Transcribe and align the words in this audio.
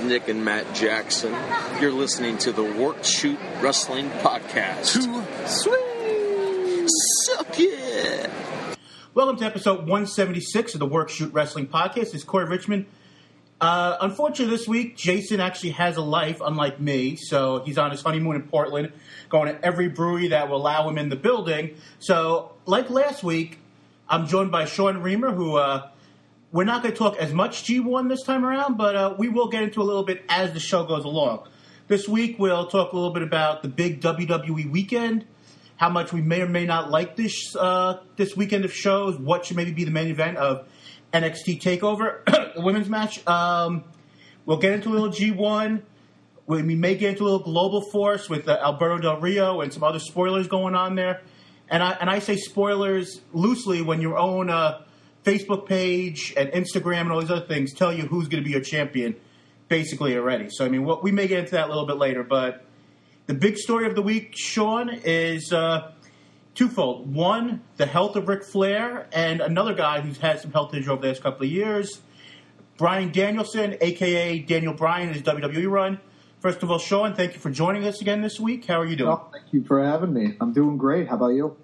Nick 0.00 0.28
and 0.28 0.42
Matt 0.42 0.74
Jackson. 0.74 1.36
You're 1.78 1.92
listening 1.92 2.38
to 2.38 2.52
the 2.52 2.62
Work 2.62 3.04
Shoot 3.04 3.38
Wrestling 3.60 4.08
Podcast. 4.08 4.94
Too 4.94 5.22
sweet. 5.46 6.88
Suck 7.26 7.54
it. 7.58 8.30
Welcome 9.12 9.36
to 9.36 9.44
episode 9.44 9.80
176 9.80 10.72
of 10.72 10.80
the 10.80 10.86
Work 10.86 11.10
Shoot 11.10 11.34
Wrestling 11.34 11.66
Podcast. 11.66 11.94
This 11.94 12.14
is 12.14 12.24
Corey 12.24 12.46
Richmond. 12.46 12.86
Uh, 13.60 13.98
unfortunately, 14.00 14.56
this 14.56 14.66
week, 14.66 14.96
Jason 14.96 15.40
actually 15.40 15.72
has 15.72 15.98
a 15.98 16.02
life, 16.02 16.40
unlike 16.42 16.80
me. 16.80 17.16
So 17.16 17.62
he's 17.62 17.76
on 17.76 17.90
his 17.90 18.00
honeymoon 18.00 18.36
in 18.36 18.42
Portland, 18.44 18.92
going 19.28 19.54
to 19.54 19.62
every 19.62 19.88
brewery 19.88 20.28
that 20.28 20.48
will 20.48 20.56
allow 20.56 20.88
him 20.88 20.96
in 20.96 21.10
the 21.10 21.16
building. 21.16 21.76
So, 21.98 22.54
like 22.64 22.88
last 22.88 23.22
week, 23.22 23.58
I'm 24.08 24.26
joined 24.26 24.50
by 24.50 24.64
Sean 24.64 25.02
Reamer, 25.02 25.32
who 25.32 25.56
uh, 25.56 25.90
we're 26.52 26.64
not 26.64 26.82
going 26.82 26.92
to 26.92 26.98
talk 26.98 27.16
as 27.16 27.32
much 27.32 27.64
G1 27.64 28.10
this 28.10 28.22
time 28.22 28.44
around, 28.44 28.76
but 28.76 28.94
uh, 28.94 29.14
we 29.18 29.28
will 29.28 29.48
get 29.48 29.62
into 29.62 29.80
a 29.80 29.84
little 29.84 30.04
bit 30.04 30.22
as 30.28 30.52
the 30.52 30.60
show 30.60 30.84
goes 30.84 31.04
along. 31.04 31.48
This 31.88 32.06
week, 32.06 32.38
we'll 32.38 32.66
talk 32.66 32.92
a 32.92 32.94
little 32.94 33.12
bit 33.12 33.22
about 33.22 33.62
the 33.62 33.68
big 33.68 34.02
WWE 34.02 34.70
weekend, 34.70 35.26
how 35.76 35.88
much 35.88 36.12
we 36.12 36.20
may 36.20 36.42
or 36.42 36.48
may 36.48 36.66
not 36.66 36.90
like 36.90 37.16
this 37.16 37.56
uh, 37.56 38.00
this 38.16 38.36
weekend 38.36 38.64
of 38.64 38.72
shows, 38.72 39.18
what 39.18 39.46
should 39.46 39.56
maybe 39.56 39.72
be 39.72 39.84
the 39.84 39.90
main 39.90 40.08
event 40.08 40.36
of 40.36 40.68
NXT 41.12 41.60
Takeover, 41.60 42.24
the 42.54 42.60
women's 42.60 42.88
match. 42.88 43.26
Um, 43.26 43.84
we'll 44.44 44.58
get 44.58 44.74
into 44.74 44.90
a 44.90 44.92
little 44.92 45.10
G1. 45.10 45.82
We 46.46 46.62
may 46.62 46.96
get 46.96 47.10
into 47.10 47.22
a 47.22 47.24
little 47.24 47.38
Global 47.40 47.80
Force 47.80 48.28
with 48.28 48.46
uh, 48.46 48.58
Alberto 48.62 48.98
Del 48.98 49.20
Rio 49.20 49.62
and 49.62 49.72
some 49.72 49.82
other 49.82 49.98
spoilers 49.98 50.48
going 50.48 50.74
on 50.74 50.96
there. 50.96 51.22
And 51.68 51.82
I 51.82 51.92
and 51.92 52.10
I 52.10 52.18
say 52.18 52.36
spoilers 52.36 53.22
loosely 53.32 53.80
when 53.80 54.02
your 54.02 54.18
own 54.18 54.50
uh, 54.50 54.82
Facebook 55.24 55.66
page 55.66 56.34
and 56.36 56.48
Instagram 56.50 57.02
and 57.02 57.12
all 57.12 57.20
these 57.20 57.30
other 57.30 57.46
things 57.46 57.72
tell 57.72 57.92
you 57.92 58.04
who's 58.04 58.28
going 58.28 58.42
to 58.42 58.44
be 58.44 58.52
your 58.52 58.60
champion, 58.60 59.14
basically 59.68 60.16
already. 60.16 60.48
So 60.50 60.64
I 60.64 60.68
mean, 60.68 60.84
what, 60.84 61.02
we 61.02 61.12
may 61.12 61.28
get 61.28 61.40
into 61.40 61.52
that 61.52 61.66
a 61.66 61.68
little 61.68 61.86
bit 61.86 61.96
later, 61.96 62.22
but 62.22 62.64
the 63.26 63.34
big 63.34 63.56
story 63.56 63.86
of 63.86 63.94
the 63.94 64.02
week, 64.02 64.34
Sean, 64.34 64.90
is 64.90 65.52
uh, 65.52 65.92
twofold. 66.54 67.14
One, 67.14 67.62
the 67.76 67.86
health 67.86 68.16
of 68.16 68.28
Ric 68.28 68.42
Flair, 68.42 69.06
and 69.12 69.40
another 69.40 69.74
guy 69.74 70.00
who's 70.00 70.18
had 70.18 70.40
some 70.40 70.52
health 70.52 70.74
issues 70.74 70.88
over 70.88 71.02
the 71.02 71.08
last 71.08 71.22
couple 71.22 71.46
of 71.46 71.52
years, 71.52 72.00
Bryan 72.76 73.12
Danielson, 73.12 73.76
aka 73.80 74.38
Daniel 74.40 74.74
Bryan, 74.74 75.12
his 75.12 75.22
WWE 75.22 75.70
run. 75.70 76.00
First 76.40 76.64
of 76.64 76.70
all, 76.72 76.80
Sean, 76.80 77.14
thank 77.14 77.34
you 77.34 77.38
for 77.38 77.50
joining 77.50 77.86
us 77.86 78.00
again 78.00 78.20
this 78.20 78.40
week. 78.40 78.64
How 78.64 78.80
are 78.80 78.86
you 78.86 78.96
doing? 78.96 79.12
Oh, 79.12 79.28
thank 79.32 79.52
you 79.52 79.62
for 79.62 79.84
having 79.84 80.12
me. 80.12 80.36
I'm 80.40 80.52
doing 80.52 80.76
great. 80.76 81.06
How 81.06 81.14
about 81.14 81.28
you? 81.28 81.56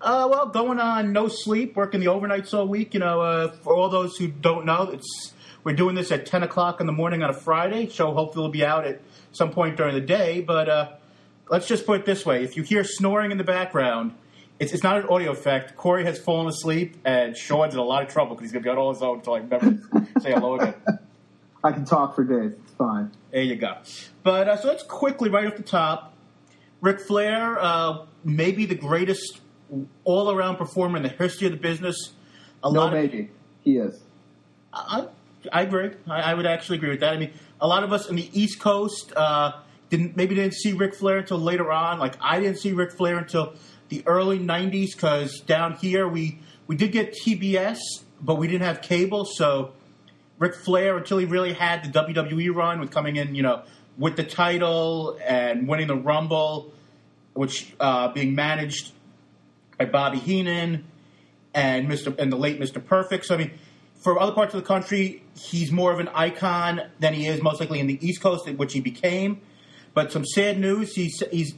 Uh, 0.00 0.28
well, 0.30 0.46
going 0.46 0.78
on 0.78 1.12
no 1.12 1.26
sleep, 1.28 1.74
working 1.74 2.00
the 2.00 2.06
overnights 2.06 2.52
all 2.52 2.66
week. 2.66 2.94
You 2.94 3.00
know, 3.00 3.20
uh, 3.20 3.50
for 3.50 3.74
all 3.74 3.88
those 3.88 4.16
who 4.16 4.28
don't 4.28 4.66
know, 4.66 4.90
it's 4.90 5.32
we're 5.64 5.74
doing 5.74 5.94
this 5.94 6.12
at 6.12 6.26
ten 6.26 6.42
o'clock 6.42 6.80
in 6.80 6.86
the 6.86 6.92
morning 6.92 7.22
on 7.22 7.30
a 7.30 7.34
Friday. 7.34 7.88
So 7.88 8.12
hopefully 8.12 8.44
it'll 8.44 8.52
be 8.52 8.64
out 8.64 8.86
at 8.86 9.00
some 9.32 9.50
point 9.50 9.76
during 9.76 9.94
the 9.94 10.00
day. 10.00 10.42
But 10.42 10.68
uh, 10.68 10.92
let's 11.48 11.66
just 11.66 11.86
put 11.86 12.00
it 12.00 12.06
this 12.06 12.26
way: 12.26 12.44
if 12.44 12.56
you 12.56 12.62
hear 12.62 12.84
snoring 12.84 13.30
in 13.30 13.38
the 13.38 13.44
background, 13.44 14.12
it's, 14.58 14.72
it's 14.72 14.82
not 14.82 14.98
an 14.98 15.06
audio 15.08 15.32
effect. 15.32 15.76
Corey 15.76 16.04
has 16.04 16.18
fallen 16.18 16.46
asleep, 16.46 16.96
and 17.04 17.34
Sean's 17.34 17.72
in 17.72 17.80
a 17.80 17.84
lot 17.84 18.02
of 18.02 18.08
trouble 18.10 18.34
because 18.34 18.50
he's 18.50 18.52
gonna 18.52 18.64
be 18.64 18.70
on 18.70 18.76
all 18.76 18.92
his 18.92 19.02
own 19.02 19.18
until 19.18 19.34
I 19.34 19.38
remember 19.38 19.82
to 20.14 20.20
say 20.20 20.32
hello 20.32 20.56
again. 20.56 20.74
I 21.64 21.72
can 21.72 21.86
talk 21.86 22.14
for 22.14 22.22
days. 22.22 22.52
It's 22.62 22.72
fine. 22.74 23.10
There 23.32 23.42
you 23.42 23.56
go. 23.56 23.78
But 24.22 24.48
uh, 24.48 24.56
so 24.56 24.68
let's 24.68 24.82
quickly 24.82 25.30
right 25.30 25.46
off 25.46 25.56
the 25.56 25.62
top. 25.62 26.12
Ric 26.82 27.00
Flair, 27.00 27.58
uh, 27.58 28.04
maybe 28.22 28.66
the 28.66 28.74
greatest 28.74 29.40
all-around 30.04 30.56
performer 30.56 30.96
in 30.96 31.02
the 31.02 31.08
history 31.08 31.46
of 31.46 31.52
the 31.52 31.58
business. 31.58 32.12
A 32.64 32.72
No, 32.72 32.80
lot 32.86 32.94
of- 32.94 33.10
he 33.64 33.78
is. 33.78 34.00
I, 34.72 35.06
I 35.52 35.62
agree. 35.62 35.90
I, 36.08 36.20
I 36.32 36.34
would 36.34 36.46
actually 36.46 36.78
agree 36.78 36.90
with 36.90 37.00
that. 37.00 37.12
I 37.14 37.16
mean, 37.16 37.32
a 37.60 37.66
lot 37.66 37.82
of 37.82 37.92
us 37.92 38.08
in 38.08 38.16
the 38.16 38.28
East 38.38 38.60
Coast 38.60 39.12
uh, 39.16 39.52
didn't 39.90 40.16
maybe 40.16 40.34
didn't 40.34 40.54
see 40.54 40.72
Ric 40.72 40.94
Flair 40.94 41.18
until 41.18 41.38
later 41.38 41.72
on. 41.72 41.98
Like 41.98 42.14
I 42.20 42.40
didn't 42.40 42.58
see 42.58 42.72
Ric 42.72 42.92
Flair 42.92 43.16
until 43.18 43.54
the 43.88 44.02
early 44.06 44.38
'90s 44.38 44.92
because 44.94 45.40
down 45.40 45.74
here 45.74 46.06
we 46.06 46.38
we 46.66 46.76
did 46.76 46.92
get 46.92 47.14
TBS, 47.14 47.78
but 48.20 48.34
we 48.36 48.46
didn't 48.48 48.66
have 48.66 48.82
cable. 48.82 49.24
So 49.24 49.72
Ric 50.38 50.54
Flair 50.54 50.96
until 50.98 51.18
he 51.18 51.24
really 51.24 51.52
had 51.54 51.84
the 51.84 51.98
WWE 51.98 52.54
run 52.54 52.78
with 52.80 52.90
coming 52.90 53.16
in, 53.16 53.34
you 53.34 53.42
know, 53.42 53.62
with 53.96 54.16
the 54.16 54.24
title 54.24 55.18
and 55.24 55.66
winning 55.66 55.86
the 55.86 55.96
Rumble, 55.96 56.72
which 57.34 57.74
uh, 57.80 58.08
being 58.12 58.34
managed 58.34 58.92
by 59.78 59.84
Bobby 59.84 60.18
Heenan 60.18 60.84
and 61.54 61.88
Mr. 61.88 62.16
and 62.18 62.32
the 62.32 62.36
late 62.36 62.60
Mr. 62.60 62.84
Perfect. 62.84 63.26
So 63.26 63.34
I 63.34 63.38
mean, 63.38 63.52
for 64.02 64.20
other 64.20 64.32
parts 64.32 64.54
of 64.54 64.60
the 64.60 64.66
country, 64.66 65.22
he's 65.34 65.72
more 65.72 65.92
of 65.92 66.00
an 66.00 66.08
icon 66.08 66.82
than 67.00 67.14
he 67.14 67.26
is 67.26 67.42
most 67.42 67.60
likely 67.60 67.80
in 67.80 67.86
the 67.86 67.98
East 68.06 68.20
Coast, 68.20 68.48
which 68.48 68.72
he 68.72 68.80
became. 68.80 69.40
But 69.94 70.12
some 70.12 70.24
sad 70.24 70.58
news: 70.58 70.94
he's 70.94 71.22
he's 71.30 71.54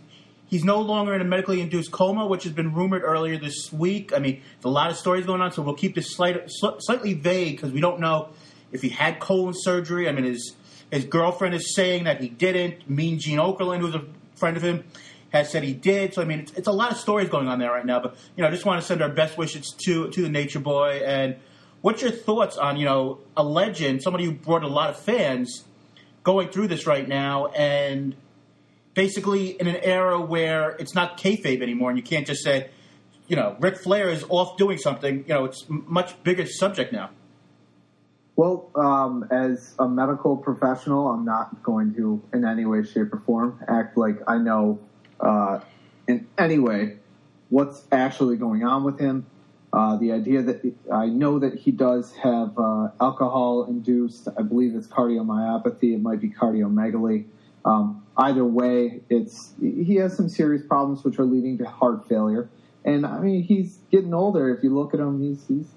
he's 0.47 0.65
no 0.65 0.81
longer 0.81 1.15
in 1.15 1.21
a 1.21 1.25
medically 1.25 1.61
induced 1.61 1.91
coma, 1.91 2.27
which 2.27 2.45
has 2.45 2.53
been 2.53 2.75
rumored 2.75 3.03
earlier 3.03 3.39
this 3.39 3.73
week. 3.73 4.12
I 4.15 4.19
mean, 4.19 4.41
there's 4.55 4.65
a 4.65 4.69
lot 4.69 4.91
of 4.91 4.97
stories 4.97 5.27
going 5.27 5.41
on, 5.41 5.53
so 5.53 5.62
we'll 5.62 5.75
keep 5.75 5.95
this 5.95 6.15
slight, 6.15 6.49
sli- 6.62 6.77
slightly 6.81 7.15
vague 7.15 7.56
because 7.56 7.73
we 7.73 7.81
don't 7.81 8.00
know 8.00 8.31
if 8.73 8.83
he 8.83 8.89
had 8.89 9.21
colon 9.21 9.55
surgery. 9.56 10.09
I 10.09 10.12
mean, 10.12 10.25
his 10.25 10.55
his 10.91 11.05
girlfriend 11.05 11.55
is 11.55 11.75
saying 11.75 12.05
that 12.05 12.21
he 12.21 12.29
didn't. 12.29 12.89
Mean 12.89 13.19
Gene 13.19 13.39
Okerlund, 13.39 13.81
who's 13.81 13.95
a 13.95 14.05
friend 14.35 14.56
of 14.56 14.62
him, 14.62 14.85
has 15.31 15.50
said 15.50 15.62
he 15.62 15.75
did. 15.75 16.15
So 16.15 16.22
I 16.22 16.25
mean, 16.25 16.41
it's, 16.41 16.53
it's 16.53 16.69
a 16.69 16.72
lot 16.72 16.91
of 16.91 16.99
stories 16.99 17.28
going 17.28 17.49
on 17.49 17.59
there 17.59 17.71
right 17.71 17.84
now. 17.87 18.00
But 18.00 18.16
you 18.37 18.43
know, 18.43 18.49
I 18.49 18.50
just 18.50 18.65
want 18.65 18.81
to 18.81 18.87
send 18.87 19.03
our 19.03 19.09
best 19.09 19.37
wishes 19.37 19.75
to 19.84 20.11
to 20.11 20.22
the 20.22 20.28
Nature 20.28 20.61
Boy. 20.61 21.03
And 21.05 21.37
what's 21.81 22.03
your 22.03 22.11
thoughts 22.11 22.56
on 22.56 22.77
you 22.77 22.84
know 22.84 23.21
a 23.37 23.43
legend, 23.43 24.03
somebody 24.03 24.25
who 24.25 24.33
brought 24.33 24.65
a 24.65 24.69
lot 24.69 24.91
of 24.91 24.99
fans, 24.99 25.65
going 26.22 26.49
through 26.49 26.69
this 26.69 26.87
right 26.87 27.06
now, 27.06 27.47
and 27.49 28.15
basically 28.94 29.50
in 29.50 29.67
an 29.67 29.77
era 29.77 30.21
where 30.21 30.71
it's 30.71 30.94
not 30.94 31.19
kayfabe 31.19 31.62
anymore, 31.62 31.91
and 31.91 31.99
you 31.99 32.05
can't 32.05 32.27
just 32.27 32.43
say, 32.43 32.71
you 33.28 33.37
know, 33.37 33.56
Ric 33.61 33.77
Flair 33.77 34.09
is 34.09 34.25
off 34.28 34.56
doing 34.56 34.78
something. 34.78 35.25
You 35.28 35.34
know, 35.34 35.44
it's 35.44 35.65
much 35.69 36.21
bigger 36.22 36.47
subject 36.47 36.93
now. 36.93 37.11
Well, 38.34 38.71
um, 38.77 39.27
as 39.33 39.75
a 39.81 39.88
medical 39.88 40.37
professional, 40.37 41.09
I'm 41.09 41.25
not 41.25 41.62
going 41.62 41.94
to, 41.94 42.22
in 42.33 42.44
any 42.44 42.65
way, 42.65 42.84
shape, 42.84 43.12
or 43.12 43.21
form, 43.27 43.59
act 43.67 43.99
like 43.99 44.17
I 44.28 44.38
know 44.38 44.78
uh, 45.21 45.61
in 46.06 46.27
any 46.39 46.59
way 46.59 46.97
what's 47.51 47.84
actually 47.91 48.37
going 48.37 48.65
on 48.65 48.84
with 48.84 48.99
him. 48.99 49.27
Uh, 49.71 49.97
the 49.97 50.12
idea 50.12 50.43
that 50.43 50.75
I 50.91 51.06
know 51.06 51.39
that 51.39 51.55
he 51.55 51.71
does 51.71 52.15
have 52.17 52.59
uh, 52.59 52.89
alcohol-induced, 53.01 54.29
I 54.39 54.43
believe 54.43 54.75
it's 54.75 54.87
cardiomyopathy. 54.87 55.95
It 55.95 56.01
might 56.01 56.21
be 56.21 56.31
cardiomegaly. 56.31 57.27
Um, 57.67 58.03
either 58.17 58.45
way, 58.45 59.01
it's 59.11 59.53
he 59.61 59.97
has 59.97 60.17
some 60.17 60.31
serious 60.31 60.62
problems 60.67 61.05
which 61.05 61.19
are 61.19 61.25
leading 61.25 61.59
to 61.59 61.67
heart 61.67 62.09
failure. 62.09 62.49
And 62.85 63.05
I 63.05 63.19
mean, 63.19 63.43
he's 63.43 63.79
getting 63.91 64.15
older. 64.15 64.55
If 64.55 64.65
you 64.65 64.75
look 64.75 64.95
at 64.95 65.00
him, 65.00 65.21
he's 65.21 65.47
he's 65.47 65.69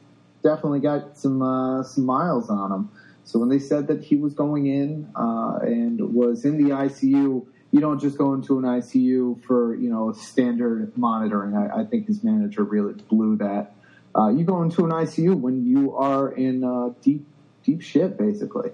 definitely 0.41 0.79
got 0.79 1.17
some 1.17 1.41
uh, 1.41 1.83
some 1.83 2.05
miles 2.05 2.49
on 2.49 2.71
him. 2.71 2.89
So 3.25 3.39
when 3.39 3.49
they 3.49 3.59
said 3.59 3.87
that 3.87 4.03
he 4.03 4.15
was 4.15 4.33
going 4.33 4.67
in 4.67 5.09
uh, 5.15 5.59
and 5.61 6.13
was 6.13 6.45
in 6.45 6.57
the 6.57 6.71
ICU, 6.71 7.45
you 7.71 7.79
don't 7.79 7.99
just 7.99 8.17
go 8.17 8.33
into 8.33 8.57
an 8.57 8.65
ICU 8.65 9.43
for 9.43 9.75
you 9.75 9.89
know 9.89 10.11
standard 10.11 10.97
monitoring. 10.97 11.55
I, 11.55 11.81
I 11.81 11.85
think 11.85 12.07
his 12.07 12.23
manager 12.23 12.63
really 12.63 12.93
blew 12.93 13.37
that. 13.37 13.73
Uh, 14.15 14.29
you 14.29 14.43
go 14.43 14.61
into 14.61 14.83
an 14.83 14.91
ICU 14.91 15.39
when 15.39 15.65
you 15.65 15.95
are 15.95 16.31
in 16.31 16.63
uh, 16.63 16.89
deep 17.01 17.25
deep 17.63 17.81
shit, 17.81 18.17
basically. 18.17 18.71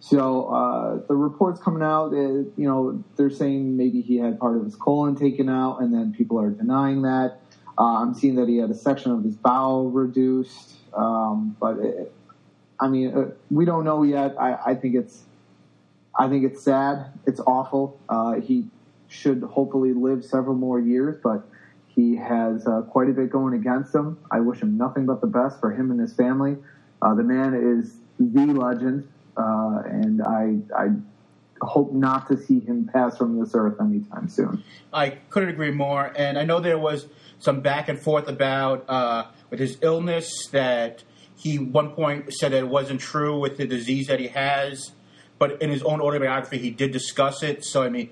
So 0.00 0.48
uh, 0.48 1.06
the 1.06 1.16
reports 1.16 1.60
coming 1.62 1.82
out, 1.82 2.12
uh, 2.12 2.18
you 2.18 2.52
know, 2.58 3.02
they're 3.16 3.30
saying 3.30 3.74
maybe 3.76 4.02
he 4.02 4.18
had 4.18 4.38
part 4.38 4.58
of 4.58 4.64
his 4.64 4.76
colon 4.76 5.16
taken 5.16 5.48
out, 5.48 5.80
and 5.80 5.94
then 5.94 6.12
people 6.12 6.38
are 6.38 6.50
denying 6.50 7.02
that. 7.02 7.40
Uh, 7.78 8.02
I'm 8.02 8.14
seeing 8.14 8.34
that 8.34 8.46
he 8.46 8.58
had 8.58 8.70
a 8.70 8.74
section 8.74 9.12
of 9.12 9.24
his 9.24 9.34
bowel 9.34 9.90
reduced, 9.90 10.74
um, 10.92 11.56
but 11.58 11.78
it, 11.78 12.12
I 12.78 12.88
mean, 12.88 13.16
uh, 13.16 13.30
we 13.50 13.64
don't 13.64 13.84
know 13.84 14.02
yet. 14.02 14.38
I, 14.38 14.58
I 14.66 14.74
think 14.74 14.94
it's, 14.94 15.22
I 16.16 16.28
think 16.28 16.44
it's 16.44 16.62
sad. 16.62 17.06
It's 17.26 17.40
awful. 17.40 17.98
Uh, 18.08 18.34
he 18.34 18.68
should 19.08 19.42
hopefully 19.42 19.92
live 19.92 20.24
several 20.24 20.56
more 20.56 20.80
years, 20.80 21.16
but 21.22 21.46
he 21.88 22.16
has 22.16 22.66
uh, 22.66 22.82
quite 22.82 23.08
a 23.08 23.12
bit 23.12 23.30
going 23.30 23.54
against 23.54 23.94
him. 23.94 24.18
I 24.30 24.40
wish 24.40 24.60
him 24.60 24.76
nothing 24.76 25.06
but 25.06 25.20
the 25.20 25.26
best 25.26 25.60
for 25.60 25.72
him 25.72 25.90
and 25.90 26.00
his 26.00 26.14
family. 26.14 26.56
Uh, 27.00 27.14
the 27.14 27.22
man 27.22 27.54
is 27.54 27.96
the 28.18 28.46
legend, 28.46 29.08
uh, 29.36 29.82
and 29.84 30.22
I, 30.22 30.56
I 30.76 30.88
hope 31.62 31.92
not 31.92 32.28
to 32.28 32.36
see 32.36 32.60
him 32.60 32.88
pass 32.92 33.16
from 33.16 33.38
this 33.38 33.52
earth 33.54 33.80
anytime 33.80 34.28
soon. 34.28 34.62
I 34.92 35.10
couldn't 35.30 35.50
agree 35.50 35.70
more. 35.70 36.12
And 36.16 36.38
I 36.38 36.44
know 36.44 36.60
there 36.60 36.78
was 36.78 37.06
some 37.38 37.60
back 37.60 37.88
and 37.88 37.98
forth 37.98 38.28
about 38.28 38.84
uh, 38.88 39.26
with 39.50 39.60
his 39.60 39.78
illness 39.82 40.48
that 40.52 41.04
he 41.36 41.58
one 41.58 41.90
point 41.90 42.32
said 42.32 42.52
that 42.52 42.58
it 42.58 42.68
wasn't 42.68 43.00
true 43.00 43.38
with 43.38 43.56
the 43.56 43.66
disease 43.66 44.06
that 44.06 44.20
he 44.20 44.28
has, 44.28 44.92
but 45.44 45.60
in 45.60 45.68
his 45.68 45.82
own 45.82 46.00
autobiography 46.00 46.56
he 46.56 46.70
did 46.70 46.90
discuss 46.90 47.42
it. 47.42 47.66
So 47.66 47.82
I 47.82 47.90
mean, 47.90 48.08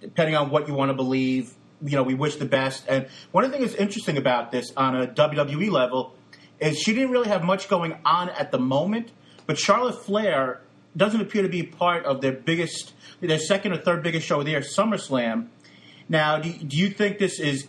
depending 0.00 0.34
on 0.34 0.50
what 0.50 0.66
you 0.66 0.74
want 0.74 0.88
to 0.88 0.94
believe, 0.94 1.54
you 1.80 1.94
know, 1.94 2.02
we 2.02 2.14
wish 2.14 2.34
the 2.36 2.44
best. 2.44 2.84
And 2.88 3.06
one 3.30 3.44
of 3.44 3.52
the 3.52 3.56
things 3.56 3.70
that's 3.70 3.80
interesting 3.80 4.16
about 4.16 4.50
this 4.50 4.72
on 4.76 5.00
a 5.00 5.06
WWE 5.06 5.70
level 5.70 6.12
is 6.58 6.80
she 6.80 6.92
didn't 6.92 7.10
really 7.10 7.28
have 7.28 7.44
much 7.44 7.68
going 7.68 7.94
on 8.04 8.30
at 8.30 8.50
the 8.50 8.58
moment, 8.58 9.12
but 9.46 9.60
Charlotte 9.60 10.04
Flair 10.04 10.60
doesn't 10.96 11.20
appear 11.20 11.42
to 11.42 11.48
be 11.48 11.62
part 11.62 12.04
of 12.04 12.20
their 12.20 12.32
biggest, 12.32 12.94
their 13.20 13.38
second 13.38 13.70
or 13.70 13.76
third 13.76 14.02
biggest 14.02 14.26
show 14.26 14.42
there, 14.42 14.60
SummerSlam. 14.60 15.46
Now, 16.08 16.38
do, 16.38 16.52
do 16.52 16.76
you 16.76 16.90
think 16.90 17.18
this 17.18 17.38
is 17.38 17.68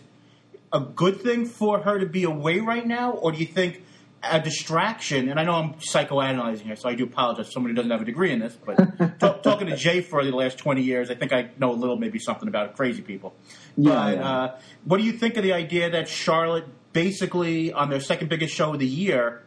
a 0.72 0.80
good 0.80 1.22
thing 1.22 1.46
for 1.46 1.82
her 1.82 2.00
to 2.00 2.08
be 2.08 2.24
away 2.24 2.62
right 2.62 2.88
now, 2.88 3.12
or 3.12 3.32
do 3.32 3.38
you 3.38 3.46
think 3.46 3.84
a 4.24 4.40
distraction? 4.40 5.30
And 5.30 5.40
I 5.40 5.44
know 5.44 5.54
I'm 5.54 5.74
psychoanalyzing 5.76 6.62
here, 6.62 6.76
so 6.76 6.90
I 6.90 6.96
do 6.96 7.04
apologize. 7.04 7.52
Somebody 7.52 7.74
who 7.74 7.76
doesn't 7.78 7.92
have 7.92 8.02
a 8.02 8.06
degree 8.06 8.32
in 8.32 8.40
this, 8.40 8.58
but 8.66 9.20
talk, 9.20 9.44
talking 9.44 9.68
to 9.68 9.76
Jay 9.76 10.02
for 10.02 10.24
the 10.24 10.32
last 10.32 10.58
20 10.58 10.82
years, 10.82 11.10
I 11.10 11.16
think 11.16 11.34
I 11.34 11.50
know 11.58 11.72
a 11.72 11.76
little, 11.76 11.98
maybe 11.98 12.20
something 12.20 12.48
about 12.48 12.76
crazy 12.76 13.02
people. 13.02 13.34
Yeah, 13.78 13.92
but 13.92 14.16
yeah. 14.16 14.30
Uh, 14.30 14.58
what 14.86 14.98
do 14.98 15.04
you 15.04 15.14
think 15.14 15.38
of 15.38 15.44
the 15.44 15.54
idea 15.54 15.90
that 15.90 16.08
Charlotte, 16.08 16.66
basically 16.94 17.74
on 17.74 17.90
their 17.90 18.00
second 18.00 18.30
biggest 18.30 18.54
show 18.54 18.74
of 18.74 18.80
the 18.80 18.88
year, 18.88 19.44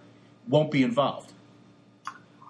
won't 0.48 0.70
be 0.70 0.82
involved? 0.82 1.32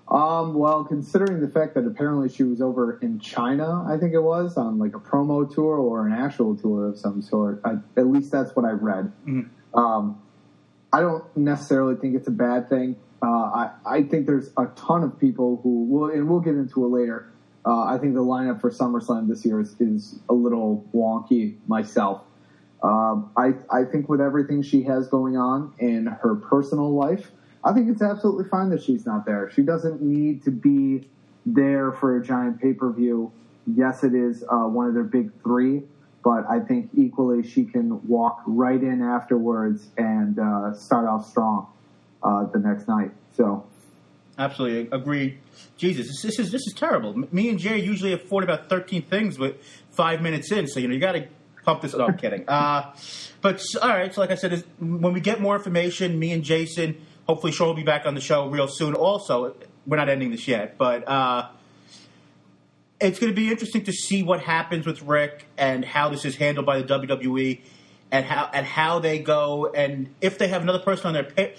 Um, 0.08 0.54
well, 0.54 0.84
considering 0.84 1.40
the 1.40 1.48
fact 1.48 1.74
that 1.74 1.84
apparently 1.84 2.28
she 2.28 2.44
was 2.44 2.60
over 2.60 2.98
in 3.00 3.18
China, 3.18 3.84
I 3.88 3.98
think 3.98 4.14
it 4.14 4.20
was 4.20 4.56
on 4.56 4.78
like 4.78 4.94
a 4.94 5.00
promo 5.00 5.52
tour 5.52 5.78
or 5.78 6.06
an 6.06 6.12
actual 6.12 6.56
tour 6.56 6.88
of 6.88 6.98
some 6.98 7.22
sort. 7.22 7.60
I, 7.64 7.78
at 7.96 8.06
least 8.06 8.30
that's 8.30 8.54
what 8.54 8.64
I 8.64 8.70
read. 8.70 9.12
Um, 9.74 10.22
I 10.96 11.00
don't 11.00 11.24
necessarily 11.36 11.94
think 11.96 12.16
it's 12.16 12.26
a 12.26 12.30
bad 12.30 12.70
thing. 12.70 12.96
Uh, 13.22 13.26
I, 13.26 13.70
I 13.84 14.02
think 14.04 14.26
there's 14.26 14.50
a 14.56 14.64
ton 14.76 15.02
of 15.02 15.20
people 15.20 15.60
who 15.62 15.84
will, 15.84 16.10
and 16.10 16.26
we'll 16.26 16.40
get 16.40 16.54
into 16.54 16.86
it 16.86 16.88
later. 16.88 17.30
Uh, 17.66 17.82
I 17.82 17.98
think 17.98 18.14
the 18.14 18.22
lineup 18.22 18.62
for 18.62 18.70
SummerSlam 18.70 19.28
this 19.28 19.44
year 19.44 19.60
is, 19.60 19.78
is 19.78 20.18
a 20.30 20.32
little 20.32 20.86
wonky 20.94 21.56
myself. 21.66 22.22
Um, 22.82 23.30
I, 23.36 23.52
I 23.70 23.84
think 23.84 24.08
with 24.08 24.22
everything 24.22 24.62
she 24.62 24.84
has 24.84 25.06
going 25.08 25.36
on 25.36 25.74
in 25.78 26.06
her 26.06 26.34
personal 26.34 26.94
life, 26.94 27.30
I 27.62 27.74
think 27.74 27.90
it's 27.90 28.00
absolutely 28.00 28.48
fine 28.48 28.70
that 28.70 28.82
she's 28.82 29.04
not 29.04 29.26
there. 29.26 29.50
She 29.50 29.60
doesn't 29.60 30.00
need 30.00 30.44
to 30.44 30.50
be 30.50 31.10
there 31.44 31.92
for 31.92 32.16
a 32.16 32.22
giant 32.24 32.58
pay 32.58 32.72
per 32.72 32.90
view. 32.90 33.32
Yes, 33.66 34.02
it 34.02 34.14
is 34.14 34.44
uh, 34.44 34.64
one 34.64 34.86
of 34.86 34.94
their 34.94 35.04
big 35.04 35.30
three, 35.42 35.82
but 36.26 36.44
I 36.50 36.58
think 36.58 36.90
equally 36.92 37.48
she 37.48 37.64
can 37.64 38.04
walk 38.08 38.42
right 38.48 38.82
in 38.82 39.00
afterwards 39.00 39.86
and 39.96 40.36
uh, 40.36 40.74
start 40.74 41.06
off 41.06 41.24
strong 41.24 41.68
uh, 42.20 42.46
the 42.46 42.58
next 42.58 42.88
night. 42.88 43.12
So 43.36 43.64
Absolutely 44.36 44.88
agreed. 44.90 45.38
Jesus, 45.76 46.20
this, 46.20 46.40
is 46.40 46.50
this 46.50 46.66
is 46.66 46.74
terrible. 46.74 47.14
Me 47.30 47.48
and 47.48 47.60
Jay 47.60 47.78
usually 47.78 48.12
afford 48.12 48.42
about 48.42 48.68
thirteen 48.68 49.02
things 49.02 49.38
with 49.38 49.54
five 49.92 50.20
minutes 50.20 50.50
in, 50.50 50.66
so 50.66 50.80
you 50.80 50.88
know 50.88 50.94
you 50.94 51.00
got 51.00 51.12
to 51.12 51.28
pump 51.64 51.82
this. 51.82 51.94
No, 51.94 52.12
kidding. 52.12 52.44
Uh, 52.48 52.92
but 53.40 53.62
all 53.80 53.88
right, 53.88 54.12
so 54.12 54.20
like 54.20 54.32
I 54.32 54.34
said, 54.34 54.64
when 54.80 55.12
we 55.12 55.20
get 55.20 55.40
more 55.40 55.54
information, 55.54 56.18
me 56.18 56.32
and 56.32 56.42
Jason, 56.42 57.06
hopefully, 57.28 57.52
Shaw 57.52 57.66
will 57.66 57.74
be 57.74 57.84
back 57.84 58.04
on 58.04 58.16
the 58.16 58.20
show 58.20 58.48
real 58.48 58.66
soon. 58.66 58.94
Also, 58.94 59.54
we're 59.86 59.96
not 59.96 60.08
ending 60.08 60.32
this 60.32 60.48
yet, 60.48 60.76
but 60.76 61.06
uh, 61.06 61.50
it's 63.00 63.18
going 63.18 63.32
to 63.32 63.36
be 63.36 63.50
interesting 63.50 63.84
to 63.84 63.92
see 63.92 64.22
what 64.22 64.40
happens 64.40 64.86
with 64.86 65.02
Rick 65.02 65.46
and 65.58 65.84
how 65.84 66.08
this 66.08 66.24
is 66.24 66.36
handled 66.36 66.66
by 66.66 66.80
the 66.80 66.84
WWE, 66.84 67.60
and 68.10 68.24
how 68.24 68.48
and 68.52 68.64
how 68.64 68.98
they 68.98 69.18
go, 69.18 69.70
and 69.72 70.14
if 70.20 70.38
they 70.38 70.48
have 70.48 70.62
another 70.62 70.78
person 70.78 71.08
on 71.08 71.14
their 71.14 71.24
pay, 71.24 71.54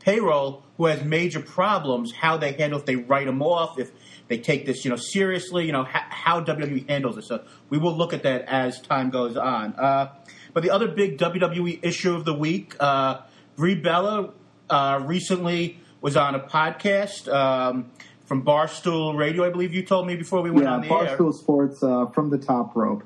payroll 0.00 0.64
who 0.76 0.86
has 0.86 1.04
major 1.04 1.40
problems, 1.40 2.12
how 2.12 2.36
they 2.36 2.52
handle 2.52 2.78
if 2.78 2.86
they 2.86 2.96
write 2.96 3.26
them 3.26 3.42
off, 3.42 3.78
if 3.78 3.90
they 4.28 4.38
take 4.38 4.66
this 4.66 4.84
you 4.84 4.90
know 4.90 4.96
seriously, 4.96 5.66
you 5.66 5.72
know 5.72 5.84
how, 5.84 6.02
how 6.08 6.40
WWE 6.44 6.88
handles 6.88 7.18
it. 7.18 7.24
So 7.24 7.44
we 7.68 7.78
will 7.78 7.96
look 7.96 8.12
at 8.12 8.22
that 8.24 8.42
as 8.42 8.80
time 8.80 9.10
goes 9.10 9.36
on. 9.36 9.74
Uh, 9.74 10.12
but 10.52 10.62
the 10.62 10.70
other 10.70 10.88
big 10.88 11.18
WWE 11.18 11.80
issue 11.82 12.14
of 12.14 12.24
the 12.24 12.34
week, 12.34 12.74
uh, 12.80 13.20
Brie 13.56 13.74
Bella 13.74 14.32
uh, 14.68 15.00
recently 15.04 15.78
was 16.00 16.16
on 16.16 16.34
a 16.34 16.40
podcast. 16.40 17.32
Um, 17.32 17.90
from 18.32 18.42
Barstool 18.42 19.14
Radio, 19.14 19.44
I 19.44 19.50
believe 19.50 19.74
you 19.74 19.82
told 19.82 20.06
me 20.06 20.16
before 20.16 20.40
we 20.40 20.50
went 20.50 20.64
yeah, 20.64 20.72
on 20.72 20.80
the 20.80 20.90
air 20.90 21.18
Barstool 21.18 21.34
Sports 21.34 21.82
uh, 21.82 22.06
from 22.06 22.30
the 22.30 22.38
top 22.38 22.74
rope. 22.74 23.04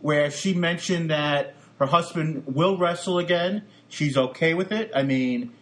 where 0.00 0.30
she 0.30 0.52
mentioned 0.52 1.10
that 1.10 1.54
her 1.78 1.86
husband 1.86 2.44
will 2.46 2.76
wrestle 2.76 3.18
again. 3.18 3.62
She's 3.88 4.18
okay 4.18 4.52
with 4.52 4.70
it. 4.70 4.90
I 4.94 5.04
mean, 5.04 5.54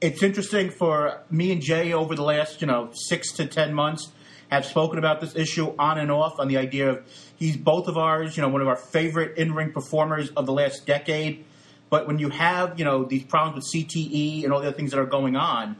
it's 0.00 0.20
interesting 0.20 0.70
for 0.70 1.22
me 1.30 1.52
and 1.52 1.62
Jay 1.62 1.92
over 1.92 2.16
the 2.16 2.24
last, 2.24 2.60
you 2.60 2.66
know, 2.66 2.90
six 2.92 3.30
to 3.34 3.46
ten 3.46 3.72
months 3.72 4.10
have 4.50 4.66
spoken 4.66 4.98
about 4.98 5.20
this 5.20 5.36
issue 5.36 5.72
on 5.78 5.98
and 5.98 6.10
off 6.10 6.40
on 6.40 6.48
the 6.48 6.56
idea 6.56 6.90
of 6.90 7.06
he's 7.36 7.56
both 7.56 7.86
of 7.86 7.96
ours, 7.96 8.36
you 8.36 8.42
know, 8.42 8.48
one 8.48 8.62
of 8.62 8.66
our 8.66 8.74
favorite 8.74 9.38
in 9.38 9.54
ring 9.54 9.70
performers 9.70 10.30
of 10.30 10.44
the 10.46 10.52
last 10.52 10.86
decade. 10.86 11.44
But 11.88 12.08
when 12.08 12.18
you 12.18 12.30
have, 12.30 12.80
you 12.80 12.84
know, 12.84 13.04
these 13.04 13.22
problems 13.22 13.64
with 13.72 13.86
CTE 13.86 14.42
and 14.42 14.52
all 14.52 14.60
the 14.60 14.66
other 14.66 14.76
things 14.76 14.90
that 14.90 14.98
are 14.98 15.06
going 15.06 15.36
on, 15.36 15.76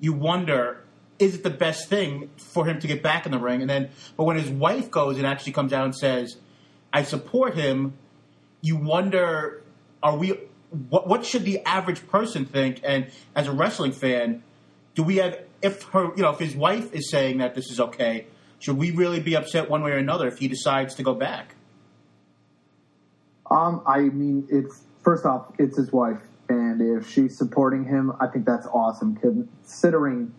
you 0.00 0.14
wonder 0.14 0.82
is 1.18 1.34
it 1.34 1.42
the 1.42 1.50
best 1.50 1.88
thing 1.88 2.30
for 2.36 2.66
him 2.66 2.78
to 2.80 2.86
get 2.86 3.02
back 3.02 3.26
in 3.26 3.32
the 3.32 3.38
ring? 3.38 3.60
And 3.60 3.68
then, 3.68 3.90
but 4.16 4.24
when 4.24 4.36
his 4.36 4.48
wife 4.48 4.90
goes 4.90 5.16
and 5.16 5.26
actually 5.26 5.52
comes 5.52 5.72
out 5.72 5.84
and 5.84 5.94
says, 5.94 6.36
"I 6.92 7.02
support 7.02 7.54
him," 7.54 7.94
you 8.60 8.76
wonder, 8.76 9.62
are 10.02 10.16
we? 10.16 10.38
What, 10.90 11.08
what 11.08 11.24
should 11.24 11.44
the 11.44 11.60
average 11.64 12.06
person 12.08 12.44
think? 12.44 12.80
And 12.84 13.10
as 13.34 13.46
a 13.46 13.52
wrestling 13.52 13.92
fan, 13.92 14.42
do 14.94 15.02
we 15.02 15.16
have? 15.16 15.40
If 15.60 15.82
her, 15.84 16.14
you 16.16 16.22
know, 16.22 16.30
if 16.30 16.38
his 16.38 16.54
wife 16.54 16.92
is 16.94 17.10
saying 17.10 17.38
that 17.38 17.54
this 17.54 17.70
is 17.70 17.80
okay, 17.80 18.26
should 18.60 18.76
we 18.76 18.92
really 18.92 19.20
be 19.20 19.34
upset 19.34 19.68
one 19.68 19.82
way 19.82 19.90
or 19.90 19.96
another 19.96 20.28
if 20.28 20.38
he 20.38 20.46
decides 20.46 20.94
to 20.96 21.02
go 21.02 21.14
back? 21.14 21.54
Um, 23.50 23.82
I 23.86 24.00
mean, 24.00 24.46
it's 24.50 24.82
first 25.02 25.24
off, 25.24 25.52
it's 25.58 25.76
his 25.76 25.90
wife, 25.90 26.20
and 26.48 26.80
if 26.80 27.10
she's 27.10 27.36
supporting 27.36 27.84
him, 27.84 28.12
I 28.20 28.26
think 28.28 28.44
that's 28.44 28.66
awesome. 28.66 29.16
Considering 29.16 30.32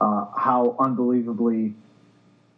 uh, 0.00 0.26
how 0.36 0.76
unbelievably 0.78 1.74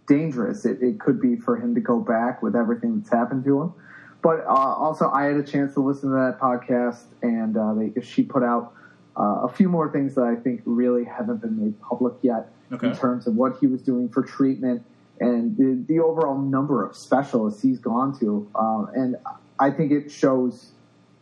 dangerous 0.09 0.65
it, 0.65 0.83
it 0.83 1.01
could 1.01 1.21
be 1.21 1.37
for 1.37 1.57
him 1.57 1.75
to 1.75 1.81
go 1.81 2.01
back 2.01 2.43
with 2.43 2.55
everything 2.55 2.99
that's 3.01 3.11
happened 3.11 3.45
to 3.45 3.63
him. 3.63 3.75
But 4.23 4.41
uh, 4.47 4.53
also, 4.53 5.11
I 5.11 5.25
had 5.25 5.37
a 5.37 5.43
chance 5.43 5.75
to 5.75 5.81
listen 5.81 6.11
to 6.11 6.17
that 6.17 6.39
podcast, 6.41 7.03
and 7.23 7.57
uh, 7.57 7.75
they, 7.75 8.01
she 8.03 8.23
put 8.23 8.43
out 8.43 8.73
uh, 9.17 9.43
a 9.45 9.49
few 9.49 9.69
more 9.69 9.91
things 9.93 10.15
that 10.15 10.25
I 10.25 10.37
think 10.37 10.63
really 10.65 11.05
haven't 11.05 11.41
been 11.41 11.63
made 11.63 11.81
public 11.81 12.15
yet 12.23 12.51
Okay. 12.73 12.89
in 12.89 12.97
terms 12.97 13.29
of 13.29 13.37
what 13.37 13.59
he 13.61 13.69
was 13.69 13.81
doing 13.81 14.09
for 14.09 14.25
treatment 14.25 14.83
and 15.21 15.57
the, 15.57 15.85
the 15.87 16.01
overall 16.01 16.37
number 16.37 16.85
of 16.85 16.97
specialists 16.97 17.63
he's 17.63 17.79
gone 17.79 18.19
to. 18.19 18.51
Um, 18.57 18.91
and 18.93 19.17
I 19.59 19.71
think 19.71 19.93
it 19.93 20.11
shows. 20.11 20.71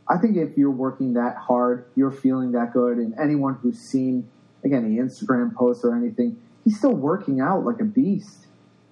I 0.09 0.17
think 0.17 0.37
if 0.37 0.57
you're 0.57 0.71
working 0.71 1.15
that 1.15 1.37
hard, 1.37 1.85
you're 1.97 2.11
feeling 2.11 2.53
that 2.53 2.73
good, 2.73 2.97
and 2.97 3.15
anyone 3.21 3.55
who's 3.55 3.79
seen 3.79 4.29
again 4.65 4.95
the 4.95 5.03
Instagram 5.03 5.55
posts 5.55 5.85
or 5.85 5.97
anything, 5.97 6.41
he's 6.65 6.79
still 6.79 6.95
working 6.95 7.41
out 7.41 7.65
like 7.65 7.81
a 7.81 7.85
beast. 7.85 8.47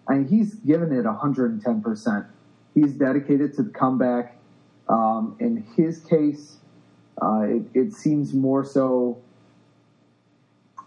I 0.08 0.14
mean, 0.14 0.28
he's 0.28 0.54
given 0.54 0.92
it 0.92 1.04
110 1.04 1.82
percent. 1.82 2.26
He's 2.74 2.92
dedicated 2.92 3.54
to 3.54 3.62
the 3.62 3.70
comeback. 3.70 4.36
Um, 4.88 5.36
in 5.38 5.64
his 5.76 6.00
case, 6.00 6.56
uh, 7.20 7.42
it, 7.42 7.62
it 7.74 7.92
seems 7.92 8.34
more 8.34 8.64
so. 8.64 9.18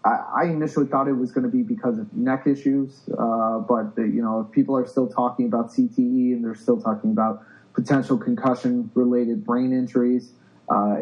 I, 0.04 0.42
I 0.42 0.44
initially 0.44 0.86
thought 0.86 1.08
it 1.08 1.14
was 1.14 1.32
going 1.32 1.44
to 1.44 1.50
be 1.50 1.62
because 1.62 1.98
of 1.98 2.12
neck 2.14 2.46
issues, 2.46 3.00
uh, 3.18 3.58
but 3.58 3.96
the, 3.96 4.02
you 4.02 4.22
know, 4.22 4.40
if 4.40 4.52
people 4.52 4.76
are 4.76 4.86
still 4.86 5.08
talking 5.08 5.46
about 5.46 5.72
CTE 5.72 6.32
and 6.32 6.44
they're 6.44 6.54
still 6.54 6.80
talking 6.80 7.10
about 7.10 7.42
potential 7.72 8.16
concussion-related 8.16 9.44
brain 9.44 9.72
injuries, 9.72 10.32
uh, 10.70 10.96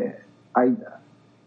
I 0.57 0.73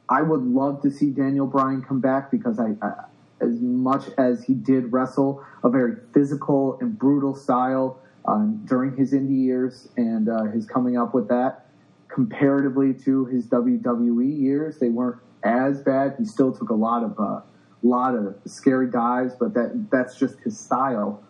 I 0.10 0.22
would 0.22 0.42
love 0.42 0.82
to 0.84 0.92
see 0.92 1.10
Daniel 1.10 1.48
Bryan 1.48 1.82
come 1.82 2.00
back 2.00 2.32
because 2.32 2.60
I, 2.60 2.76
I 2.82 2.94
as 3.42 3.60
much 3.62 4.06
as 4.18 4.44
he 4.44 4.54
did 4.54 4.92
wrestle 4.92 5.44
a 5.64 5.70
very 5.70 5.98
physical 6.14 6.78
and 6.82 6.98
brutal 6.98 7.36
style 7.36 8.00
um, 8.26 8.62
during 8.66 8.96
his 8.96 9.14
indie 9.14 9.44
years 9.44 9.88
and 9.96 10.28
uh, 10.28 10.44
his 10.44 10.66
coming 10.66 10.98
up 10.98 11.14
with 11.14 11.28
that, 11.28 11.66
comparatively 12.08 12.94
to 12.94 13.26
his 13.26 13.46
WWE 13.48 14.40
years, 14.40 14.80
they 14.80 14.90
weren't 14.90 15.22
as 15.44 15.82
bad. 15.82 16.16
He 16.18 16.26
still 16.26 16.52
took 16.52 16.70
a 16.70 16.76
lot 16.76 17.04
of 17.04 17.20
uh, 17.20 17.42
lot 17.84 18.16
of 18.16 18.36
scary 18.46 18.90
dives, 18.90 19.34
but 19.40 19.54
that 19.54 19.88
that's 19.92 20.18
just 20.18 20.40
his 20.40 20.60
style. 20.60 21.24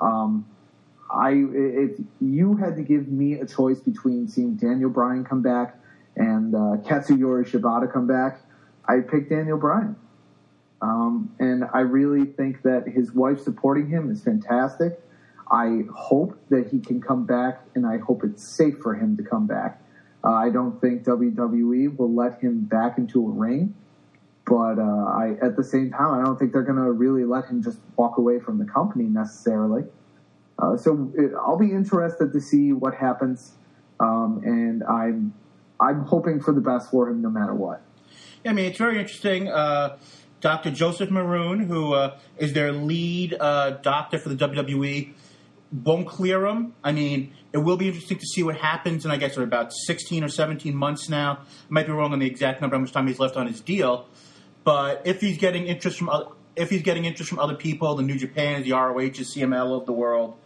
Um, 0.00 0.46
I 1.12 1.32
if 1.52 2.00
you 2.20 2.56
had 2.56 2.76
to 2.76 2.82
give 2.82 3.08
me 3.08 3.34
a 3.34 3.46
choice 3.46 3.80
between 3.80 4.28
seeing 4.28 4.54
Daniel 4.54 4.90
Bryan 4.90 5.24
come 5.24 5.42
back 5.42 5.79
and 6.16 6.54
uh, 6.54 6.76
Katsuyori 6.82 7.48
Shibata 7.48 7.90
come 7.90 8.06
back, 8.06 8.40
I'd 8.86 9.08
pick 9.08 9.28
Daniel 9.28 9.58
Bryan. 9.58 9.96
Um, 10.82 11.34
and 11.38 11.64
I 11.74 11.80
really 11.80 12.24
think 12.24 12.62
that 12.62 12.88
his 12.88 13.12
wife 13.12 13.40
supporting 13.40 13.88
him 13.88 14.10
is 14.10 14.22
fantastic. 14.22 15.00
I 15.50 15.82
hope 15.94 16.38
that 16.48 16.68
he 16.68 16.78
can 16.78 17.00
come 17.00 17.26
back, 17.26 17.60
and 17.74 17.86
I 17.86 17.98
hope 17.98 18.22
it's 18.24 18.42
safe 18.42 18.78
for 18.78 18.94
him 18.94 19.16
to 19.16 19.22
come 19.22 19.46
back. 19.46 19.82
Uh, 20.22 20.32
I 20.32 20.50
don't 20.50 20.80
think 20.80 21.04
WWE 21.04 21.96
will 21.96 22.14
let 22.14 22.40
him 22.40 22.62
back 22.62 22.98
into 22.98 23.26
a 23.26 23.30
ring, 23.30 23.74
but 24.46 24.78
uh, 24.78 25.04
I, 25.06 25.36
at 25.42 25.56
the 25.56 25.64
same 25.64 25.90
time, 25.90 26.20
I 26.20 26.24
don't 26.24 26.38
think 26.38 26.52
they're 26.52 26.62
going 26.62 26.76
to 26.76 26.92
really 26.92 27.24
let 27.24 27.46
him 27.46 27.62
just 27.62 27.78
walk 27.96 28.18
away 28.18 28.38
from 28.38 28.58
the 28.58 28.64
company 28.64 29.04
necessarily. 29.04 29.84
Uh, 30.58 30.76
so 30.76 31.10
it, 31.16 31.32
I'll 31.34 31.58
be 31.58 31.72
interested 31.72 32.32
to 32.32 32.40
see 32.40 32.72
what 32.72 32.94
happens, 32.94 33.52
um, 33.98 34.42
and 34.44 34.84
I'm 34.84 35.34
I'm 35.80 36.02
hoping 36.02 36.40
for 36.40 36.52
the 36.52 36.60
best 36.60 36.90
for 36.90 37.08
him 37.08 37.22
no 37.22 37.30
matter 37.30 37.54
what. 37.54 37.82
I 38.44 38.52
mean, 38.52 38.66
it's 38.66 38.78
very 38.78 38.98
interesting. 38.98 39.48
Uh, 39.48 39.96
Dr. 40.40 40.70
Joseph 40.70 41.10
Maroon, 41.10 41.60
who 41.60 41.94
uh, 41.94 42.16
is 42.38 42.52
their 42.52 42.72
lead 42.72 43.36
uh, 43.38 43.70
doctor 43.82 44.18
for 44.18 44.30
the 44.30 44.36
WWE, 44.36 45.12
won't 45.72 46.08
clear 46.08 46.46
him. 46.46 46.74
I 46.82 46.92
mean, 46.92 47.32
it 47.52 47.58
will 47.58 47.76
be 47.76 47.88
interesting 47.88 48.18
to 48.18 48.26
see 48.26 48.42
what 48.42 48.56
happens. 48.56 49.04
And 49.04 49.12
I 49.12 49.16
guess 49.16 49.36
we're 49.36 49.44
about 49.44 49.72
16 49.72 50.24
or 50.24 50.28
17 50.28 50.74
months 50.74 51.08
now. 51.08 51.40
I 51.40 51.66
might 51.68 51.86
be 51.86 51.92
wrong 51.92 52.12
on 52.12 52.18
the 52.18 52.26
exact 52.26 52.60
number, 52.60 52.76
how 52.76 52.80
much 52.80 52.92
time 52.92 53.06
he's 53.06 53.18
left 53.18 53.36
on 53.36 53.46
his 53.46 53.60
deal. 53.60 54.08
But 54.64 55.02
if 55.04 55.20
he's 55.20 55.38
getting 55.38 55.66
interest 55.66 55.98
from 55.98 56.08
other, 56.08 56.26
if 56.56 56.70
he's 56.70 56.82
getting 56.82 57.04
interest 57.04 57.30
from 57.30 57.38
other 57.38 57.54
people, 57.54 57.94
the 57.94 58.02
New 58.02 58.18
Japan, 58.18 58.62
the 58.62 58.72
ROH, 58.72 58.98
the 58.98 59.24
CMLL 59.24 59.80
of 59.80 59.86
the 59.86 59.92
world, 59.92 60.36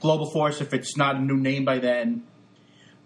Global 0.00 0.30
Force, 0.30 0.60
if 0.60 0.74
it's 0.74 0.96
not 0.96 1.16
a 1.16 1.20
new 1.20 1.36
name 1.36 1.64
by 1.64 1.78
then, 1.78 2.24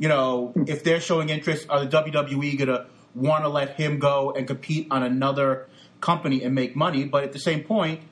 you 0.04 0.10
know, 0.10 0.52
if 0.66 0.84
they're 0.84 1.00
showing 1.00 1.30
interest, 1.30 1.64
are 1.70 1.82
the 1.82 2.02
WWE 2.02 2.58
going 2.58 2.68
to 2.68 2.84
want 3.14 3.42
to 3.42 3.48
let 3.48 3.76
him 3.76 3.98
go 3.98 4.32
and 4.32 4.46
compete 4.46 4.86
on 4.90 5.02
another 5.02 5.66
company 6.02 6.42
and 6.42 6.54
make 6.54 6.76
money? 6.76 7.04
But 7.04 7.24
at 7.24 7.32
the 7.32 7.38
same 7.38 7.64
point, 7.64 8.02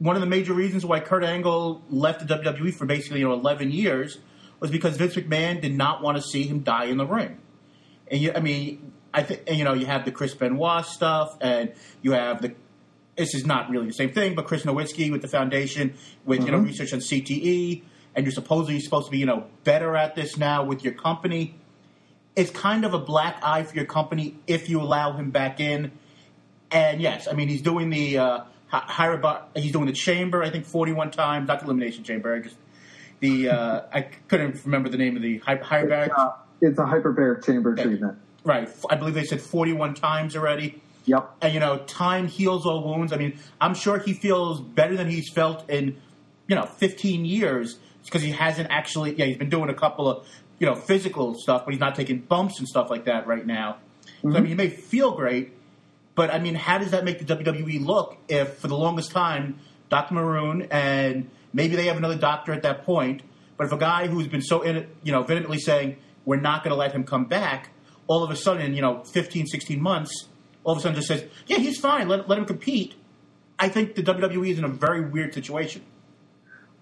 one 0.00 0.16
of 0.16 0.20
the 0.20 0.26
major 0.26 0.52
reasons 0.52 0.84
why 0.84 0.98
Kurt 0.98 1.22
Angle 1.22 1.80
left 1.90 2.26
the 2.26 2.34
WWE 2.34 2.74
for 2.74 2.86
basically 2.86 3.20
you 3.20 3.28
know 3.28 3.34
11 3.34 3.70
years 3.70 4.18
was 4.58 4.72
because 4.72 4.96
Vince 4.96 5.14
McMahon 5.14 5.60
did 5.60 5.76
not 5.76 6.02
want 6.02 6.16
to 6.16 6.22
see 6.24 6.42
him 6.42 6.64
die 6.64 6.86
in 6.86 6.96
the 6.96 7.06
ring. 7.06 7.38
And 8.10 8.20
you, 8.20 8.32
I 8.34 8.40
mean, 8.40 8.92
I 9.14 9.22
think 9.22 9.42
you 9.48 9.62
know 9.62 9.74
you 9.74 9.86
have 9.86 10.04
the 10.04 10.10
Chris 10.10 10.34
Benoit 10.34 10.84
stuff, 10.86 11.36
and 11.40 11.72
you 12.02 12.10
have 12.12 12.42
the. 12.42 12.52
This 13.16 13.32
is 13.32 13.46
not 13.46 13.70
really 13.70 13.86
the 13.86 13.92
same 13.92 14.12
thing, 14.12 14.34
but 14.34 14.46
Chris 14.46 14.64
Nowinski 14.64 15.12
with 15.12 15.22
the 15.22 15.28
foundation, 15.28 15.94
with 16.24 16.38
mm-hmm. 16.40 16.46
you 16.46 16.52
know 16.52 16.58
mm-hmm. 16.58 16.66
research 16.66 16.92
on 16.92 16.98
CTE, 16.98 17.82
and 18.14 18.24
you're 18.24 18.32
supposedly 18.32 18.80
supposed 18.80 19.06
to 19.06 19.10
be 19.10 19.18
you 19.18 19.26
know 19.26 19.46
better 19.64 19.96
at 19.96 20.14
this 20.14 20.36
now 20.36 20.64
with 20.64 20.84
your 20.84 20.94
company. 20.94 21.54
It's 22.34 22.50
kind 22.50 22.84
of 22.84 22.94
a 22.94 22.98
black 22.98 23.38
eye 23.42 23.62
for 23.62 23.74
your 23.76 23.84
company 23.84 24.36
if 24.46 24.68
you 24.68 24.80
allow 24.80 25.12
him 25.12 25.30
back 25.30 25.60
in. 25.60 25.92
And 26.70 27.00
yes, 27.00 27.28
I 27.28 27.32
mean 27.32 27.48
he's 27.48 27.62
doing 27.62 27.90
the 27.90 28.18
uh, 28.18 28.44
he's 29.54 29.72
doing 29.72 29.86
the 29.86 29.92
chamber. 29.92 30.42
I 30.42 30.50
think 30.50 30.64
41 30.64 31.10
times, 31.10 31.48
not 31.48 31.60
the 31.60 31.66
elimination 31.66 32.04
chamber. 32.04 32.34
I 32.34 32.40
just 32.40 32.56
the 33.20 33.50
uh, 33.50 33.82
I 33.92 34.02
couldn't 34.02 34.64
remember 34.64 34.88
the 34.88 34.98
name 34.98 35.16
of 35.16 35.22
the 35.22 35.38
hyperbaric. 35.40 36.06
It's, 36.06 36.14
uh, 36.16 36.32
it's 36.60 36.78
a 36.78 36.84
hyperbaric 36.84 37.44
chamber 37.44 37.74
yeah. 37.76 37.84
treatment. 37.84 38.18
Right. 38.44 38.68
I 38.90 38.96
believe 38.96 39.14
they 39.14 39.24
said 39.24 39.40
41 39.40 39.94
times 39.94 40.36
already. 40.36 40.82
Yep. 41.04 41.36
And 41.42 41.54
you 41.54 41.60
know, 41.60 41.78
time 41.78 42.26
heals 42.26 42.66
all 42.66 42.82
wounds. 42.82 43.12
I 43.12 43.16
mean, 43.16 43.38
I'm 43.60 43.74
sure 43.74 43.98
he 43.98 44.12
feels 44.12 44.60
better 44.60 44.96
than 44.96 45.08
he's 45.08 45.28
felt 45.28 45.68
in 45.68 46.00
you 46.48 46.56
know 46.56 46.66
15 46.66 47.24
years 47.24 47.78
because 48.04 48.22
he 48.22 48.30
hasn't 48.30 48.68
actually. 48.70 49.14
Yeah, 49.14 49.26
he's 49.26 49.36
been 49.36 49.50
doing 49.50 49.70
a 49.70 49.74
couple 49.74 50.08
of 50.08 50.26
you 50.58 50.66
know 50.66 50.74
physical 50.74 51.34
stuff, 51.34 51.64
but 51.64 51.72
he's 51.72 51.80
not 51.80 51.94
taking 51.94 52.18
bumps 52.18 52.58
and 52.58 52.68
stuff 52.68 52.90
like 52.90 53.04
that 53.04 53.26
right 53.26 53.46
now. 53.46 53.78
Mm-hmm. 54.18 54.32
So 54.32 54.38
I 54.38 54.40
mean, 54.40 54.48
he 54.48 54.54
may 54.54 54.68
feel 54.68 55.12
great, 55.12 55.52
but 56.14 56.32
I 56.32 56.38
mean, 56.38 56.54
how 56.54 56.78
does 56.78 56.90
that 56.92 57.04
make 57.04 57.24
the 57.24 57.36
WWE 57.36 57.84
look 57.84 58.16
if 58.28 58.54
for 58.54 58.68
the 58.68 58.76
longest 58.76 59.10
time 59.10 59.58
Dr. 59.88 60.14
Maroon 60.14 60.68
and 60.70 61.30
maybe 61.52 61.76
they 61.76 61.86
have 61.86 61.96
another 61.96 62.16
doctor 62.16 62.52
at 62.52 62.62
that 62.62 62.84
point, 62.84 63.22
but 63.56 63.66
if 63.66 63.72
a 63.72 63.78
guy 63.78 64.06
who's 64.06 64.26
been 64.26 64.42
so 64.42 64.62
in, 64.62 64.86
you 65.02 65.12
know 65.12 65.22
vehemently 65.22 65.58
saying 65.58 65.96
we're 66.24 66.40
not 66.40 66.62
going 66.62 66.72
to 66.72 66.78
let 66.78 66.92
him 66.92 67.04
come 67.04 67.24
back, 67.24 67.70
all 68.06 68.22
of 68.22 68.30
a 68.30 68.36
sudden, 68.36 68.74
you 68.74 68.82
know, 68.82 69.02
15, 69.04 69.46
16 69.46 69.80
months, 69.80 70.28
all 70.64 70.72
of 70.72 70.78
a 70.78 70.82
sudden 70.82 70.96
just 70.96 71.08
says, 71.08 71.24
yeah, 71.46 71.58
he's 71.58 71.78
fine, 71.78 72.08
let, 72.08 72.28
let 72.28 72.38
him 72.38 72.44
compete. 72.44 72.94
I 73.58 73.68
think 73.68 73.94
the 73.94 74.02
WWE 74.02 74.50
is 74.50 74.58
in 74.58 74.64
a 74.64 74.68
very 74.68 75.00
weird 75.00 75.34
situation. 75.34 75.82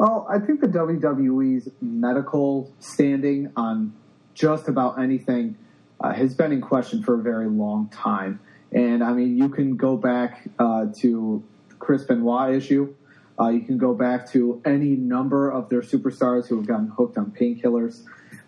Well, 0.01 0.27
I 0.31 0.39
think 0.39 0.63
the 0.63 0.67
WWE's 0.67 1.69
medical 1.83 2.73
standing 2.79 3.53
on 3.55 3.93
just 4.33 4.67
about 4.67 4.99
anything 4.99 5.59
uh, 6.01 6.15
has 6.15 6.33
been 6.33 6.53
in 6.53 6.63
question 6.63 7.03
for 7.03 7.21
a 7.21 7.23
very 7.23 7.51
long 7.51 7.91
time. 7.91 8.41
And 8.73 9.05
I 9.05 9.13
mean, 9.13 9.37
you 9.37 9.51
can 9.51 9.77
go 9.77 9.99
back 9.99 10.49
uh, 10.59 10.87
to 11.03 11.45
Chris 11.79 12.05
Benoit 12.05 12.55
issue. 12.55 12.95
Uh, 13.39 13.51
you 13.51 13.61
can 13.61 13.77
go 13.77 13.93
back 13.93 14.27
to 14.33 14.63
any 14.65 14.97
number 14.97 15.51
of 15.51 15.69
their 15.69 15.83
superstars 15.83 16.49
who 16.49 16.57
have 16.57 16.67
gotten 16.67 16.89
hooked 16.89 17.19
on 17.19 17.33
painkillers. 17.33 18.03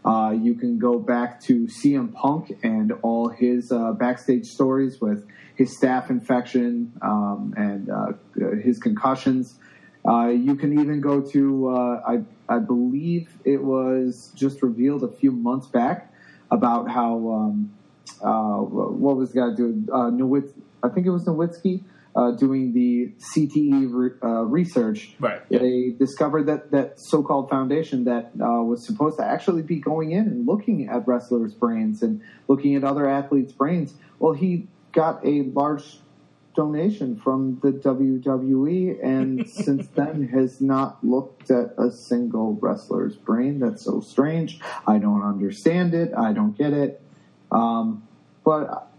Uh, 0.07 0.31
you 0.31 0.55
can 0.55 0.79
go 0.79 0.99
back 0.99 1.39
to 1.43 1.67
CM 1.67 2.15
Punk 2.15 2.51
and 2.63 2.93
all 3.03 3.29
his 3.29 3.71
uh, 3.71 3.93
backstage 3.93 4.47
stories 4.47 5.03
with 5.03 5.27
his 5.57 5.79
staph 5.79 6.09
infection 6.09 6.95
um, 7.03 7.53
and 7.59 7.91
uh, 7.91 8.13
his 8.65 8.79
concussions. 8.79 9.59
Uh, 10.07 10.29
you 10.29 10.57
can 10.57 10.79
even 10.81 11.01
go 11.01 11.21
to, 11.21 11.71
I, 12.07 12.23
I 12.49 12.59
believe 12.59 13.29
it 13.45 13.63
was 13.63 14.33
just 14.35 14.63
revealed 14.63 15.05
a 15.05 15.09
few 15.09 15.31
months 15.31 15.69
back 15.69 16.13
about 16.51 16.91
how 16.91 17.31
um, 17.31 17.73
uh, 18.23 18.59
what 18.59 19.17
was 19.17 19.33
the 19.33 19.41
guy 19.41 19.57
doing? 19.57 19.89
Uh, 19.93 20.11
Nowitz, 20.11 20.53
I 20.83 20.89
think 20.89 21.07
it 21.07 21.11
was 21.11 21.25
Nowitzki. 21.25 21.83
Uh, 22.15 22.31
doing 22.33 22.75
the 22.75 23.11
CTE 23.35 23.89
re, 23.91 24.11
uh, 24.23 24.43
research, 24.43 25.15
right. 25.19 25.49
they 25.49 25.95
discovered 25.99 26.45
that 26.45 26.71
that 26.71 27.01
so-called 27.01 27.49
foundation 27.49 28.05
that 28.05 28.33
uh, 28.39 28.63
was 28.63 28.85
supposed 28.85 29.17
to 29.17 29.25
actually 29.25 29.63
be 29.63 29.77
going 29.77 30.13
in 30.13 30.27
and 30.27 30.47
looking 30.47 30.91
at 30.91 31.09
wrestlers' 31.09 31.55
brains 31.55 32.03
and 32.03 32.21
looking 32.49 32.77
at 32.77 32.85
other 32.85 33.09
athletes' 33.09 33.55
brains. 33.55 33.95
Well, 34.19 34.35
he 34.35 34.69
got 34.93 35.25
a 35.25 35.45
large 35.55 36.01
donation 36.55 37.17
from 37.17 37.59
the 37.63 37.73
WWE, 37.73 39.03
and 39.03 39.49
since 39.51 39.87
then 39.89 40.29
has 40.29 40.61
not 40.61 41.03
looked 41.05 41.51
at 41.51 41.75
a 41.79 41.91
single 41.91 42.55
wrestler's 42.61 43.17
brain. 43.17 43.59
That's 43.61 43.83
so 43.83 44.01
strange. 44.01 44.61
I 44.87 44.99
don't 44.99 45.23
understand 45.23 45.95
it. 45.95 46.13
I 46.17 46.33
don't 46.33 46.57
get 46.57 46.73
it. 46.73 47.01
Um, 47.51 48.07
but 48.45 48.91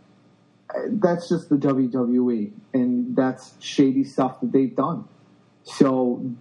that's 0.88 1.30
just 1.30 1.50
the 1.50 1.56
WWE, 1.56 2.52
and 2.74 3.16
that's 3.16 3.54
shady 3.60 4.04
stuff 4.04 4.42
that 4.42 4.52
they've 4.52 4.76
done. 4.76 5.06
So, 5.64 6.32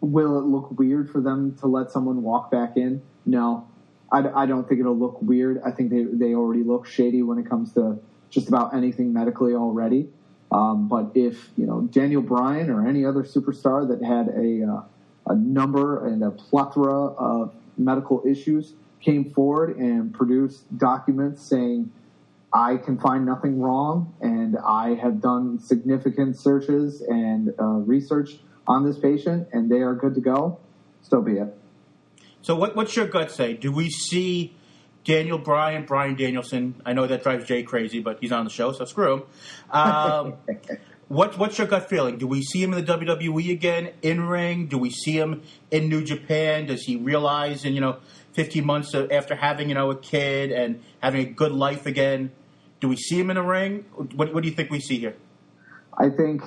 will 0.00 0.38
it 0.38 0.44
look 0.44 0.78
weird 0.78 1.10
for 1.10 1.20
them 1.20 1.56
to 1.60 1.66
let 1.66 1.90
someone 1.90 2.22
walk 2.22 2.50
back 2.50 2.76
in? 2.76 3.02
No, 3.26 3.66
I, 4.10 4.42
I 4.42 4.46
don't 4.46 4.68
think 4.68 4.80
it'll 4.80 4.96
look 4.96 5.20
weird. 5.22 5.60
I 5.64 5.70
think 5.70 5.90
they 5.90 6.04
they 6.04 6.34
already 6.34 6.62
look 6.62 6.86
shady 6.86 7.22
when 7.22 7.38
it 7.38 7.48
comes 7.48 7.72
to 7.74 7.98
just 8.30 8.48
about 8.48 8.74
anything 8.74 9.12
medically 9.12 9.54
already. 9.54 10.08
Um, 10.54 10.86
but 10.86 11.10
if 11.16 11.50
you 11.56 11.66
know 11.66 11.80
Daniel 11.82 12.22
Bryan 12.22 12.70
or 12.70 12.86
any 12.86 13.04
other 13.04 13.24
superstar 13.24 13.88
that 13.88 14.04
had 14.04 14.28
a 14.28 14.72
uh, 14.72 14.82
a 15.26 15.34
number 15.34 16.06
and 16.06 16.22
a 16.22 16.30
plethora 16.30 17.06
of 17.06 17.52
medical 17.76 18.22
issues 18.24 18.74
came 19.00 19.32
forward 19.32 19.76
and 19.76 20.14
produced 20.14 20.78
documents 20.78 21.48
saying, 21.48 21.90
I 22.52 22.76
can 22.76 22.98
find 22.98 23.26
nothing 23.26 23.60
wrong, 23.60 24.14
and 24.20 24.56
I 24.56 24.94
have 24.94 25.20
done 25.20 25.58
significant 25.58 26.38
searches 26.38 27.00
and 27.00 27.52
uh, 27.60 27.64
research 27.64 28.38
on 28.68 28.86
this 28.86 28.96
patient, 28.96 29.48
and 29.52 29.68
they 29.68 29.80
are 29.80 29.94
good 29.94 30.14
to 30.14 30.20
go, 30.20 30.60
so 31.02 31.20
be 31.20 31.32
it. 31.32 31.48
So, 32.42 32.54
what, 32.54 32.76
what's 32.76 32.94
your 32.94 33.08
gut 33.08 33.32
say? 33.32 33.54
Do 33.54 33.72
we 33.72 33.90
see 33.90 34.54
Daniel 35.04 35.38
Bryan, 35.38 35.84
Bryan 35.84 36.14
Danielson? 36.14 36.80
I 36.84 36.92
know 36.92 37.06
that 37.06 37.22
drives 37.22 37.46
Jay 37.46 37.62
crazy, 37.62 38.00
but 38.00 38.18
he's 38.20 38.32
on 38.32 38.44
the 38.44 38.50
show, 38.50 38.72
so 38.72 38.84
screw 38.84 39.14
him. 39.14 39.22
Um, 39.70 40.34
what, 41.08 41.38
what's 41.38 41.58
your 41.58 41.66
gut 41.66 41.88
feeling? 41.88 42.18
Do 42.18 42.26
we 42.26 42.42
see 42.42 42.62
him 42.62 42.72
in 42.72 42.84
the 42.84 42.92
WWE 42.92 43.50
again, 43.50 43.90
in 44.02 44.26
ring? 44.26 44.66
Do 44.66 44.78
we 44.78 44.90
see 44.90 45.18
him 45.18 45.42
in 45.70 45.88
New 45.88 46.04
Japan? 46.04 46.66
Does 46.66 46.82
he 46.84 46.96
realize, 46.96 47.64
and 47.64 47.74
you 47.74 47.80
know, 47.80 47.98
15 48.34 48.64
months 48.64 48.94
after 48.94 49.34
having 49.34 49.68
you 49.68 49.74
know 49.74 49.90
a 49.90 49.96
kid 49.96 50.52
and 50.52 50.82
having 51.00 51.26
a 51.26 51.30
good 51.30 51.52
life 51.52 51.86
again. 51.86 52.30
Do 52.80 52.88
we 52.88 52.96
see 52.96 53.18
him 53.18 53.30
in 53.30 53.36
the 53.36 53.42
ring? 53.42 53.84
What, 54.14 54.34
what 54.34 54.42
do 54.42 54.48
you 54.48 54.54
think 54.54 54.70
we 54.70 54.80
see 54.80 54.98
here? 54.98 55.16
I 55.96 56.10
think 56.10 56.42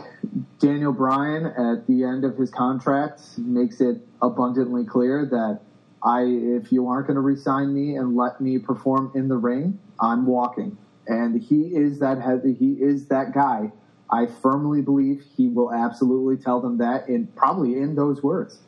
Daniel 0.59 0.91
Bryan 0.91 1.45
at 1.45 1.87
the 1.87 2.03
end 2.03 2.25
of 2.25 2.37
his 2.37 2.51
contract 2.51 3.21
makes 3.37 3.79
it 3.79 4.05
abundantly 4.21 4.83
clear 4.83 5.25
that 5.25 5.61
I, 6.03 6.23
if 6.23 6.71
you 6.71 6.87
aren't 6.87 7.07
going 7.07 7.15
to 7.15 7.21
resign 7.21 7.73
me 7.73 7.95
and 7.95 8.15
let 8.15 8.39
me 8.39 8.57
perform 8.59 9.11
in 9.15 9.27
the 9.27 9.37
ring, 9.37 9.79
I'm 9.99 10.25
walking. 10.25 10.77
And 11.07 11.41
he 11.41 11.75
is 11.75 11.99
that 11.99 12.21
heavy. 12.21 12.53
He 12.53 12.73
is 12.73 13.07
that 13.07 13.33
guy. 13.33 13.71
I 14.09 14.27
firmly 14.27 14.81
believe 14.81 15.23
he 15.35 15.47
will 15.47 15.73
absolutely 15.73 16.37
tell 16.37 16.61
them 16.61 16.77
that, 16.77 17.09
in 17.09 17.27
probably 17.27 17.77
in 17.77 17.95
those 17.95 18.23
words. 18.23 18.59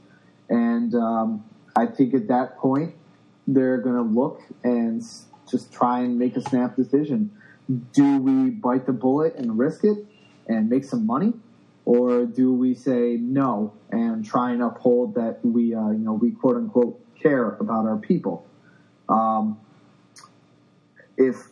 And 0.50 0.96
um, 0.96 1.46
I 1.76 1.86
think 1.86 2.14
at 2.14 2.28
that 2.28 2.58
point, 2.58 2.96
they're 3.48 3.78
going 3.78 3.96
to 3.96 4.02
look 4.02 4.42
and 4.64 5.02
just 5.50 5.72
try 5.72 6.02
and 6.02 6.20
make 6.20 6.36
a 6.36 6.42
snap 6.42 6.76
decision. 6.76 7.32
Do 7.94 8.18
we 8.18 8.50
bite 8.50 8.86
the 8.86 8.94
bullet 8.94 9.36
and 9.36 9.58
risk 9.58 9.84
it 9.84 9.98
and 10.48 10.70
make 10.70 10.84
some 10.84 11.06
money? 11.06 11.34
Or 11.86 12.26
do 12.26 12.54
we 12.54 12.76
say 12.76 13.18
no 13.20 13.74
and 13.92 14.26
try 14.26 14.52
and 14.52 14.62
uphold 14.62 15.16
that 15.16 15.40
we, 15.44 15.74
uh, 15.74 15.90
you 15.90 16.00
know, 16.00 16.14
we 16.14 16.32
quote 16.32 16.58
unquote 16.58 17.00
care 17.22 17.58
about 17.60 17.86
our 17.86 17.98
people? 17.98 18.46
Um, 19.08 19.60
if 21.18 21.48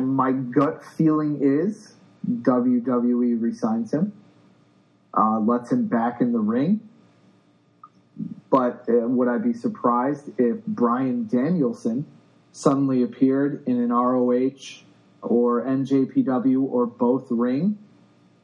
my 0.00 0.32
gut 0.32 0.84
feeling 0.84 1.38
is 1.40 1.94
WWE 2.28 3.40
resigns 3.40 3.92
him, 3.92 4.12
uh, 5.16 5.38
lets 5.38 5.72
him 5.72 5.86
back 5.86 6.20
in 6.20 6.32
the 6.32 6.38
ring, 6.38 6.80
but 8.50 8.84
uh, 8.88 9.08
would 9.08 9.28
I 9.28 9.38
be 9.38 9.52
surprised 9.52 10.30
if 10.38 10.64
Bryan 10.66 11.26
Danielson 11.26 12.06
suddenly 12.52 13.02
appeared 13.02 13.62
in 13.66 13.80
an 13.80 13.90
ROH 13.90 14.82
or 15.22 15.62
NJPW 15.62 16.62
or 16.62 16.86
both 16.86 17.26
ring 17.30 17.78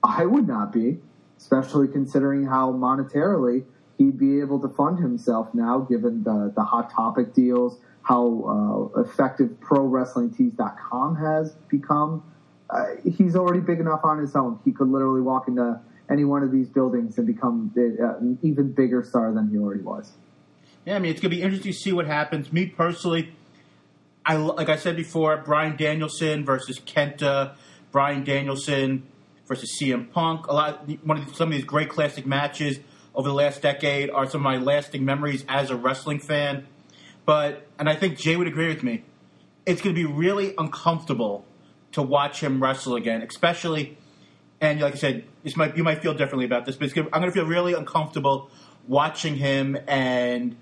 I 0.06 0.24
would 0.24 0.46
not 0.46 0.72
be, 0.72 0.98
especially 1.36 1.88
considering 1.88 2.46
how 2.46 2.72
monetarily 2.72 3.64
he'd 3.98 4.18
be 4.18 4.40
able 4.40 4.60
to 4.60 4.68
fund 4.68 4.98
himself 4.98 5.48
now, 5.54 5.80
given 5.80 6.22
the, 6.22 6.52
the 6.54 6.62
hot 6.62 6.90
topic 6.90 7.34
deals, 7.34 7.78
how 8.02 8.90
uh, 8.94 9.00
effective 9.00 9.50
ProWrestlingTees.com 9.60 11.16
has 11.16 11.52
become. 11.68 12.22
Uh, 12.68 12.86
he's 13.04 13.36
already 13.36 13.60
big 13.60 13.80
enough 13.80 14.00
on 14.04 14.18
his 14.18 14.34
own. 14.36 14.58
He 14.64 14.72
could 14.72 14.88
literally 14.88 15.22
walk 15.22 15.48
into 15.48 15.80
any 16.10 16.24
one 16.24 16.42
of 16.42 16.52
these 16.52 16.68
buildings 16.68 17.18
and 17.18 17.26
become 17.26 17.72
uh, 17.76 18.16
an 18.18 18.38
even 18.42 18.72
bigger 18.72 19.02
star 19.02 19.32
than 19.32 19.50
he 19.50 19.58
already 19.58 19.82
was. 19.82 20.12
Yeah, 20.84 20.96
I 20.96 20.98
mean, 21.00 21.10
it's 21.10 21.20
going 21.20 21.30
to 21.30 21.36
be 21.36 21.42
interesting 21.42 21.72
to 21.72 21.78
see 21.78 21.92
what 21.92 22.06
happens. 22.06 22.52
Me 22.52 22.66
personally, 22.66 23.32
I 24.24 24.36
like 24.36 24.68
I 24.68 24.76
said 24.76 24.96
before, 24.96 25.36
Bryan 25.38 25.76
Danielson 25.76 26.44
versus 26.44 26.78
Kenta, 26.78 27.56
Bryan 27.90 28.24
Danielson 28.24 29.04
versus 29.46 29.76
CM 29.80 30.10
Punk. 30.12 30.46
A 30.46 30.52
lot, 30.52 30.88
one 31.04 31.18
of 31.18 31.26
the, 31.26 31.34
some 31.34 31.48
of 31.48 31.54
these 31.54 31.64
great 31.64 31.88
classic 31.88 32.24
matches 32.26 32.78
over 33.16 33.28
the 33.28 33.34
last 33.34 33.62
decade 33.62 34.10
are 34.10 34.28
some 34.28 34.42
of 34.42 34.44
my 34.44 34.58
lasting 34.58 35.04
memories 35.04 35.44
as 35.48 35.70
a 35.70 35.76
wrestling 35.76 36.20
fan. 36.20 36.66
But 37.24 37.66
and 37.78 37.88
I 37.88 37.96
think 37.96 38.18
Jay 38.18 38.36
would 38.36 38.46
agree 38.46 38.68
with 38.68 38.82
me. 38.82 39.02
It's 39.64 39.80
going 39.80 39.96
to 39.96 40.00
be 40.00 40.06
really 40.06 40.54
uncomfortable 40.56 41.44
to 41.92 42.02
watch 42.02 42.40
him 42.40 42.62
wrestle 42.62 42.94
again, 42.94 43.22
especially. 43.22 43.96
And 44.60 44.80
like 44.80 44.94
I 44.94 44.96
said, 44.98 45.24
might 45.56 45.76
you 45.76 45.82
might 45.82 46.02
feel 46.02 46.14
differently 46.14 46.44
about 46.44 46.66
this, 46.66 46.76
but 46.76 46.94
gonna, 46.94 47.08
I'm 47.12 47.20
going 47.20 47.32
to 47.32 47.34
feel 47.34 47.46
really 47.46 47.72
uncomfortable 47.72 48.50
watching 48.86 49.34
him 49.34 49.76
and 49.88 50.54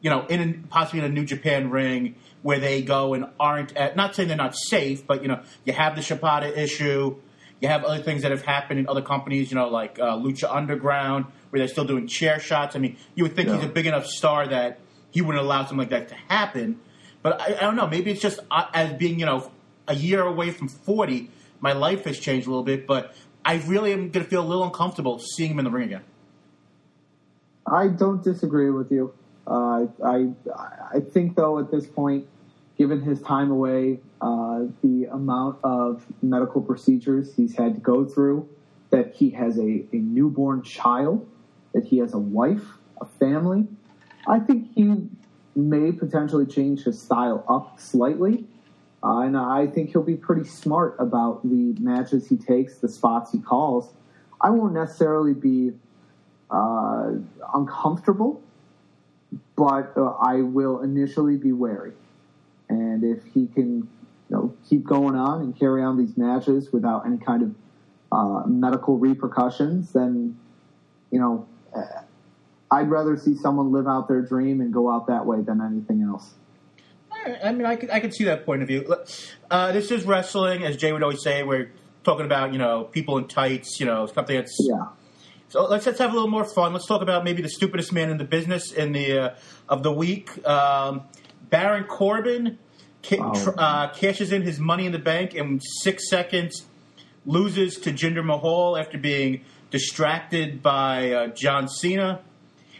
you 0.00 0.10
know 0.10 0.26
in 0.26 0.40
a, 0.40 0.68
possibly 0.68 1.00
in 1.00 1.04
a 1.04 1.08
New 1.10 1.24
Japan 1.24 1.70
ring 1.70 2.16
where 2.42 2.58
they 2.58 2.82
go 2.82 3.14
and 3.14 3.26
aren't 3.38 3.76
at, 3.76 3.96
not 3.96 4.14
saying 4.14 4.28
they're 4.28 4.36
not 4.36 4.56
safe, 4.56 5.06
but 5.06 5.22
you 5.22 5.28
know 5.28 5.42
you 5.64 5.74
have 5.74 5.94
the 5.94 6.00
Shibata 6.00 6.56
issue, 6.56 7.16
you 7.60 7.68
have 7.68 7.84
other 7.84 8.02
things 8.02 8.22
that 8.22 8.30
have 8.30 8.42
happened 8.42 8.80
in 8.80 8.88
other 8.88 9.02
companies, 9.02 9.50
you 9.50 9.56
know 9.56 9.68
like 9.68 9.98
uh, 9.98 10.16
Lucha 10.16 10.50
Underground 10.50 11.26
where 11.50 11.58
they're 11.58 11.68
still 11.68 11.84
doing 11.84 12.06
chair 12.06 12.40
shots. 12.40 12.76
I 12.76 12.78
mean, 12.78 12.96
you 13.14 13.24
would 13.24 13.34
think 13.34 13.48
yeah. 13.48 13.56
he's 13.56 13.64
a 13.64 13.68
big 13.68 13.86
enough 13.86 14.06
star 14.06 14.46
that 14.48 14.80
he 15.10 15.22
wouldn't 15.22 15.42
allow 15.42 15.62
something 15.62 15.78
like 15.78 15.90
that 15.90 16.08
to 16.08 16.14
happen. 16.28 16.80
But 17.22 17.40
I, 17.40 17.56
I 17.56 17.60
don't 17.60 17.76
know. 17.76 17.86
Maybe 17.86 18.10
it's 18.10 18.20
just 18.20 18.40
uh, 18.50 18.66
as 18.72 18.92
being 18.94 19.18
you 19.18 19.26
know 19.26 19.50
a 19.86 19.94
year 19.94 20.22
away 20.22 20.50
from 20.50 20.68
forty, 20.68 21.30
my 21.60 21.72
life 21.72 22.04
has 22.04 22.18
changed 22.18 22.46
a 22.46 22.50
little 22.50 22.64
bit. 22.64 22.86
But 22.86 23.14
I 23.44 23.56
really 23.66 23.92
am 23.92 24.10
going 24.10 24.24
to 24.24 24.30
feel 24.30 24.42
a 24.42 24.46
little 24.46 24.64
uncomfortable 24.64 25.18
seeing 25.18 25.52
him 25.52 25.58
in 25.58 25.64
the 25.64 25.70
ring 25.70 25.84
again. 25.84 26.04
I 27.66 27.88
don't 27.88 28.22
disagree 28.22 28.70
with 28.70 28.90
you. 28.90 29.12
Uh, 29.46 29.86
I 30.04 30.30
I 30.94 31.00
think 31.00 31.36
though 31.36 31.58
at 31.58 31.70
this 31.70 31.86
point, 31.86 32.26
given 32.76 33.02
his 33.02 33.20
time 33.22 33.50
away, 33.50 34.00
uh, 34.20 34.64
the 34.82 35.08
amount 35.10 35.58
of 35.64 36.04
medical 36.22 36.60
procedures 36.60 37.34
he's 37.34 37.56
had 37.56 37.74
to 37.74 37.80
go 37.80 38.04
through, 38.04 38.48
that 38.90 39.14
he 39.14 39.30
has 39.30 39.58
a, 39.58 39.84
a 39.92 39.96
newborn 39.96 40.62
child, 40.62 41.28
that 41.74 41.84
he 41.84 41.98
has 41.98 42.14
a 42.14 42.18
wife, 42.18 42.64
a 43.00 43.04
family, 43.04 43.66
I 44.26 44.40
think 44.40 44.72
he 44.74 45.08
may 45.54 45.92
potentially 45.92 46.46
change 46.46 46.84
his 46.84 47.00
style 47.00 47.44
up 47.48 47.80
slightly. 47.80 48.44
Uh, 49.02 49.20
and 49.20 49.36
I 49.36 49.66
think 49.66 49.90
he'll 49.90 50.02
be 50.02 50.16
pretty 50.16 50.44
smart 50.44 50.96
about 50.98 51.42
the 51.48 51.74
matches 51.80 52.28
he 52.28 52.36
takes, 52.36 52.78
the 52.78 52.88
spots 52.88 53.32
he 53.32 53.38
calls. 53.38 53.92
I 54.40 54.50
won't 54.50 54.74
necessarily 54.74 55.34
be 55.34 55.72
uh, 56.50 57.12
uncomfortable, 57.54 58.42
but 59.56 59.92
uh, 59.96 60.14
I 60.20 60.42
will 60.42 60.82
initially 60.82 61.36
be 61.36 61.52
wary. 61.52 61.92
And 62.68 63.04
if 63.04 63.24
he 63.32 63.46
can, 63.46 63.76
you 63.76 63.88
know, 64.30 64.54
keep 64.68 64.84
going 64.84 65.14
on 65.14 65.40
and 65.42 65.58
carry 65.58 65.82
on 65.82 65.96
these 65.96 66.16
matches 66.16 66.72
without 66.72 67.06
any 67.06 67.18
kind 67.18 67.42
of 67.42 67.54
uh, 68.10 68.46
medical 68.46 68.98
repercussions, 68.98 69.92
then 69.92 70.36
you 71.10 71.18
know, 71.18 71.46
I'd 72.70 72.90
rather 72.90 73.16
see 73.16 73.34
someone 73.36 73.72
live 73.72 73.86
out 73.86 74.08
their 74.08 74.22
dream 74.22 74.60
and 74.60 74.72
go 74.72 74.90
out 74.90 75.06
that 75.06 75.24
way 75.26 75.40
than 75.40 75.60
anything 75.60 76.02
else. 76.02 76.34
I 77.10 77.52
mean, 77.52 77.66
I 77.66 77.76
could, 77.76 77.90
I 77.90 78.00
could 78.00 78.14
see 78.14 78.24
that 78.24 78.46
point 78.46 78.62
of 78.62 78.68
view. 78.68 78.94
Uh, 79.50 79.72
this 79.72 79.90
is 79.90 80.04
wrestling, 80.04 80.64
as 80.64 80.76
Jay 80.76 80.92
would 80.92 81.02
always 81.02 81.22
say. 81.22 81.42
We're 81.42 81.72
talking 82.04 82.26
about 82.26 82.52
you 82.52 82.58
know 82.58 82.84
people 82.84 83.18
in 83.18 83.26
tights, 83.26 83.80
you 83.80 83.86
know 83.86 84.06
something 84.06 84.36
that's 84.36 84.56
yeah. 84.60 84.86
So 85.48 85.66
let's 85.66 85.86
let's 85.86 85.98
have 85.98 86.10
a 86.10 86.14
little 86.14 86.30
more 86.30 86.44
fun. 86.44 86.72
Let's 86.72 86.86
talk 86.86 87.02
about 87.02 87.24
maybe 87.24 87.42
the 87.42 87.48
stupidest 87.48 87.92
man 87.92 88.10
in 88.10 88.18
the 88.18 88.24
business 88.24 88.72
in 88.72 88.92
the 88.92 89.18
uh, 89.18 89.34
of 89.68 89.82
the 89.82 89.92
week. 89.92 90.46
Um, 90.46 91.02
Baron 91.50 91.84
Corbin 91.84 92.58
ca- 93.02 93.32
tr- 93.32 93.50
uh, 93.56 93.88
cashes 93.92 94.30
in 94.32 94.42
his 94.42 94.58
Money 94.58 94.86
in 94.86 94.92
the 94.92 94.98
Bank 94.98 95.34
in 95.34 95.60
six 95.60 96.08
seconds, 96.08 96.66
loses 97.24 97.78
to 97.78 97.92
Jinder 97.92 98.24
Mahal 98.24 98.76
after 98.76 98.98
being 98.98 99.44
distracted 99.70 100.62
by 100.62 101.12
uh, 101.12 101.26
John 101.28 101.68
Cena. 101.68 102.20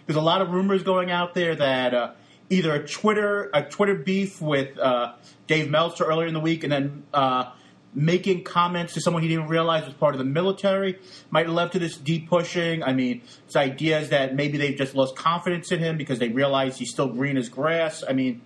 There's 0.06 0.16
a 0.16 0.22
lot 0.22 0.40
of 0.40 0.50
rumors 0.50 0.82
going 0.82 1.10
out 1.10 1.34
there 1.34 1.54
that 1.54 1.94
uh, 1.94 2.12
either 2.50 2.72
a 2.72 2.86
Twitter 2.86 3.50
a 3.52 3.62
Twitter 3.62 3.94
beef 3.94 4.40
with 4.40 4.78
uh, 4.78 5.14
Dave 5.46 5.70
Meltzer 5.70 6.04
earlier 6.04 6.26
in 6.26 6.34
the 6.34 6.40
week, 6.40 6.64
and 6.64 6.72
then 6.72 7.02
uh, 7.12 7.52
making 7.94 8.44
comments 8.44 8.94
to 8.94 9.00
someone 9.00 9.22
he 9.22 9.28
didn't 9.28 9.48
realize 9.48 9.84
was 9.84 9.94
part 9.94 10.14
of 10.14 10.18
the 10.18 10.24
military 10.24 10.98
might 11.30 11.46
have 11.46 11.54
led 11.54 11.72
to 11.72 11.78
this 11.78 11.96
deep 11.96 12.28
pushing. 12.28 12.82
I 12.82 12.92
mean, 12.92 13.22
it's 13.46 13.56
ideas 13.56 14.10
that 14.10 14.34
maybe 14.34 14.58
they've 14.58 14.76
just 14.76 14.94
lost 14.94 15.16
confidence 15.16 15.72
in 15.72 15.80
him 15.80 15.96
because 15.96 16.18
they 16.18 16.28
realize 16.28 16.78
he's 16.78 16.90
still 16.90 17.08
green 17.08 17.36
as 17.36 17.48
grass. 17.48 18.04
I 18.08 18.12
mean, 18.12 18.42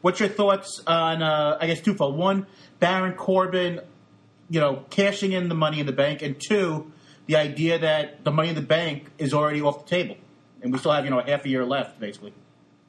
what's 0.00 0.20
your 0.20 0.28
thoughts 0.28 0.82
on? 0.86 1.22
Uh, 1.22 1.58
I 1.60 1.66
guess 1.66 1.80
twofold. 1.80 2.16
One, 2.16 2.46
Baron 2.78 3.14
Corbin, 3.14 3.80
you 4.50 4.60
know, 4.60 4.84
cashing 4.90 5.32
in 5.32 5.48
the 5.48 5.54
money 5.54 5.80
in 5.80 5.86
the 5.86 5.92
bank, 5.92 6.22
and 6.22 6.36
two, 6.38 6.92
the 7.26 7.36
idea 7.36 7.78
that 7.78 8.24
the 8.24 8.30
money 8.30 8.50
in 8.50 8.54
the 8.54 8.60
bank 8.60 9.10
is 9.18 9.32
already 9.32 9.60
off 9.60 9.84
the 9.84 9.90
table 9.90 10.16
and 10.64 10.72
we 10.72 10.78
still 10.78 10.90
have 10.90 11.04
you 11.04 11.10
know 11.10 11.20
half 11.20 11.44
a 11.44 11.48
year 11.48 11.64
left, 11.64 12.00
basically. 12.00 12.32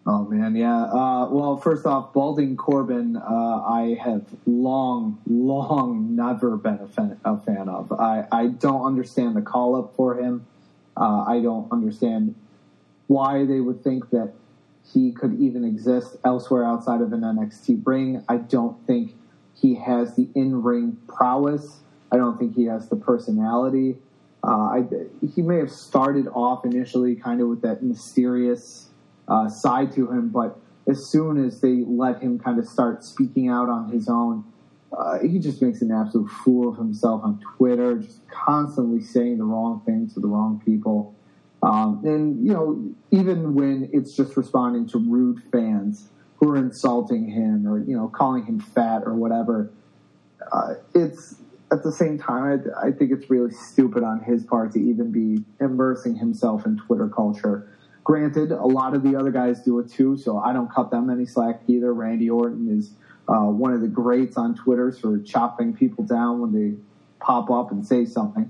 Oh 0.07 0.23
man, 0.25 0.55
yeah. 0.55 0.83
Uh, 0.83 1.27
well, 1.29 1.57
first 1.57 1.85
off, 1.85 2.13
Balding 2.13 2.55
Corbin, 2.55 3.17
uh, 3.17 3.63
I 3.67 3.97
have 4.01 4.23
long, 4.45 5.19
long 5.27 6.15
never 6.15 6.57
been 6.57 6.79
a 6.79 6.87
fan, 6.87 7.19
a 7.25 7.37
fan 7.37 7.67
of. 7.69 7.91
I, 7.91 8.27
I 8.31 8.47
don't 8.47 8.85
understand 8.85 9.35
the 9.35 9.41
call 9.41 9.75
up 9.75 9.95
for 9.95 10.15
him. 10.15 10.45
Uh, 10.95 11.25
I 11.27 11.41
don't 11.41 11.71
understand 11.71 12.35
why 13.07 13.45
they 13.45 13.59
would 13.59 13.83
think 13.83 14.09
that 14.11 14.33
he 14.93 15.11
could 15.11 15.39
even 15.39 15.65
exist 15.65 16.15
elsewhere 16.23 16.63
outside 16.63 17.01
of 17.01 17.11
an 17.11 17.21
NXT 17.21 17.85
ring. 17.85 18.23
I 18.29 18.37
don't 18.37 18.85
think 18.85 19.15
he 19.59 19.75
has 19.75 20.15
the 20.15 20.29
in 20.35 20.61
ring 20.61 20.97
prowess. 21.07 21.79
I 22.11 22.17
don't 22.17 22.37
think 22.37 22.55
he 22.55 22.65
has 22.65 22.87
the 22.89 22.95
personality. 22.95 23.97
Uh, 24.45 24.49
I, 24.49 24.83
he 25.33 25.41
may 25.41 25.57
have 25.57 25.71
started 25.71 26.27
off 26.27 26.65
initially 26.65 27.15
kind 27.15 27.41
of 27.41 27.47
with 27.47 27.61
that 27.63 27.81
mysterious 27.81 28.89
uh, 29.27 29.49
side 29.49 29.91
to 29.93 30.11
him, 30.11 30.29
but 30.29 30.59
as 30.87 31.09
soon 31.09 31.43
as 31.43 31.61
they 31.61 31.83
let 31.87 32.21
him 32.21 32.37
kind 32.37 32.59
of 32.59 32.67
start 32.67 33.03
speaking 33.03 33.49
out 33.49 33.69
on 33.69 33.91
his 33.91 34.07
own, 34.07 34.43
uh, 34.95 35.17
he 35.19 35.39
just 35.39 35.61
makes 35.61 35.81
an 35.81 35.91
absolute 35.91 36.29
fool 36.29 36.69
of 36.69 36.77
himself 36.77 37.21
on 37.23 37.41
Twitter, 37.57 37.97
just 37.97 38.21
constantly 38.29 39.01
saying 39.01 39.39
the 39.39 39.43
wrong 39.43 39.81
things 39.85 40.13
to 40.13 40.19
the 40.19 40.27
wrong 40.27 40.61
people. 40.63 41.15
Um, 41.63 42.01
and, 42.05 42.45
you 42.45 42.53
know, 42.53 42.93
even 43.09 43.55
when 43.55 43.89
it's 43.91 44.15
just 44.15 44.37
responding 44.37 44.87
to 44.89 44.99
rude 44.99 45.41
fans 45.51 46.09
who 46.37 46.49
are 46.51 46.57
insulting 46.57 47.27
him 47.27 47.67
or, 47.67 47.79
you 47.79 47.95
know, 47.95 48.07
calling 48.07 48.45
him 48.45 48.59
fat 48.59 49.01
or 49.05 49.15
whatever, 49.15 49.71
uh, 50.51 50.75
it's 50.93 51.35
at 51.71 51.83
the 51.83 51.91
same 51.91 52.17
time, 52.17 52.63
I, 52.83 52.87
I, 52.87 52.91
think 52.91 53.11
it's 53.11 53.29
really 53.29 53.51
stupid 53.51 54.03
on 54.03 54.21
his 54.21 54.43
part 54.43 54.71
to 54.73 54.79
even 54.79 55.11
be 55.11 55.43
immersing 55.59 56.15
himself 56.15 56.65
in 56.65 56.77
Twitter 56.77 57.09
culture. 57.09 57.69
Granted, 58.03 58.51
a 58.51 58.65
lot 58.65 58.93
of 58.93 59.01
the 59.01 59.15
other 59.15 59.31
guys 59.31 59.61
do 59.63 59.79
it 59.79 59.89
too, 59.89 60.15
so 60.17 60.37
I 60.37 60.53
don't 60.53 60.71
cut 60.71 60.91
them 60.91 61.09
any 61.09 61.25
slack 61.25 61.61
either. 61.67 61.91
Randy 61.93 62.29
Orton 62.29 62.69
is 62.77 62.91
uh, 63.27 63.45
one 63.45 63.73
of 63.73 63.81
the 63.81 63.87
greats 63.87 64.37
on 64.37 64.55
Twitter 64.55 64.91
for 64.91 65.19
chopping 65.19 65.73
people 65.73 66.03
down 66.03 66.39
when 66.39 66.51
they 66.53 66.77
pop 67.19 67.49
up 67.49 67.71
and 67.71 67.85
say 67.85 68.05
something. 68.05 68.49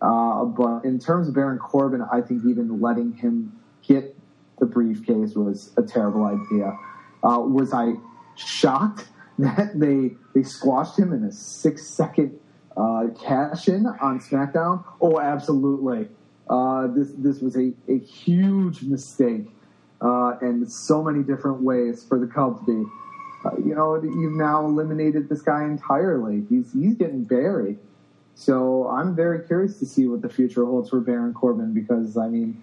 Uh, 0.00 0.44
but 0.44 0.84
in 0.84 0.98
terms 0.98 1.28
of 1.28 1.34
Baron 1.34 1.58
Corbin, 1.58 2.02
I 2.12 2.20
think 2.22 2.44
even 2.44 2.80
letting 2.80 3.12
him 3.12 3.56
get 3.86 4.16
the 4.58 4.66
briefcase 4.66 5.34
was 5.36 5.72
a 5.76 5.82
terrible 5.82 6.24
idea. 6.24 6.76
Uh, 7.22 7.38
was 7.38 7.72
I 7.72 7.92
shocked 8.34 9.06
that 9.38 9.78
they 9.78 10.16
they 10.34 10.42
squashed 10.42 10.98
him 10.98 11.12
in 11.12 11.24
a 11.24 11.32
six 11.32 11.86
second 11.86 12.38
uh, 12.76 13.08
cash 13.22 13.68
in 13.68 13.86
on 13.86 14.20
SmackDown. 14.20 14.84
Oh, 15.00 15.20
absolutely. 15.20 16.08
Uh, 16.48 16.88
this 16.88 17.12
this 17.16 17.40
was 17.40 17.56
a, 17.56 17.72
a 17.88 17.98
huge 17.98 18.82
mistake, 18.82 19.46
uh, 20.00 20.36
and 20.40 20.70
so 20.70 21.02
many 21.02 21.22
different 21.22 21.62
ways 21.62 22.04
for 22.04 22.18
the 22.18 22.26
company. 22.26 22.84
Uh, 23.44 23.50
you 23.58 23.74
know, 23.74 24.00
you've 24.02 24.32
now 24.32 24.64
eliminated 24.64 25.28
this 25.28 25.42
guy 25.42 25.64
entirely. 25.64 26.44
He's 26.48 26.72
he's 26.72 26.94
getting 26.94 27.24
buried. 27.24 27.78
So 28.34 28.88
I'm 28.88 29.14
very 29.14 29.46
curious 29.46 29.78
to 29.78 29.86
see 29.86 30.08
what 30.08 30.22
the 30.22 30.28
future 30.28 30.64
holds 30.64 30.88
for 30.88 31.00
Baron 31.00 31.34
Corbin 31.34 31.74
because 31.74 32.16
I 32.16 32.28
mean, 32.28 32.62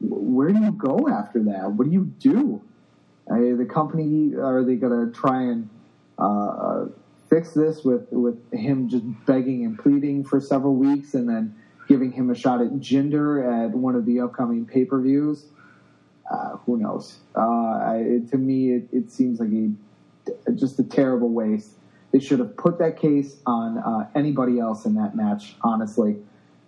where 0.00 0.48
do 0.48 0.58
you 0.58 0.72
go 0.72 1.08
after 1.08 1.42
that? 1.44 1.72
What 1.72 1.84
do 1.84 1.92
you 1.92 2.04
do? 2.18 2.62
the 3.26 3.66
company 3.68 4.34
are 4.36 4.62
they 4.62 4.74
going 4.74 5.06
to 5.06 5.18
try 5.18 5.42
and 5.42 5.68
uh, 6.18 6.86
fix 7.28 7.52
this 7.52 7.84
with 7.84 8.06
with 8.10 8.38
him 8.52 8.88
just 8.88 9.04
begging 9.26 9.64
and 9.64 9.78
pleading 9.78 10.24
for 10.24 10.40
several 10.40 10.74
weeks, 10.74 11.14
and 11.14 11.28
then 11.28 11.54
giving 11.88 12.12
him 12.12 12.30
a 12.30 12.34
shot 12.34 12.60
at 12.60 12.70
Jinder 12.72 13.66
at 13.66 13.70
one 13.70 13.94
of 13.94 14.06
the 14.06 14.20
upcoming 14.20 14.66
pay 14.66 14.84
per 14.84 15.00
views. 15.00 15.46
Uh, 16.30 16.56
who 16.58 16.78
knows? 16.78 17.18
Uh, 17.36 17.40
I, 17.40 18.20
to 18.30 18.38
me, 18.38 18.72
it, 18.72 18.88
it, 18.92 19.10
seems 19.10 19.40
like 19.40 19.50
a 19.50 20.52
just 20.52 20.78
a 20.78 20.82
terrible 20.82 21.28
waste. 21.28 21.72
They 22.12 22.18
should 22.18 22.38
have 22.38 22.56
put 22.56 22.78
that 22.78 22.98
case 22.98 23.36
on 23.44 23.76
uh, 23.78 24.08
anybody 24.14 24.58
else 24.58 24.86
in 24.86 24.94
that 24.94 25.14
match, 25.14 25.56
honestly, 25.62 26.16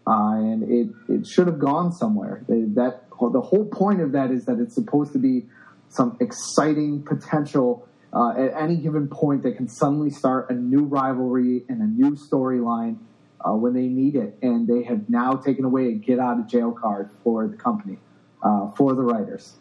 uh, 0.06 0.35
and 0.35 0.62
it 0.62 0.88
it 1.09 1.26
should 1.26 1.46
have 1.46 1.59
gone 1.59 1.92
somewhere. 1.92 2.44
That 2.48 3.02
the 3.11 3.40
whole 3.40 3.64
point 3.64 4.02
of 4.02 4.12
that 4.12 4.30
is 4.30 4.44
that 4.44 4.59
it's 4.59 4.74
supposed 4.74 5.12
to 5.14 5.18
be 5.18 5.46
some 5.88 6.18
exciting 6.20 7.02
potential 7.02 7.88
uh, 8.16 8.31
at 8.31 8.62
any 8.62 8.76
given 8.76 9.09
point 9.09 9.42
they 9.42 9.52
can 9.52 9.68
suddenly 9.68 10.09
start 10.09 10.48
a 10.50 10.55
new 10.55 10.85
rivalry 10.85 11.64
and 11.68 11.83
a 11.83 11.87
new 11.87 12.12
storyline 12.16 12.96
uh, 13.44 13.52
when 13.52 13.74
they 13.74 13.87
need 13.88 14.16
it. 14.16 14.38
And 14.40 14.66
they 14.66 14.85
have 14.85 15.11
now 15.11 15.35
taken 15.35 15.66
away 15.66 15.88
a 15.88 15.92
get 15.92 16.18
out 16.18 16.40
of 16.40 16.48
jail 16.48 16.72
card 16.72 17.11
for 17.22 17.46
the 17.46 17.57
company, 17.57 17.98
uh, 18.42 18.70
for 18.72 18.94
the 18.94 19.02
writers. 19.02 19.57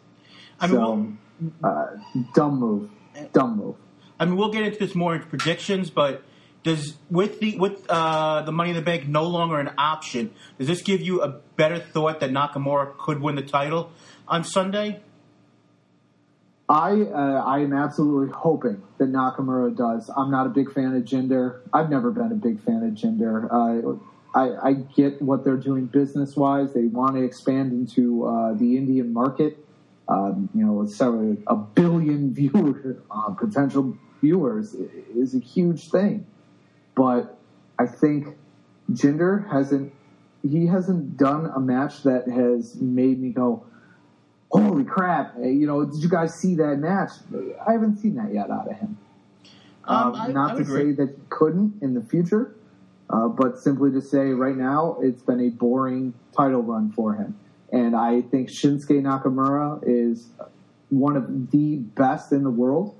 I 0.58 0.68
mean, 0.68 0.76
so, 0.76 1.16
we'll, 1.40 1.52
uh, 1.62 1.86
dumb 2.34 2.58
move. 2.58 2.90
Dumb 3.34 3.58
move. 3.58 3.76
I 4.18 4.24
mean, 4.24 4.36
we'll 4.36 4.52
get 4.52 4.62
into 4.62 4.78
this 4.78 4.94
more 4.94 5.14
into 5.14 5.26
predictions, 5.26 5.90
but 5.90 6.22
does 6.62 6.96
with 7.10 7.40
the 7.40 7.58
with 7.58 7.84
uh, 7.90 8.42
the 8.42 8.52
Money 8.52 8.70
in 8.70 8.76
the 8.76 8.82
Bank 8.82 9.06
no 9.06 9.24
longer 9.24 9.60
an 9.60 9.70
option? 9.76 10.32
Does 10.58 10.66
this 10.66 10.80
give 10.80 11.02
you 11.02 11.22
a 11.22 11.40
better 11.56 11.78
thought 11.78 12.20
that 12.20 12.30
Nakamura 12.30 12.96
could 12.96 13.20
win 13.20 13.36
the 13.36 13.42
title 13.42 13.92
on 14.26 14.44
Sunday? 14.44 15.02
I 16.68 17.02
uh, 17.02 17.44
I 17.46 17.60
am 17.60 17.72
absolutely 17.72 18.32
hoping 18.34 18.82
that 18.98 19.12
Nakamura 19.12 19.76
does. 19.76 20.10
I'm 20.16 20.30
not 20.30 20.46
a 20.46 20.50
big 20.50 20.72
fan 20.72 20.96
of 20.96 21.04
Jinder. 21.04 21.60
I've 21.72 21.90
never 21.90 22.10
been 22.10 22.32
a 22.32 22.36
big 22.36 22.60
fan 22.60 22.82
of 22.82 22.94
Jinder. 22.94 23.46
Uh, 23.50 23.98
I, 24.36 24.68
I, 24.68 24.72
get 24.74 25.22
what 25.22 25.44
they're 25.44 25.56
doing 25.56 25.86
business 25.86 26.36
wise. 26.36 26.74
They 26.74 26.86
want 26.86 27.14
to 27.16 27.22
expand 27.22 27.72
into 27.72 28.26
uh, 28.26 28.52
the 28.52 28.76
Indian 28.76 29.12
market. 29.12 29.64
Um, 30.08 30.50
you 30.54 30.64
know, 30.64 30.86
so 30.86 31.36
a 31.46 31.56
billion 31.56 32.34
viewers, 32.34 32.96
uh, 33.10 33.30
potential 33.30 33.96
viewers 34.20 34.74
is 35.14 35.34
a 35.34 35.38
huge 35.38 35.88
thing. 35.90 36.26
But 36.94 37.38
I 37.78 37.86
think 37.86 38.36
Jinder 38.90 39.50
hasn't. 39.50 39.92
He 40.42 40.66
hasn't 40.66 41.16
done 41.16 41.46
a 41.46 41.58
match 41.58 42.04
that 42.04 42.28
has 42.28 42.76
made 42.76 43.20
me 43.20 43.30
go, 43.30 43.66
holy 44.50 44.84
crap, 44.84 45.34
you 45.38 45.66
know, 45.66 45.84
did 45.84 46.02
you 46.02 46.08
guys 46.08 46.34
see 46.34 46.54
that 46.56 46.76
match? 46.76 47.10
I 47.66 47.72
haven't 47.72 47.98
seen 47.98 48.14
that 48.16 48.32
yet 48.32 48.50
out 48.50 48.68
of 48.68 48.76
him. 48.76 48.98
Um, 49.84 50.14
um, 50.14 50.32
not 50.32 50.52
I 50.52 50.54
to 50.56 50.60
agree. 50.62 50.92
say 50.92 50.92
that 50.92 51.10
he 51.10 51.22
couldn't 51.28 51.82
in 51.82 51.94
the 51.94 52.02
future, 52.02 52.54
uh, 53.10 53.28
but 53.28 53.58
simply 53.58 53.92
to 53.92 54.00
say 54.00 54.30
right 54.30 54.56
now 54.56 54.98
it's 55.00 55.22
been 55.22 55.40
a 55.40 55.50
boring 55.50 56.14
title 56.36 56.62
run 56.62 56.92
for 56.92 57.14
him. 57.14 57.38
And 57.72 57.96
I 57.96 58.22
think 58.22 58.48
Shinsuke 58.48 59.02
Nakamura 59.02 59.82
is 59.86 60.28
one 60.90 61.16
of 61.16 61.50
the 61.50 61.76
best 61.76 62.32
in 62.32 62.44
the 62.44 62.50
world. 62.50 62.96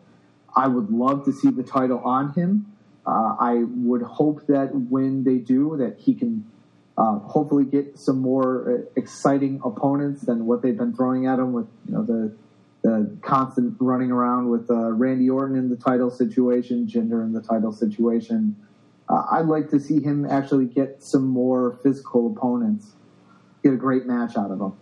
I 0.54 0.68
would 0.68 0.90
love 0.90 1.24
to 1.26 1.32
see 1.32 1.50
the 1.50 1.62
title 1.62 2.00
on 2.00 2.32
him. 2.32 2.72
Uh, 3.06 3.36
I 3.38 3.62
would 3.64 4.02
hope 4.02 4.46
that 4.48 4.74
when 4.74 5.22
they 5.22 5.36
do, 5.36 5.76
that 5.78 5.98
he 5.98 6.14
can 6.14 6.50
uh, 6.98 7.18
hopefully 7.18 7.64
get 7.64 7.98
some 7.98 8.18
more 8.18 8.72
uh, 8.72 8.90
exciting 8.96 9.60
opponents 9.64 10.22
than 10.22 10.46
what 10.46 10.62
they've 10.62 10.76
been 10.76 10.94
throwing 10.94 11.26
at 11.26 11.38
him 11.38 11.52
with 11.52 11.66
you 11.86 11.94
know 11.94 12.02
the 12.02 12.34
the 12.82 13.16
constant 13.20 13.76
running 13.80 14.12
around 14.12 14.48
with 14.48 14.70
uh, 14.70 14.92
Randy 14.92 15.28
Orton 15.28 15.56
in 15.56 15.70
the 15.70 15.76
title 15.76 16.10
situation, 16.10 16.86
Jinder 16.86 17.22
in 17.24 17.32
the 17.32 17.40
title 17.40 17.72
situation. 17.72 18.54
Uh, 19.08 19.24
I'd 19.32 19.46
like 19.46 19.70
to 19.70 19.80
see 19.80 20.00
him 20.00 20.24
actually 20.24 20.66
get 20.66 21.02
some 21.02 21.26
more 21.26 21.78
physical 21.82 22.32
opponents, 22.32 22.92
get 23.62 23.72
a 23.72 23.76
great 23.76 24.06
match 24.06 24.36
out 24.36 24.50
of 24.50 24.58
them. 24.58 24.76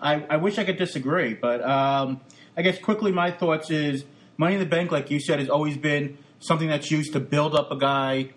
I, 0.00 0.24
I 0.28 0.36
wish 0.36 0.58
I 0.58 0.64
could 0.64 0.76
disagree, 0.76 1.32
but 1.32 1.62
um, 1.62 2.20
I 2.56 2.62
guess 2.62 2.78
quickly 2.78 3.12
my 3.12 3.30
thoughts 3.30 3.70
is 3.70 4.04
Money 4.36 4.54
in 4.54 4.60
the 4.60 4.66
Bank, 4.66 4.90
like 4.90 5.10
you 5.10 5.20
said, 5.20 5.38
has 5.38 5.48
always 5.48 5.76
been 5.76 6.18
something 6.38 6.68
that's 6.68 6.90
used 6.90 7.12
to 7.12 7.20
build 7.20 7.54
up 7.54 7.70
a 7.70 7.76
guy 7.76 8.30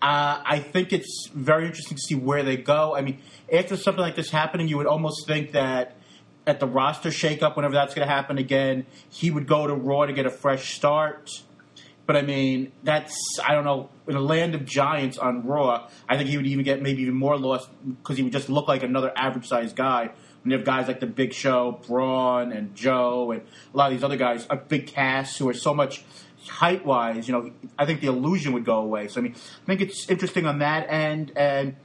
uh, 0.00 0.42
I 0.44 0.60
think 0.60 0.92
it's 0.92 1.28
very 1.34 1.66
interesting 1.66 1.96
to 1.96 2.02
see 2.02 2.14
where 2.14 2.44
they 2.44 2.56
go. 2.56 2.94
I 2.94 3.00
mean, 3.00 3.18
after 3.52 3.76
something 3.76 4.00
like 4.00 4.14
this 4.14 4.30
happening, 4.30 4.68
you 4.68 4.76
would 4.76 4.86
almost 4.86 5.26
think 5.26 5.52
that 5.52 5.96
at 6.46 6.60
the 6.60 6.66
roster 6.66 7.10
shakeup, 7.10 7.56
whenever 7.56 7.74
that's 7.74 7.94
going 7.94 8.06
to 8.06 8.12
happen 8.12 8.38
again, 8.38 8.86
he 9.10 9.30
would 9.30 9.46
go 9.46 9.66
to 9.66 9.74
Raw 9.74 10.06
to 10.06 10.12
get 10.12 10.24
a 10.24 10.30
fresh 10.30 10.74
start. 10.74 11.42
But 12.06 12.16
I 12.16 12.22
mean, 12.22 12.72
that's 12.84 13.14
I 13.44 13.54
don't 13.54 13.64
know. 13.64 13.90
In 14.06 14.16
a 14.16 14.20
land 14.20 14.54
of 14.54 14.64
giants 14.64 15.18
on 15.18 15.44
Raw, 15.46 15.88
I 16.08 16.16
think 16.16 16.30
he 16.30 16.38
would 16.38 16.46
even 16.46 16.64
get 16.64 16.80
maybe 16.80 17.02
even 17.02 17.14
more 17.14 17.36
lost 17.36 17.68
because 17.86 18.16
he 18.16 18.22
would 18.22 18.32
just 18.32 18.48
look 18.48 18.66
like 18.66 18.82
another 18.82 19.12
average 19.14 19.46
sized 19.46 19.76
guy. 19.76 20.10
When 20.42 20.52
you 20.52 20.56
have 20.56 20.64
guys 20.64 20.86
like 20.86 21.00
the 21.00 21.06
Big 21.06 21.34
Show, 21.34 21.82
Braun, 21.86 22.52
and 22.52 22.74
Joe, 22.74 23.32
and 23.32 23.42
a 23.42 23.76
lot 23.76 23.92
of 23.92 23.98
these 23.98 24.04
other 24.04 24.16
guys, 24.16 24.46
a 24.48 24.56
Big 24.56 24.86
Cass, 24.86 25.36
who 25.36 25.48
are 25.48 25.54
so 25.54 25.74
much 25.74 26.04
height 26.48 26.84
wise, 26.84 27.28
you 27.28 27.32
know, 27.32 27.50
I 27.78 27.86
think 27.86 28.00
the 28.00 28.08
illusion 28.08 28.52
would 28.52 28.64
go 28.64 28.78
away. 28.78 29.08
So 29.08 29.20
I 29.20 29.22
mean, 29.22 29.34
I 29.34 29.66
think 29.66 29.80
it's 29.80 30.08
interesting 30.08 30.46
on 30.46 30.58
that 30.58 30.88
end, 30.90 31.32
and 31.36 31.76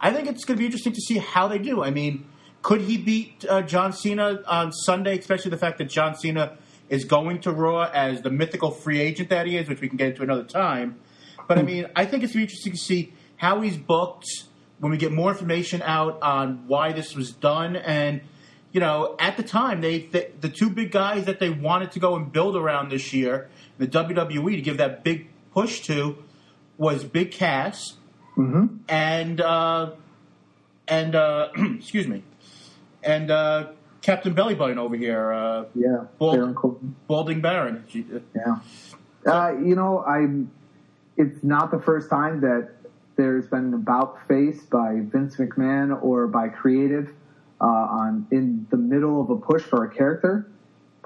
I 0.00 0.12
think 0.12 0.28
it's 0.28 0.44
going 0.44 0.56
to 0.56 0.60
be 0.60 0.66
interesting 0.66 0.92
to 0.92 1.00
see 1.00 1.18
how 1.18 1.48
they 1.48 1.58
do. 1.58 1.82
I 1.82 1.90
mean, 1.90 2.26
could 2.62 2.82
he 2.82 2.98
beat 2.98 3.44
uh, 3.48 3.62
John 3.62 3.92
Cena 3.92 4.42
on 4.46 4.72
Sunday? 4.72 5.18
Especially 5.18 5.50
the 5.50 5.58
fact 5.58 5.78
that 5.78 5.88
John 5.88 6.14
Cena 6.14 6.58
is 6.88 7.04
going 7.04 7.40
to 7.42 7.52
Raw 7.52 7.82
as 7.82 8.22
the 8.22 8.30
mythical 8.30 8.70
free 8.70 9.00
agent 9.00 9.30
that 9.30 9.46
he 9.46 9.56
is, 9.56 9.68
which 9.68 9.80
we 9.80 9.88
can 9.88 9.96
get 9.96 10.08
into 10.08 10.22
another 10.22 10.44
time. 10.44 10.98
But 11.46 11.58
I 11.58 11.62
mean, 11.62 11.86
I 11.96 12.04
think 12.04 12.24
it's 12.24 12.34
interesting 12.34 12.72
to 12.72 12.78
see 12.78 13.12
how 13.36 13.60
he's 13.60 13.76
booked 13.76 14.26
when 14.80 14.92
we 14.92 14.98
get 14.98 15.12
more 15.12 15.30
information 15.30 15.82
out 15.82 16.20
on 16.22 16.66
why 16.66 16.92
this 16.92 17.14
was 17.14 17.32
done 17.32 17.76
and 17.76 18.20
you 18.72 18.80
know, 18.80 19.16
at 19.18 19.36
the 19.36 19.42
time, 19.42 19.80
they, 19.80 20.00
the, 20.00 20.28
the 20.40 20.48
two 20.48 20.70
big 20.70 20.90
guys 20.90 21.24
that 21.24 21.40
they 21.40 21.50
wanted 21.50 21.92
to 21.92 22.00
go 22.00 22.16
and 22.16 22.30
build 22.30 22.56
around 22.56 22.90
this 22.90 23.12
year 23.12 23.48
the 23.78 23.86
WWE 23.86 24.56
to 24.56 24.60
give 24.60 24.76
that 24.76 25.04
big 25.04 25.28
push 25.52 25.80
to 25.82 26.18
was 26.76 27.04
Big 27.04 27.30
Cass 27.30 27.96
mm-hmm. 28.36 28.76
and 28.88 29.40
uh, 29.40 29.92
and 30.86 31.14
uh, 31.14 31.48
excuse 31.56 32.06
me, 32.06 32.22
and 33.02 33.30
uh, 33.30 33.68
Captain 34.02 34.34
Belly 34.34 34.54
Button 34.54 34.78
over 34.78 34.96
here. 34.96 35.32
Uh, 35.32 35.64
yeah, 35.74 36.04
Bald, 36.18 37.06
Balding 37.06 37.40
Baron. 37.40 37.84
Yeah, 38.34 38.58
uh, 39.26 39.52
you 39.52 39.74
know, 39.74 40.04
I'm. 40.04 40.50
It's 41.16 41.42
not 41.42 41.72
the 41.72 41.80
first 41.80 42.10
time 42.10 42.42
that 42.42 42.70
there's 43.16 43.48
been 43.48 43.66
an 43.66 43.74
about 43.74 44.28
face 44.28 44.62
by 44.62 45.00
Vince 45.00 45.36
McMahon 45.36 46.00
or 46.00 46.28
by 46.28 46.48
creative 46.48 47.12
uh, 47.60 47.64
on 47.64 48.26
in 48.30 48.66
the 48.70 48.76
middle 48.76 49.20
of 49.20 49.30
a 49.30 49.36
push 49.36 49.62
for 49.62 49.84
a 49.84 49.90
character 49.94 50.48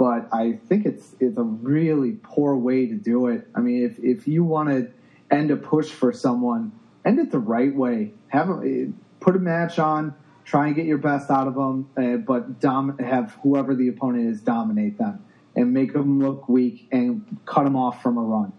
but 0.02 0.28
I 0.32 0.54
think 0.68 0.86
it's 0.86 1.14
it's 1.20 1.38
a 1.38 1.44
really 1.44 2.18
poor 2.22 2.56
way 2.56 2.86
to 2.86 2.94
do 2.94 3.28
it. 3.28 3.46
I 3.54 3.60
mean, 3.60 3.84
if 3.84 3.98
if 3.98 4.26
you 4.26 4.42
want 4.42 4.68
to 4.70 4.90
end 5.30 5.50
a 5.50 5.56
push 5.56 5.90
for 5.90 6.12
someone, 6.12 6.72
end 7.04 7.18
it 7.18 7.30
the 7.30 7.38
right 7.38 7.74
way. 7.74 8.12
Have 8.28 8.50
a, 8.50 8.90
put 9.20 9.36
a 9.36 9.38
match 9.38 9.78
on, 9.78 10.14
try 10.44 10.66
and 10.66 10.74
get 10.74 10.86
your 10.86 10.98
best 10.98 11.30
out 11.30 11.46
of 11.46 11.54
them, 11.54 11.88
uh, 11.96 12.16
but 12.16 12.60
dom- 12.60 12.98
have 12.98 13.36
whoever 13.42 13.74
the 13.74 13.88
opponent 13.88 14.28
is 14.28 14.40
dominate 14.40 14.98
them 14.98 15.24
and 15.54 15.72
make 15.72 15.92
them 15.92 16.18
look 16.18 16.48
weak 16.48 16.88
and 16.90 17.38
cut 17.44 17.64
them 17.64 17.76
off 17.76 18.02
from 18.02 18.16
a 18.18 18.22
run. 18.22 18.52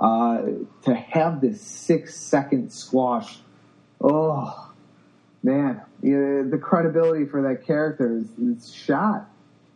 Uh, 0.00 0.42
to 0.84 0.94
have 0.94 1.40
this 1.40 1.60
six 1.60 2.14
second 2.14 2.72
squash, 2.72 3.40
oh 4.00 4.70
man, 5.42 5.82
the 6.02 6.60
credibility 6.62 7.26
for 7.26 7.42
that 7.42 7.66
character 7.66 8.16
is, 8.16 8.30
is 8.38 8.72
shot 8.72 9.28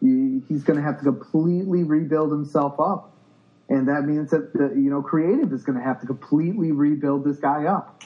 he's 0.03 0.65
going 0.65 0.77
to 0.77 0.83
have 0.83 0.99
to 0.99 1.05
completely 1.05 1.85
rebuild 1.85 2.33
himself 2.33 2.81
up. 2.81 3.13
And 3.69 3.89
that 3.89 4.05
means 4.05 4.31
that, 4.31 4.53
the, 4.53 4.75
you 4.75 4.91
know, 4.91 5.01
creative 5.01 5.53
is 5.53 5.63
going 5.63 5.79
to 5.79 5.85
have 5.85 6.01
to 6.01 6.07
completely 6.07 6.73
rebuild 6.73 7.25
this 7.25 7.39
guy 7.39 7.67
up. 7.67 8.03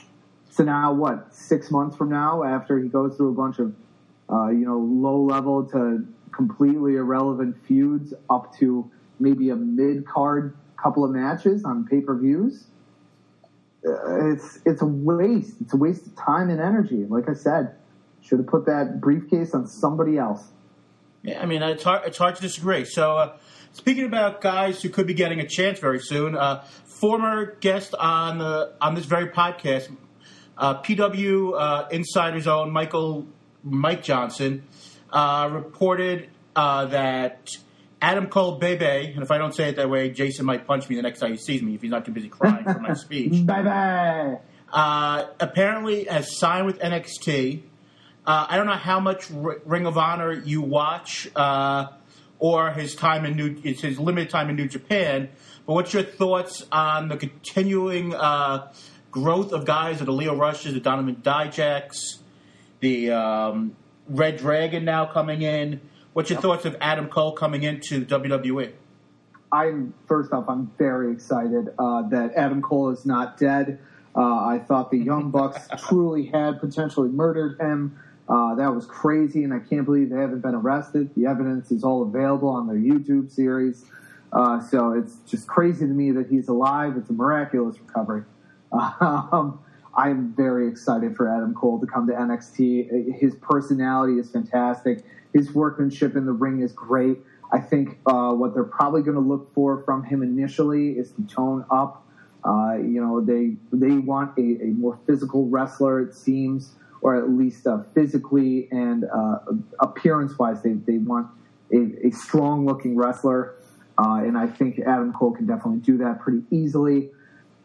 So 0.49 0.63
now 0.63 0.93
what, 0.93 1.33
six 1.33 1.71
months 1.71 1.97
from 1.97 2.09
now, 2.09 2.43
after 2.43 2.79
he 2.79 2.87
goes 2.87 3.17
through 3.17 3.29
a 3.29 3.33
bunch 3.33 3.59
of, 3.59 3.73
uh, 4.29 4.49
you 4.49 4.65
know, 4.65 4.77
low 4.77 5.19
level 5.19 5.65
to 5.71 6.05
completely 6.31 6.95
irrelevant 6.95 7.57
feuds 7.65 8.13
up 8.29 8.55
to 8.57 8.89
maybe 9.19 9.49
a 9.49 9.55
mid 9.55 10.05
card 10.05 10.55
couple 10.77 11.03
of 11.03 11.09
matches 11.09 11.65
on 11.65 11.85
pay 11.87 12.01
per 12.01 12.15
views, 12.15 12.67
uh, 13.85 14.31
it's, 14.31 14.59
it's 14.65 14.81
a 14.83 14.85
waste. 14.85 15.55
It's 15.61 15.73
a 15.73 15.77
waste 15.77 16.05
of 16.05 16.15
time 16.15 16.49
and 16.49 16.61
energy. 16.61 17.05
Like 17.05 17.27
I 17.27 17.33
said, 17.33 17.75
should 18.27 18.39
have 18.39 18.47
put 18.47 18.65
that 18.65 18.99
briefcase 18.99 19.53
on 19.53 19.67
somebody 19.67 20.17
else. 20.17 20.43
Yeah, 21.23 21.41
I 21.41 21.45
mean, 21.45 21.61
it's 21.63 21.83
hard, 21.83 22.03
it's 22.05 22.17
hard 22.17 22.35
to 22.35 22.41
disagree. 22.41 22.85
So, 22.85 23.17
uh, 23.17 23.37
speaking 23.73 24.05
about 24.05 24.41
guys 24.41 24.81
who 24.81 24.89
could 24.89 25.07
be 25.07 25.13
getting 25.13 25.39
a 25.39 25.47
chance 25.47 25.79
very 25.79 25.99
soon, 25.99 26.35
uh, 26.35 26.63
former 26.85 27.55
guest 27.59 27.95
on 27.95 28.37
the 28.37 28.73
on 28.81 28.95
this 28.95 29.05
very 29.05 29.27
podcast, 29.27 29.95
uh, 30.57 30.81
PW 30.81 31.53
uh, 31.59 31.87
Insider's 31.91 32.47
own 32.47 32.71
Michael 32.71 33.27
Mike 33.63 34.03
Johnson 34.03 34.63
uh, 35.11 35.49
reported 35.51 36.29
uh, 36.55 36.85
that 36.85 37.49
Adam 38.01 38.27
Cole 38.27 38.57
Bebe, 38.57 39.13
and 39.13 39.23
if 39.23 39.31
I 39.31 39.37
don't 39.37 39.55
say 39.55 39.69
it 39.69 39.75
that 39.77 39.89
way, 39.89 40.09
Jason 40.09 40.45
might 40.45 40.67
punch 40.67 40.87
me 40.89 40.95
the 40.95 41.01
next 41.01 41.19
time 41.19 41.31
he 41.31 41.37
sees 41.37 41.61
me 41.61 41.75
if 41.75 41.81
he's 41.81 41.91
not 41.91 42.05
too 42.05 42.11
busy 42.11 42.29
crying 42.29 42.63
for 42.63 42.79
my 42.79 42.93
speech. 42.93 43.45
Bye 43.45 43.63
bye. 43.63 44.37
Uh, 44.71 45.25
apparently 45.39 46.05
has 46.05 46.37
signed 46.37 46.65
with 46.65 46.79
NXT. 46.79 47.63
Uh, 48.27 48.45
I 48.49 48.57
don't 48.57 48.65
know 48.65 48.73
how 48.73 48.99
much 48.99 49.31
R- 49.31 49.61
Ring 49.63 49.85
of 49.85 49.97
Honor 49.97 50.33
you 50.33 50.61
watch 50.61 51.29
uh, 51.33 51.87
or 52.39 52.71
his 52.71 52.93
time 52.93 53.25
in 53.25 53.37
New 53.37 53.55
his 53.55 53.97
limited 53.97 54.29
time 54.29 54.49
in 54.49 54.57
New 54.57 54.67
Japan, 54.67 55.29
but 55.65 55.73
what's 55.73 55.93
your 55.93 56.03
thoughts 56.03 56.65
on 56.69 57.07
the 57.07 57.15
continuing 57.15 58.13
uh, 58.13 58.69
growth 59.11 59.53
of 59.53 59.63
guys, 59.63 59.99
like 59.99 60.07
the 60.07 60.11
Lio 60.11 60.35
Rushes, 60.35 60.73
the 60.73 60.81
Donovan 60.81 61.15
Dijaks, 61.15 62.17
the 62.81 63.11
um, 63.11 63.77
Red 64.09 64.35
Dragon 64.35 64.83
now 64.83 65.05
coming 65.05 65.41
in? 65.41 65.79
What's 66.11 66.29
your 66.29 66.41
thoughts 66.41 66.65
of 66.65 66.75
Adam 66.81 67.07
Cole 67.07 67.31
coming 67.31 67.63
into 67.63 68.03
WWE? 68.03 68.73
I'm 69.53 69.93
first 70.05 70.33
off, 70.33 70.49
I'm 70.49 70.69
very 70.77 71.13
excited 71.13 71.69
uh, 71.79 72.01
that 72.09 72.33
Adam 72.35 72.61
Cole 72.61 72.89
is 72.89 73.05
not 73.05 73.37
dead. 73.37 73.79
Uh, 74.13 74.19
I 74.19 74.59
thought 74.67 74.91
the 74.91 74.97
Young 74.97 75.31
Bucks 75.31 75.65
truly 75.87 76.25
had 76.25 76.59
potentially 76.59 77.09
murdered 77.09 77.57
him. 77.61 77.97
Uh, 78.29 78.55
that 78.55 78.73
was 78.73 78.85
crazy, 78.85 79.43
and 79.43 79.53
I 79.53 79.59
can't 79.59 79.85
believe 79.85 80.09
they 80.09 80.19
haven't 80.19 80.41
been 80.41 80.55
arrested. 80.55 81.09
The 81.15 81.25
evidence 81.25 81.71
is 81.71 81.83
all 81.83 82.03
available 82.03 82.49
on 82.49 82.67
their 82.67 82.75
YouTube 82.75 83.31
series. 83.31 83.85
Uh, 84.33 84.59
so 84.59 84.91
it's 84.91 85.17
just 85.25 85.47
crazy 85.47 85.85
to 85.85 85.93
me 85.93 86.11
that 86.11 86.27
he's 86.27 86.49
alive. 86.49 86.97
It's 86.97 87.09
a 87.09 87.13
miraculous 87.13 87.79
recovery. 87.79 88.23
Um, 88.99 89.59
I'm 89.97 90.33
very 90.35 90.67
excited 90.67 91.15
for 91.15 91.27
Adam 91.27 91.55
Cole 91.55 91.79
to 91.79 91.87
come 91.87 92.05
to 92.07 92.13
NXT. 92.13 93.19
His 93.19 93.33
personality 93.35 94.19
is 94.19 94.29
fantastic. 94.29 95.03
His 95.33 95.53
workmanship 95.53 96.15
in 96.15 96.25
the 96.25 96.33
ring 96.33 96.61
is 96.61 96.71
great. 96.71 97.17
I 97.51 97.59
think 97.59 97.97
uh, 98.05 98.31
what 98.33 98.53
they're 98.53 98.63
probably 98.63 99.01
going 99.01 99.15
to 99.15 99.21
look 99.21 99.53
for 99.55 99.81
from 99.83 100.03
him 100.03 100.21
initially 100.21 100.91
is 100.91 101.11
to 101.13 101.23
tone 101.23 101.65
up. 101.71 102.05
Uh, 102.43 102.75
you 102.75 103.01
know, 103.01 103.21
they 103.21 103.55
they 103.73 103.97
want 103.97 104.37
a, 104.37 104.63
a, 104.63 104.67
more 104.67 104.99
physical 105.07 105.49
wrestler, 105.49 105.99
it 105.99 106.13
seems, 106.13 106.75
or 107.01 107.15
at 107.15 107.29
least 107.29 107.67
uh, 107.67 107.83
physically 107.93 108.67
and 108.71 109.05
uh, 109.05 109.39
appearance 109.79 110.37
wise, 110.37 110.61
they, 110.63 110.73
they 110.73 110.97
want 110.97 111.27
a, 111.71 112.07
a 112.07 112.11
strong 112.11 112.65
looking 112.65 112.95
wrestler. 112.95 113.55
Uh, 113.97 114.21
and 114.23 114.37
I 114.37 114.47
think 114.47 114.79
Adam 114.79 115.13
Cole 115.13 115.31
can 115.31 115.47
definitely 115.47 115.79
do 115.79 115.97
that 115.97 116.19
pretty 116.19 116.43
easily. 116.51 117.09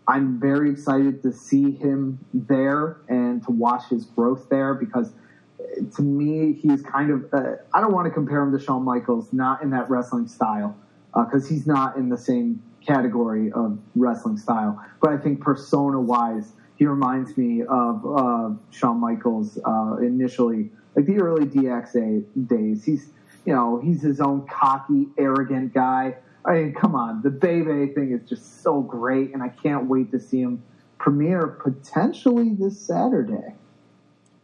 I'm 0.09 0.41
very 0.41 0.71
excited 0.71 1.23
to 1.23 1.33
see 1.33 1.73
him 1.73 2.19
there 2.35 2.99
and 3.09 3.43
to 3.45 3.53
watch 3.53 3.89
his 3.89 4.05
growth 4.05 4.49
there 4.49 4.75
because 4.75 5.13
uh, 5.61 5.97
to 5.97 6.03
me, 6.03 6.55
he's 6.55 6.83
kind 6.83 7.11
of, 7.11 7.33
uh, 7.33 7.57
I 7.73 7.81
don't 7.81 7.93
want 7.93 8.07
to 8.07 8.11
compare 8.11 8.43
him 8.43 8.57
to 8.57 8.63
Shawn 8.63 8.83
Michaels, 8.85 9.33
not 9.33 9.63
in 9.63 9.71
that 9.71 9.89
wrestling 9.89 10.27
style, 10.27 10.77
because 11.15 11.45
uh, 11.47 11.49
he's 11.49 11.67
not 11.67 11.97
in 11.97 12.09
the 12.09 12.19
same 12.19 12.63
category 12.85 13.53
of 13.53 13.79
wrestling 13.95 14.37
style. 14.37 14.83
But 15.01 15.11
I 15.11 15.19
think 15.19 15.41
persona 15.41 16.01
wise, 16.01 16.53
he 16.83 16.87
reminds 16.87 17.37
me 17.37 17.63
of 17.63 18.05
uh, 18.05 18.51
Shawn 18.71 19.01
Michaels 19.01 19.59
uh, 19.65 19.97
initially, 20.01 20.71
like 20.97 21.07
the 21.07 21.19
early 21.19 21.47
DXA 21.47 22.25
days. 22.49 22.85
He's, 22.85 23.09
you 23.47 23.55
know, 23.55 23.81
he's 23.81 24.03
his 24.03 24.21
own 24.21 24.47
cocky, 24.49 25.09
arrogant 25.17 25.73
guy 25.73 26.17
I 26.45 26.55
mean, 26.55 26.75
come 26.75 26.95
on, 26.95 27.23
the 27.23 27.31
Bebe 27.31 27.93
thing 27.93 28.13
is 28.13 28.29
just 28.29 28.63
so 28.63 28.81
great, 28.81 29.33
and 29.33 29.43
I 29.43 29.49
can't 29.49 29.87
wait 29.87 30.11
to 30.11 30.19
see 30.19 30.41
him 30.41 30.63
premiere 30.99 31.47
potentially 31.47 32.51
this 32.51 32.81
Saturday. 32.81 33.55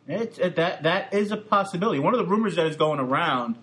It's, 0.06 0.38
it, 0.38 0.56
that 0.56 0.84
that 0.84 1.12
is 1.12 1.32
a 1.32 1.36
possibility. 1.36 1.98
One 1.98 2.14
of 2.14 2.18
the 2.18 2.26
rumors 2.26 2.56
that 2.56 2.66
is 2.66 2.76
going 2.76 3.00
around 3.00 3.56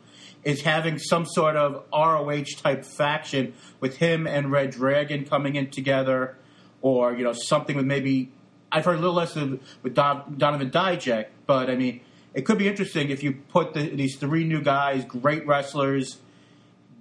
is 0.43 0.61
having 0.61 0.99
some 0.99 1.25
sort 1.25 1.55
of 1.55 1.85
ROH 1.91 2.43
type 2.61 2.85
faction 2.85 3.53
with 3.79 3.97
him 3.97 4.27
and 4.27 4.51
Red 4.51 4.71
Dragon 4.71 5.25
coming 5.25 5.55
in 5.55 5.71
together, 5.71 6.37
or 6.81 7.15
you 7.15 7.23
know 7.23 7.33
something 7.33 7.75
with 7.75 7.85
maybe 7.85 8.31
I've 8.75 8.85
heard 8.85 8.97
a 8.97 8.99
little 8.99 9.15
less 9.15 9.35
of, 9.35 9.59
with 9.83 9.95
Don, 9.95 10.35
Donovan 10.37 10.69
Dijak, 10.69 11.27
but 11.45 11.69
I 11.69 11.75
mean 11.75 12.01
it 12.33 12.41
could 12.45 12.57
be 12.57 12.67
interesting 12.67 13.09
if 13.09 13.23
you 13.23 13.31
put 13.33 13.73
the, 13.73 13.95
these 13.95 14.17
three 14.17 14.43
new 14.43 14.61
guys, 14.61 15.05
great 15.05 15.47
wrestlers 15.47 16.17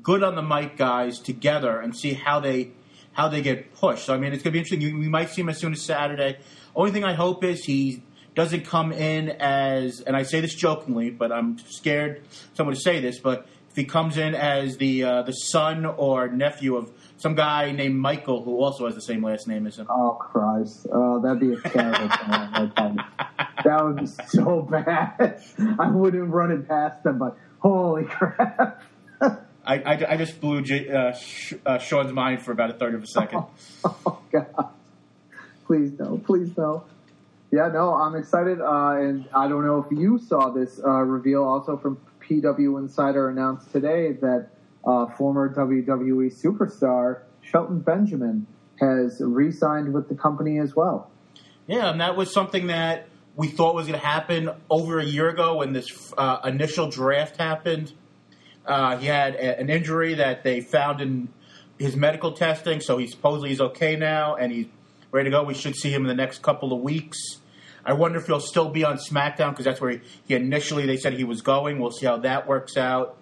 good 0.04 0.22
on 0.22 0.36
the 0.36 0.42
mic 0.42 0.76
guys 0.76 1.18
together 1.18 1.80
and 1.80 1.96
see 1.96 2.12
how 2.12 2.38
they 2.38 2.70
how 3.14 3.28
they 3.28 3.42
get 3.42 3.74
pushed. 3.74 4.06
So 4.06 4.14
I 4.14 4.18
mean, 4.18 4.32
it's 4.32 4.42
going 4.44 4.52
to 4.52 4.52
be 4.52 4.58
interesting. 4.60 5.00
We 5.00 5.08
might 5.08 5.30
see 5.30 5.40
him 5.40 5.48
as 5.48 5.58
soon 5.58 5.72
as 5.72 5.82
Saturday. 5.82 6.38
Only 6.76 6.92
thing 6.92 7.04
I 7.04 7.14
hope 7.14 7.42
is 7.42 7.64
he 7.64 8.02
doesn't 8.34 8.66
come 8.66 8.92
in 8.92 9.30
as, 9.30 10.00
and 10.00 10.16
I 10.16 10.24
say 10.24 10.40
this 10.40 10.54
jokingly, 10.54 11.10
but 11.10 11.32
I'm 11.32 11.58
scared 11.58 12.22
someone 12.54 12.74
to 12.74 12.80
say 12.80 13.00
this, 13.00 13.18
but 13.18 13.46
if 13.70 13.76
he 13.76 13.84
comes 13.84 14.16
in 14.16 14.34
as 14.34 14.76
the 14.76 15.04
uh, 15.04 15.22
the 15.22 15.32
son 15.32 15.84
or 15.84 16.28
nephew 16.28 16.76
of 16.76 16.92
some 17.16 17.34
guy 17.34 17.72
named 17.72 17.96
Michael 17.96 18.42
who 18.42 18.62
also 18.62 18.86
has 18.86 18.94
the 18.94 19.00
same 19.02 19.24
last 19.24 19.46
name 19.48 19.66
as 19.66 19.78
him. 19.78 19.86
Oh 19.88 20.12
Christ! 20.20 20.86
Oh, 20.92 21.20
that'd 21.20 21.40
be 21.40 21.52
a 21.52 21.60
terrible 21.68 22.08
time. 22.08 23.00
that 23.64 23.84
would 23.84 23.96
be 23.96 24.06
so 24.06 24.62
bad. 24.62 25.42
I 25.78 25.90
wouldn't 25.90 26.30
run 26.30 26.50
it 26.50 26.68
past 26.68 27.02
them, 27.02 27.18
but 27.18 27.36
holy 27.58 28.04
crap! 28.04 28.82
I, 29.66 29.78
I, 29.78 30.12
I 30.12 30.16
just 30.16 30.40
blew 30.40 30.60
J, 30.60 30.90
uh, 30.90 31.12
Sh, 31.12 31.54
uh, 31.64 31.78
Sean's 31.78 32.12
mind 32.12 32.42
for 32.42 32.52
about 32.52 32.70
a 32.70 32.74
third 32.74 32.94
of 32.94 33.02
a 33.02 33.06
second. 33.06 33.44
Oh, 33.84 33.96
oh, 34.06 34.18
God! 34.30 34.68
Please 35.66 35.92
no! 35.98 36.18
Please 36.18 36.56
no! 36.56 36.84
Yeah, 37.50 37.68
no, 37.68 37.94
I'm 37.94 38.16
excited, 38.16 38.60
uh, 38.60 38.96
and 38.98 39.28
I 39.34 39.48
don't 39.48 39.64
know 39.64 39.86
if 39.88 39.96
you 39.96 40.18
saw 40.18 40.50
this 40.50 40.80
uh, 40.84 40.90
reveal 40.90 41.44
also 41.44 41.76
from 41.76 41.98
PW 42.20 42.78
Insider 42.78 43.28
announced 43.28 43.70
today 43.70 44.12
that 44.20 44.48
uh, 44.86 45.06
former 45.16 45.54
WWE 45.54 46.32
superstar 46.34 47.22
Shelton 47.40 47.80
Benjamin 47.80 48.46
has 48.80 49.18
re-signed 49.20 49.92
with 49.92 50.08
the 50.08 50.14
company 50.14 50.58
as 50.58 50.74
well. 50.74 51.10
Yeah, 51.66 51.90
and 51.90 52.00
that 52.00 52.16
was 52.16 52.32
something 52.32 52.66
that 52.66 53.08
we 53.36 53.48
thought 53.48 53.74
was 53.74 53.86
going 53.86 53.98
to 53.98 54.06
happen 54.06 54.50
over 54.68 54.98
a 54.98 55.04
year 55.04 55.28
ago 55.28 55.56
when 55.56 55.72
this 55.72 56.12
uh, 56.16 56.38
initial 56.44 56.88
draft 56.88 57.36
happened 57.36 57.92
uh, 58.66 58.96
he 58.96 59.06
had 59.06 59.34
a, 59.34 59.58
an 59.60 59.70
injury 59.70 60.14
that 60.14 60.42
they 60.42 60.60
found 60.60 61.00
in 61.00 61.28
his 61.78 61.96
medical 61.96 62.32
testing, 62.32 62.80
so 62.80 62.96
he 62.98 63.06
supposedly 63.06 63.50
he's 63.50 63.60
okay 63.60 63.96
now 63.96 64.36
and 64.36 64.52
he's 64.52 64.66
ready 65.10 65.30
to 65.30 65.36
go. 65.36 65.42
We 65.42 65.54
should 65.54 65.76
see 65.76 65.92
him 65.92 66.02
in 66.02 66.08
the 66.08 66.14
next 66.14 66.42
couple 66.42 66.72
of 66.72 66.80
weeks. 66.80 67.18
I 67.84 67.92
wonder 67.92 68.18
if 68.18 68.26
he'll 68.26 68.40
still 68.40 68.70
be 68.70 68.84
on 68.84 68.96
SmackDown 68.96 69.50
because 69.50 69.66
that's 69.66 69.80
where 69.80 69.90
he, 69.90 70.00
he, 70.26 70.34
initially 70.34 70.86
they 70.86 70.96
said 70.96 71.12
he 71.12 71.24
was 71.24 71.42
going. 71.42 71.78
We'll 71.78 71.90
see 71.90 72.06
how 72.06 72.16
that 72.18 72.46
works 72.46 72.76
out. 72.78 73.18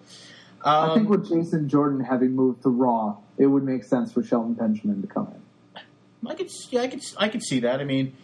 Um, 0.63 0.91
I 0.91 0.93
think 0.95 1.09
with 1.09 1.27
Jason 1.27 1.67
Jordan 1.67 1.99
having 1.99 2.35
moved 2.35 2.63
to 2.63 2.69
Raw, 2.69 3.17
it 3.37 3.47
would 3.47 3.63
make 3.63 3.83
sense 3.83 4.13
for 4.13 4.23
Shelton 4.23 4.53
Benjamin 4.53 5.01
to 5.01 5.07
come 5.07 5.27
in. 5.27 5.81
I 6.25 6.35
could, 6.35 6.49
yeah, 6.69 6.81
I 6.81 6.87
could, 6.87 7.01
I 7.17 7.27
could 7.27 7.43
see 7.43 7.59
that. 7.61 7.81
I 7.81 7.83
mean, 7.83 8.15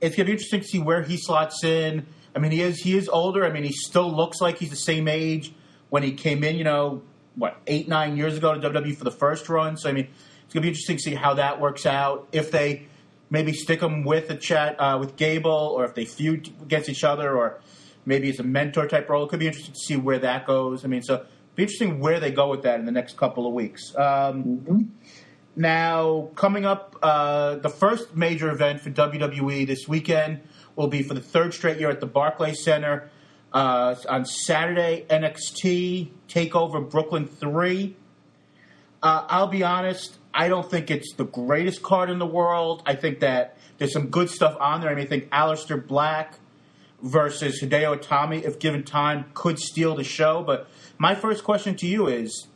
it's 0.00 0.14
gonna 0.14 0.26
be 0.26 0.32
interesting 0.32 0.60
to 0.60 0.66
see 0.66 0.78
where 0.78 1.02
he 1.02 1.16
slots 1.16 1.64
in. 1.64 2.06
I 2.36 2.40
mean, 2.40 2.52
he 2.52 2.60
is 2.60 2.78
he 2.78 2.96
is 2.96 3.08
older. 3.08 3.44
I 3.44 3.50
mean, 3.50 3.64
he 3.64 3.72
still 3.72 4.14
looks 4.14 4.40
like 4.40 4.58
he's 4.58 4.70
the 4.70 4.76
same 4.76 5.08
age 5.08 5.52
when 5.88 6.02
he 6.02 6.12
came 6.12 6.44
in, 6.44 6.56
you 6.56 6.64
know, 6.64 7.02
what, 7.34 7.56
eight, 7.66 7.88
nine 7.88 8.16
years 8.16 8.36
ago 8.36 8.52
to 8.52 8.70
WWE 8.70 8.96
for 8.96 9.04
the 9.04 9.10
first 9.10 9.48
run. 9.48 9.76
So, 9.76 9.88
I 9.88 9.92
mean, 9.92 10.08
it's 10.44 10.54
going 10.54 10.62
to 10.62 10.66
be 10.66 10.68
interesting 10.68 10.96
to 10.96 11.02
see 11.02 11.14
how 11.14 11.34
that 11.34 11.60
works 11.60 11.86
out. 11.86 12.28
If 12.32 12.50
they 12.50 12.86
maybe 13.30 13.52
stick 13.52 13.80
him 13.80 14.04
with 14.04 14.30
a 14.30 14.36
Chad 14.36 14.76
uh, 14.78 14.98
with 14.98 15.16
Gable, 15.16 15.50
or 15.50 15.84
if 15.84 15.94
they 15.94 16.04
feud 16.04 16.50
against 16.62 16.88
each 16.88 17.04
other, 17.04 17.36
or 17.36 17.60
maybe 18.04 18.28
it's 18.28 18.38
a 18.38 18.44
mentor 18.44 18.86
type 18.88 19.08
role. 19.08 19.24
It 19.24 19.28
could 19.28 19.38
be 19.38 19.46
interesting 19.46 19.74
to 19.74 19.80
see 19.80 19.96
where 19.96 20.18
that 20.18 20.46
goes. 20.46 20.84
I 20.84 20.88
mean, 20.88 21.02
so 21.02 21.26
be 21.58 21.64
interesting 21.64 21.98
where 21.98 22.20
they 22.20 22.30
go 22.30 22.48
with 22.48 22.62
that 22.62 22.78
in 22.78 22.86
the 22.86 22.92
next 22.92 23.16
couple 23.16 23.44
of 23.44 23.52
weeks. 23.52 23.92
Um, 23.96 24.44
mm-hmm. 24.44 24.82
Now, 25.56 26.28
coming 26.36 26.64
up, 26.64 26.96
uh, 27.02 27.56
the 27.56 27.68
first 27.68 28.14
major 28.14 28.48
event 28.48 28.80
for 28.80 28.90
WWE 28.90 29.66
this 29.66 29.88
weekend 29.88 30.40
will 30.76 30.86
be 30.86 31.02
for 31.02 31.14
the 31.14 31.20
third 31.20 31.52
straight 31.52 31.80
year 31.80 31.90
at 31.90 31.98
the 31.98 32.06
Barclays 32.06 32.62
Center. 32.62 33.10
Uh, 33.52 33.96
on 34.08 34.24
Saturday, 34.24 35.04
NXT 35.10 36.10
Takeover 36.28 36.88
Brooklyn 36.88 37.26
3. 37.26 37.96
Uh, 39.02 39.24
I'll 39.28 39.48
be 39.48 39.64
honest, 39.64 40.16
I 40.32 40.46
don't 40.46 40.70
think 40.70 40.92
it's 40.92 41.14
the 41.14 41.24
greatest 41.24 41.82
card 41.82 42.08
in 42.08 42.20
the 42.20 42.26
world. 42.26 42.84
I 42.86 42.94
think 42.94 43.18
that 43.20 43.56
there's 43.78 43.92
some 43.92 44.10
good 44.10 44.30
stuff 44.30 44.56
on 44.60 44.80
there. 44.80 44.90
I 44.90 44.94
mean, 44.94 45.06
I 45.06 45.08
think 45.08 45.28
Aleister 45.30 45.84
Black 45.84 46.38
versus 47.02 47.60
Hideo 47.60 47.98
Itami, 47.98 48.44
if 48.44 48.60
given 48.60 48.84
time, 48.84 49.24
could 49.34 49.58
steal 49.58 49.96
the 49.96 50.04
show. 50.04 50.44
But 50.44 50.68
my 50.98 51.14
first 51.14 51.44
question 51.44 51.76
to 51.76 51.86
you 51.86 52.06
is 52.08 52.46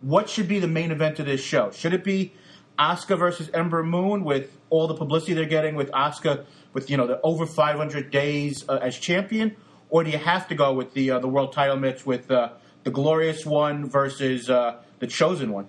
what 0.00 0.28
should 0.28 0.48
be 0.48 0.58
the 0.58 0.68
main 0.68 0.90
event 0.90 1.18
of 1.18 1.26
this 1.26 1.42
show? 1.42 1.70
Should 1.70 1.94
it 1.94 2.04
be 2.04 2.32
Asuka 2.78 3.18
versus 3.18 3.50
Ember 3.54 3.82
Moon 3.82 4.24
with 4.24 4.50
all 4.68 4.86
the 4.86 4.94
publicity 4.94 5.34
they're 5.34 5.44
getting 5.46 5.74
with 5.76 5.90
Asuka 5.92 6.44
with, 6.72 6.90
you 6.90 6.96
know, 6.96 7.06
the 7.06 7.20
over 7.22 7.46
500 7.46 8.10
days 8.10 8.68
uh, 8.68 8.78
as 8.82 8.98
champion? 8.98 9.56
or 9.94 10.02
do 10.02 10.10
you 10.10 10.18
have 10.18 10.48
to 10.48 10.56
go 10.56 10.72
with 10.72 10.92
the 10.94 11.12
uh, 11.12 11.18
the 11.20 11.28
world 11.28 11.52
title 11.52 11.76
match 11.76 12.04
with 12.04 12.28
uh, 12.28 12.50
the 12.82 12.90
glorious 12.90 13.46
one 13.46 13.88
versus 13.88 14.50
uh, 14.50 14.76
the 14.98 15.06
chosen 15.06 15.52
one? 15.52 15.68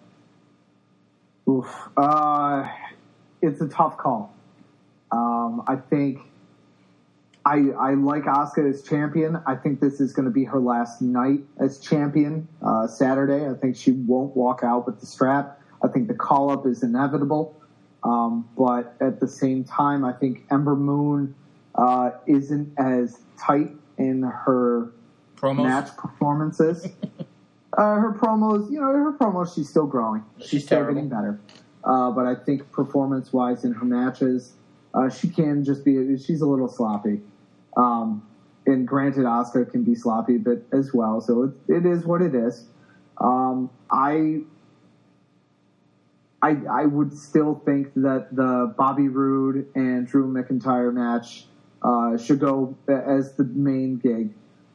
Oof, 1.48 1.68
uh, 1.96 2.68
it's 3.40 3.62
a 3.62 3.68
tough 3.68 3.98
call. 3.98 4.34
Um, 5.12 5.64
I 5.68 5.76
think 5.76 6.22
I, 7.46 7.70
I 7.80 7.94
like 7.94 8.24
Asuka 8.24 8.68
as 8.68 8.82
champion. 8.82 9.40
I 9.46 9.56
think 9.56 9.80
this 9.80 10.02
is 10.02 10.14
going 10.14 10.26
to 10.26 10.32
be 10.32 10.46
her 10.46 10.60
last 10.60 11.02
night 11.02 11.42
as 11.60 11.78
champion 11.78 12.48
uh, 12.64 12.88
Saturday. 12.88 13.48
I 13.48 13.54
think 13.54 13.76
she 13.76 13.92
won't 13.92 14.36
walk 14.36 14.62
out 14.64 14.88
with 14.88 15.00
the 15.00 15.06
strap. 15.06 15.62
I 15.84 15.88
think 15.88 16.08
the 16.08 16.16
call 16.16 16.50
up 16.50 16.66
is 16.66 16.82
inevitable. 16.82 17.62
Um, 18.04 18.50
but 18.58 18.96
at 19.00 19.20
the 19.20 19.28
same 19.28 19.64
time, 19.64 20.04
I 20.04 20.14
think 20.14 20.44
Ember 20.50 20.76
Moon 20.76 21.36
uh, 21.76 22.12
isn't 22.26 22.74
as 22.80 23.20
tight 23.40 23.72
in 23.98 24.24
her 24.24 24.92
Promos? 25.36 25.64
match 25.64 25.96
performances. 25.98 26.88
uh, 27.78 27.96
her 27.96 28.14
promos, 28.14 28.72
you 28.72 28.80
know, 28.80 28.88
her 28.88 29.14
promos, 29.14 29.54
she's 29.54 29.70
still 29.70 29.86
growing. 29.86 30.24
She's 30.40 30.66
still 30.66 30.80
terrible. 30.80 30.96
getting 30.96 31.10
better. 31.10 31.40
Uh, 31.84 32.10
but 32.10 32.26
I 32.26 32.34
think 32.34 32.72
performance 32.72 33.32
wise 33.32 33.64
in 33.64 33.74
her 33.74 33.86
matches, 33.86 34.54
uh, 34.96 35.10
she 35.10 35.30
can 35.30 35.64
just 35.64 35.86
be, 35.86 36.18
she's 36.18 36.42
a 36.42 36.48
little 36.48 36.70
sloppy. 36.70 37.22
Um, 37.76 38.24
and 38.66 38.88
granted, 38.88 39.26
Asuka 39.26 39.70
can 39.70 39.84
be 39.84 39.96
sloppy, 39.96 40.38
but 40.38 40.64
as 40.72 40.94
well. 40.94 41.22
So 41.22 41.44
it, 41.44 41.52
it 41.68 41.86
is 41.86 42.06
what 42.06 42.22
it 42.22 42.34
is. 42.34 42.66
Um, 43.20 43.70
I, 43.92 44.42
I, 46.42 46.58
I 46.70 46.86
would 46.86 47.16
still 47.18 47.62
think 47.66 47.94
that 47.96 48.36
the 48.36 48.74
Bobby 48.78 49.08
Roode 49.08 49.68
and 49.76 50.08
Drew 50.08 50.28
McIntyre 50.28 50.94
match 50.94 51.46
uh, 51.82 52.18
should 52.18 52.40
go 52.40 52.76
as 52.88 53.34
the 53.36 53.44
main 53.44 53.98
gig. 53.98 54.34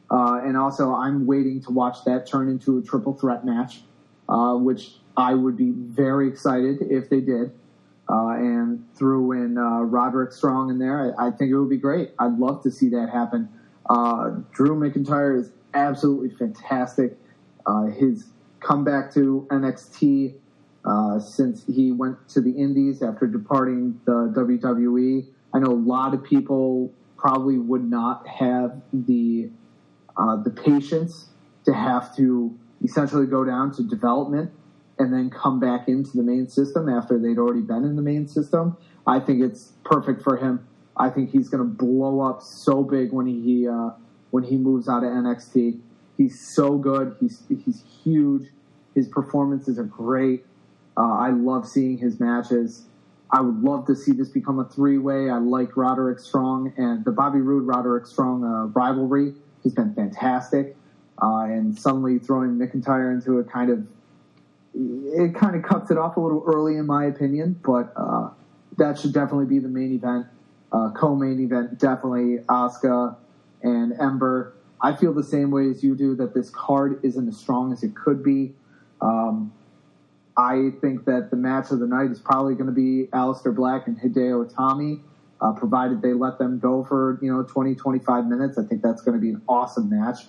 Uh, 0.09 0.41
and 0.43 0.57
also, 0.57 0.93
I'm 0.93 1.25
waiting 1.25 1.61
to 1.63 1.71
watch 1.71 2.03
that 2.05 2.27
turn 2.27 2.49
into 2.49 2.77
a 2.77 2.81
triple 2.81 3.13
threat 3.13 3.45
match, 3.45 3.81
uh, 4.27 4.55
which 4.55 4.95
I 5.15 5.33
would 5.33 5.55
be 5.55 5.71
very 5.71 6.27
excited 6.27 6.81
if 6.81 7.09
they 7.09 7.21
did. 7.21 7.51
Uh, 8.11 8.31
and 8.31 8.83
threw 8.93 9.31
in 9.31 9.57
uh, 9.57 9.79
Roderick 9.79 10.33
Strong 10.33 10.69
in 10.69 10.79
there. 10.79 11.15
I, 11.17 11.27
I 11.27 11.31
think 11.31 11.49
it 11.49 11.57
would 11.57 11.69
be 11.69 11.77
great. 11.77 12.11
I'd 12.19 12.37
love 12.37 12.61
to 12.63 12.71
see 12.71 12.89
that 12.89 13.09
happen. 13.09 13.47
Uh, 13.89 14.31
Drew 14.51 14.75
McIntyre 14.75 15.39
is 15.39 15.51
absolutely 15.73 16.29
fantastic. 16.31 17.17
Uh, 17.65 17.83
his 17.85 18.25
comeback 18.59 19.13
to 19.13 19.47
NXT 19.49 20.33
uh, 20.83 21.19
since 21.19 21.63
he 21.65 21.91
went 21.91 22.17
to 22.29 22.41
the 22.41 22.51
Indies 22.51 23.01
after 23.01 23.27
departing 23.27 23.99
the 24.05 24.33
WWE. 24.35 25.27
I 25.53 25.59
know 25.59 25.71
a 25.71 25.73
lot 25.73 26.13
of 26.13 26.23
people 26.23 26.91
probably 27.17 27.57
would 27.57 27.83
not 27.83 28.27
have 28.27 28.81
the 28.91 29.49
uh, 30.17 30.35
the 30.37 30.49
patience 30.49 31.29
to 31.65 31.73
have 31.73 32.15
to 32.15 32.57
essentially 32.83 33.25
go 33.25 33.45
down 33.45 33.71
to 33.73 33.83
development 33.83 34.51
and 35.01 35.11
then 35.11 35.31
come 35.31 35.59
back 35.59 35.87
into 35.87 36.11
the 36.13 36.21
main 36.21 36.47
system 36.47 36.87
after 36.87 37.17
they'd 37.17 37.39
already 37.39 37.61
been 37.61 37.83
in 37.83 37.95
the 37.95 38.03
main 38.03 38.27
system. 38.27 38.77
I 39.07 39.19
think 39.19 39.41
it's 39.41 39.73
perfect 39.83 40.21
for 40.21 40.37
him. 40.37 40.67
I 40.95 41.09
think 41.09 41.31
he's 41.31 41.49
going 41.49 41.63
to 41.63 41.69
blow 41.69 42.21
up 42.21 42.43
so 42.43 42.83
big 42.83 43.11
when 43.11 43.25
he 43.25 43.67
uh, 43.67 43.89
when 44.29 44.43
he 44.43 44.57
moves 44.57 44.87
out 44.87 45.03
of 45.03 45.09
NXT. 45.09 45.79
He's 46.17 46.53
so 46.55 46.77
good. 46.77 47.15
He's 47.19 47.41
he's 47.49 47.83
huge. 48.03 48.49
His 48.93 49.07
performances 49.07 49.79
are 49.79 49.85
great. 49.85 50.45
Uh, 50.95 51.13
I 51.13 51.31
love 51.31 51.67
seeing 51.67 51.97
his 51.97 52.19
matches. 52.19 52.85
I 53.31 53.41
would 53.41 53.63
love 53.63 53.87
to 53.87 53.95
see 53.95 54.11
this 54.11 54.29
become 54.29 54.59
a 54.59 54.65
three 54.65 54.99
way. 54.99 55.31
I 55.31 55.39
like 55.39 55.75
Roderick 55.75 56.19
Strong 56.19 56.73
and 56.77 57.03
the 57.05 57.11
Bobby 57.11 57.39
Roode 57.39 57.65
Roderick 57.65 58.05
Strong 58.05 58.43
uh, 58.43 58.65
rivalry 58.67 59.33
has 59.63 59.73
been 59.73 59.95
fantastic. 59.95 60.75
Uh, 61.19 61.45
and 61.45 61.77
suddenly 61.77 62.19
throwing 62.19 62.51
McIntyre 62.51 63.11
into 63.13 63.39
a 63.39 63.43
kind 63.43 63.71
of 63.71 63.87
it 64.73 65.35
kind 65.35 65.55
of 65.55 65.63
cuts 65.63 65.91
it 65.91 65.97
off 65.97 66.17
a 66.17 66.19
little 66.19 66.43
early 66.45 66.77
in 66.77 66.85
my 66.85 67.05
opinion, 67.05 67.59
but 67.63 67.93
uh, 67.95 68.29
that 68.77 68.99
should 68.99 69.13
definitely 69.13 69.45
be 69.45 69.59
the 69.59 69.67
main 69.67 69.93
event. 69.93 70.27
Uh, 70.71 70.89
co-main 70.91 71.39
event 71.41 71.77
definitely 71.77 72.37
Asuka 72.47 73.15
and 73.61 73.93
Ember. 73.99 74.53
I 74.79 74.95
feel 74.95 75.13
the 75.13 75.23
same 75.23 75.51
way 75.51 75.69
as 75.69 75.83
you 75.83 75.95
do 75.95 76.15
that 76.15 76.33
this 76.33 76.49
card 76.49 76.99
isn't 77.03 77.27
as 77.27 77.37
strong 77.37 77.73
as 77.73 77.83
it 77.83 77.95
could 77.95 78.23
be. 78.23 78.53
Um, 79.01 79.53
I 80.37 80.71
think 80.79 81.05
that 81.05 81.29
the 81.29 81.35
match 81.35 81.71
of 81.71 81.79
the 81.79 81.87
night 81.87 82.09
is 82.09 82.19
probably 82.19 82.55
going 82.55 82.67
to 82.67 82.71
be 82.71 83.07
Aleister 83.11 83.53
Black 83.53 83.87
and 83.87 83.99
Hideo 83.99 84.49
Itami, 84.49 85.01
uh, 85.41 85.51
provided 85.51 86.01
they 86.01 86.13
let 86.13 86.39
them 86.39 86.59
go 86.59 86.83
for 86.85 87.19
you 87.21 87.31
know 87.31 87.43
20, 87.43 87.75
25 87.75 88.25
minutes. 88.27 88.57
I 88.57 88.63
think 88.63 88.81
that's 88.81 89.01
going 89.01 89.17
to 89.17 89.21
be 89.21 89.29
an 89.29 89.41
awesome 89.47 89.89
match. 89.89 90.19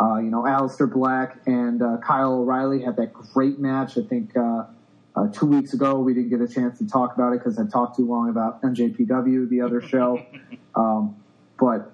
Uh, 0.00 0.18
you 0.18 0.30
know, 0.30 0.42
Aleister 0.42 0.90
Black 0.90 1.38
and 1.46 1.82
uh, 1.82 1.96
Kyle 1.98 2.34
O'Reilly 2.34 2.82
had 2.82 2.96
that 2.96 3.12
great 3.12 3.58
match. 3.58 3.98
I 3.98 4.02
think 4.02 4.36
uh, 4.36 4.64
uh, 5.16 5.26
two 5.32 5.46
weeks 5.46 5.72
ago 5.72 5.98
we 5.98 6.14
didn't 6.14 6.30
get 6.30 6.40
a 6.40 6.46
chance 6.46 6.78
to 6.78 6.86
talk 6.86 7.14
about 7.14 7.32
it 7.32 7.40
because 7.40 7.58
I 7.58 7.66
talked 7.66 7.96
too 7.96 8.06
long 8.06 8.28
about 8.28 8.62
NJPW, 8.62 9.48
the 9.48 9.60
other 9.60 9.80
show. 9.80 10.24
um, 10.76 11.16
but 11.58 11.90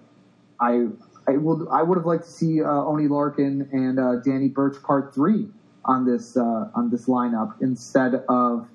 I 0.61 0.88
I 1.27 1.37
would 1.38 1.67
I 1.71 1.83
would 1.83 1.97
have 1.97 2.07
liked 2.07 2.25
to 2.25 2.31
see 2.31 2.62
uh, 2.62 2.69
Oney 2.69 3.09
Lorcan 3.09 3.73
and 3.73 3.99
uh, 3.99 4.17
Danny 4.17 4.49
Burch 4.49 4.83
part 4.83 5.14
three 5.14 5.49
on 5.85 6.05
this 6.05 6.37
uh, 6.37 6.71
on 6.75 6.90
this 6.90 7.07
lineup 7.07 7.55
instead 7.61 8.14
of 8.29 8.69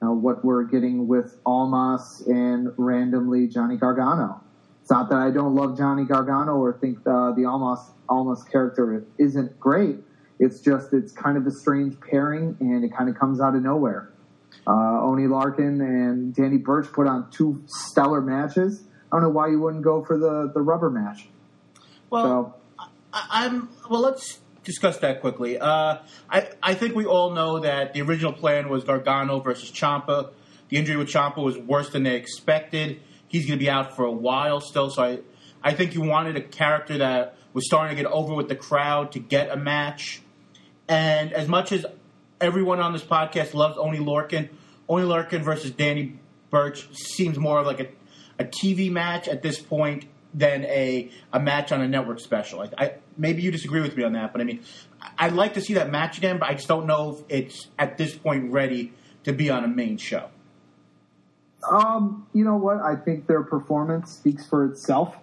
you 0.00 0.08
know, 0.08 0.12
what 0.12 0.44
we're 0.44 0.64
getting 0.64 1.08
with 1.08 1.36
Almas 1.44 2.22
and 2.26 2.72
randomly 2.76 3.48
Johnny 3.48 3.76
Gargano. 3.76 4.40
It's 4.82 4.90
not 4.90 5.08
that 5.10 5.18
I 5.18 5.30
don't 5.30 5.54
love 5.54 5.78
Johnny 5.78 6.04
Gargano 6.04 6.56
or 6.56 6.76
think 6.80 6.98
uh, 7.06 7.32
the 7.32 7.44
Almas 7.44 7.80
Almas 8.08 8.42
character 8.42 9.04
isn't 9.18 9.58
great. 9.58 9.96
It's 10.40 10.60
just 10.60 10.92
it's 10.92 11.12
kind 11.12 11.38
of 11.38 11.46
a 11.46 11.52
strange 11.52 11.96
pairing 12.00 12.56
and 12.60 12.84
it 12.84 12.92
kind 12.96 13.08
of 13.08 13.16
comes 13.16 13.40
out 13.40 13.54
of 13.54 13.62
nowhere. 13.62 14.12
Uh, 14.66 15.00
Oney 15.02 15.24
Lorcan 15.24 15.80
and 15.80 16.34
Danny 16.34 16.56
Burch 16.56 16.92
put 16.92 17.06
on 17.06 17.30
two 17.30 17.62
stellar 17.66 18.20
matches. 18.20 18.82
I 19.10 19.16
don't 19.16 19.22
know 19.22 19.28
why 19.30 19.48
you 19.48 19.60
wouldn't 19.60 19.84
go 19.84 20.04
for 20.04 20.18
the, 20.18 20.50
the 20.52 20.60
rubber 20.60 20.90
match. 20.90 21.28
Well, 22.10 22.24
So 22.24 22.86
I, 23.12 23.26
I'm 23.30 23.68
well. 23.88 24.00
Let's 24.00 24.40
discuss 24.64 24.98
that 24.98 25.20
quickly. 25.20 25.58
Uh, 25.60 25.98
I 26.28 26.48
I 26.62 26.74
think 26.74 26.96
we 26.96 27.06
all 27.06 27.30
know 27.30 27.60
that 27.60 27.94
the 27.94 28.02
original 28.02 28.32
plan 28.32 28.68
was 28.68 28.82
Gargano 28.84 29.38
versus 29.40 29.70
Ciampa. 29.70 30.30
The 30.70 30.76
injury 30.76 30.96
with 30.96 31.08
Ciampa 31.08 31.42
was 31.42 31.56
worse 31.56 31.90
than 31.90 32.02
they 32.02 32.16
expected. 32.16 33.00
He's 33.32 33.46
going 33.46 33.58
to 33.58 33.64
be 33.64 33.70
out 33.70 33.96
for 33.96 34.04
a 34.04 34.12
while 34.12 34.60
still. 34.60 34.90
So 34.90 35.02
I 35.02 35.18
I 35.64 35.74
think 35.74 35.94
you 35.94 36.02
wanted 36.02 36.36
a 36.36 36.42
character 36.42 36.98
that 36.98 37.36
was 37.52 37.66
starting 37.66 37.96
to 37.96 38.02
get 38.02 38.10
over 38.10 38.34
with 38.34 38.48
the 38.48 38.56
crowd 38.56 39.12
to 39.12 39.18
get 39.18 39.50
a 39.50 39.56
match. 39.56 40.20
And 40.88 41.32
as 41.32 41.48
much 41.48 41.72
as 41.72 41.86
everyone 42.40 42.80
on 42.80 42.92
this 42.92 43.02
podcast 43.02 43.54
loves 43.54 43.78
Oney 43.78 43.98
Lorcan, 43.98 44.48
Oney 44.88 45.06
Lorcan 45.06 45.42
versus 45.42 45.70
Danny 45.70 46.18
Burch 46.50 46.88
seems 46.94 47.38
more 47.38 47.60
of 47.60 47.66
like 47.66 47.80
a, 47.80 47.88
a 48.38 48.44
TV 48.44 48.90
match 48.90 49.28
at 49.28 49.42
this 49.42 49.60
point 49.60 50.06
than 50.34 50.64
a, 50.64 51.10
a 51.32 51.40
match 51.40 51.72
on 51.72 51.80
a 51.80 51.88
network 51.88 52.20
special. 52.20 52.60
I, 52.60 52.68
I, 52.76 52.94
maybe 53.16 53.42
you 53.42 53.50
disagree 53.50 53.80
with 53.80 53.96
me 53.96 54.02
on 54.02 54.14
that, 54.14 54.32
but 54.32 54.40
I 54.40 54.44
mean, 54.44 54.60
I'd 55.18 55.32
like 55.34 55.54
to 55.54 55.60
see 55.60 55.74
that 55.74 55.90
match 55.90 56.18
again, 56.18 56.38
but 56.38 56.48
I 56.48 56.54
just 56.54 56.68
don't 56.68 56.86
know 56.86 57.16
if 57.16 57.24
it's 57.28 57.68
at 57.78 57.96
this 57.96 58.14
point 58.14 58.50
ready 58.50 58.92
to 59.24 59.32
be 59.32 59.50
on 59.50 59.64
a 59.64 59.68
main 59.68 59.98
show. 59.98 60.28
Um, 61.70 62.26
you 62.32 62.44
know 62.44 62.56
what? 62.56 62.80
I 62.80 62.96
think 62.96 63.26
their 63.26 63.42
performance 63.42 64.12
speaks 64.12 64.46
for 64.46 64.64
itself. 64.64 65.16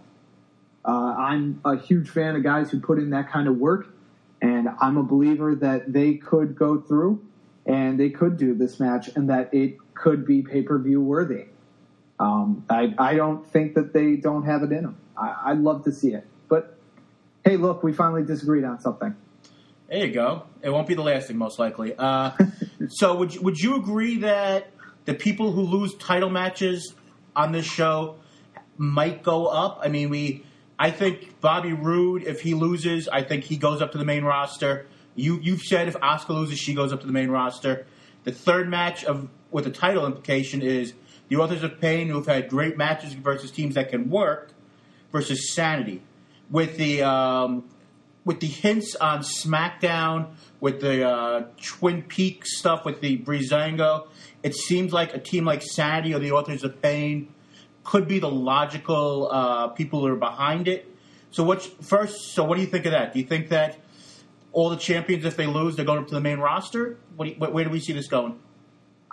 Uh, 0.86 1.16
I'm 1.18 1.62
a 1.66 1.78
huge 1.78 2.10
fan 2.10 2.36
of 2.36 2.44
guys 2.44 2.72
who 2.72 2.80
put 2.80 2.98
in 2.98 3.10
that 3.10 3.30
kind 3.30 3.48
of 3.48 3.58
work, 3.58 3.88
and 4.42 4.70
I'm 4.80 4.98
a 4.98 5.04
believer 5.04 5.56
that 5.56 5.92
they 5.92 6.16
could 6.16 6.56
go 6.56 6.80
through 6.80 7.26
and 7.66 8.00
they 8.00 8.10
could 8.10 8.38
do 8.38 8.56
this 8.56 8.80
match 8.80 9.10
and 9.16 9.30
that 9.30 9.54
it 9.54 9.78
could 9.94 10.26
be 10.26 10.42
pay 10.42 10.62
per 10.62 10.80
view 10.80 11.02
worthy. 11.02 11.46
Um, 12.20 12.66
I, 12.70 12.94
I 12.98 13.14
don't 13.16 13.46
think 13.46 13.76
that 13.76 13.94
they 13.94 14.16
don't 14.16 14.44
have 14.44 14.64
it 14.64 14.72
in 14.72 14.84
them. 14.84 14.98
I, 15.18 15.36
I'd 15.46 15.60
love 15.60 15.84
to 15.86 15.92
see 15.92 16.14
it. 16.14 16.26
But 16.48 16.78
hey, 17.46 17.58
look, 17.58 17.84
we 17.84 17.94
finally 17.94 18.24
disagreed 18.24 18.64
on 18.64 18.80
something. 18.80 19.16
There 19.90 20.06
you 20.06 20.14
go. 20.14 20.44
It 20.62 20.70
won't 20.70 20.88
be 20.88 20.94
the 20.94 21.02
last 21.02 21.28
thing, 21.28 21.38
most 21.38 21.60
likely. 21.60 21.96
Uh, 21.98 22.32
so, 22.90 23.16
would 23.16 23.34
you, 23.34 23.42
would 23.42 23.58
you 23.58 23.76
agree 23.76 24.18
that 24.20 24.72
the 25.10 25.16
people 25.16 25.52
who 25.52 25.64
lose 25.64 25.96
title 25.96 26.30
matches 26.30 26.94
on 27.36 27.52
this 27.52 27.66
show 27.66 28.18
might 28.78 29.24
go 29.24 29.48
up? 29.48 29.80
I 29.84 29.88
mean, 29.88 30.10
we. 30.10 30.46
I 30.78 30.92
think 30.92 31.42
Bobby 31.42 31.74
Roode, 31.74 32.24
if 32.24 32.42
he 32.42 32.54
loses, 32.54 33.10
I 33.10 33.24
think 33.24 33.44
he 33.44 33.58
goes 33.58 33.82
up 33.82 33.92
to 33.94 33.98
the 33.98 34.06
main 34.06 34.24
roster. 34.24 34.86
You 35.16 35.40
you've 35.42 35.64
said 35.64 35.88
if 35.88 35.96
Asuka 35.96 36.30
loses, 36.30 36.60
she 36.60 36.76
goes 36.76 36.94
up 36.94 37.02
to 37.02 37.08
the 37.08 37.12
main 37.12 37.30
roster. 37.30 37.88
The 38.24 38.32
third 38.32 38.70
match 38.70 39.04
of 39.04 39.28
with 39.50 39.64
the 39.64 39.72
title 39.72 40.06
implication 40.06 40.62
is 40.62 40.94
the 41.28 41.38
Authors 41.38 41.64
of 41.64 41.82
Pain, 41.82 42.08
who've 42.08 42.28
had 42.28 42.48
great 42.48 42.78
matches 42.78 43.14
versus 43.14 43.50
teams 43.50 43.74
that 43.76 43.90
can 43.90 44.12
work, 44.12 44.54
versus 45.12 45.56
Sanity. 45.56 46.04
With 46.52 46.78
the 46.78 47.02
um, 47.02 47.68
with 48.26 48.40
the 48.40 48.48
hints 48.48 48.96
on 48.96 49.20
SmackDown, 49.20 50.28
with 50.60 50.82
the 50.82 51.08
uh, 51.08 51.44
Twin 51.62 52.04
Peaks 52.04 52.58
stuff, 52.58 52.86
with 52.86 53.02
the 53.02 53.18
Breezango, 53.18 54.08
it 54.44 54.56
seems 54.56 54.94
like 54.94 55.14
a 55.14 55.20
team 55.20 55.46
like 55.46 55.62
Sanity 55.62 56.14
or 56.14 56.20
the 56.20 56.32
Authors 56.32 56.64
of 56.64 56.82
Pain 56.82 57.34
could 57.84 58.08
be 58.08 58.20
the 58.20 58.30
logical 58.30 59.30
uh, 59.32 59.68
people 59.70 60.02
who 60.02 60.08
are 60.08 60.16
behind 60.16 60.68
it. 60.68 60.86
So, 61.32 61.44
what 61.44 61.62
first? 61.84 62.34
So, 62.34 62.44
what 62.44 62.56
do 62.56 62.62
you 62.62 62.68
think 62.68 62.86
of 62.86 62.92
that? 62.92 63.14
Do 63.14 63.20
you 63.20 63.26
think 63.26 63.50
that 63.50 63.78
all 64.52 64.70
the 64.70 64.78
champions, 64.78 65.26
if 65.26 65.36
they 65.36 65.48
lose, 65.48 65.76
they're 65.76 65.86
going 65.86 66.00
up 66.00 66.08
to 66.08 66.14
the 66.14 66.22
main 66.22 66.40
roster? 66.40 66.98
What 67.16 67.26
do 67.26 67.32
you, 67.32 67.38
where, 67.38 67.64
do 67.64 67.70
we 67.70 67.80
see 67.80 67.94
this 67.94 68.08
going? 68.08 68.40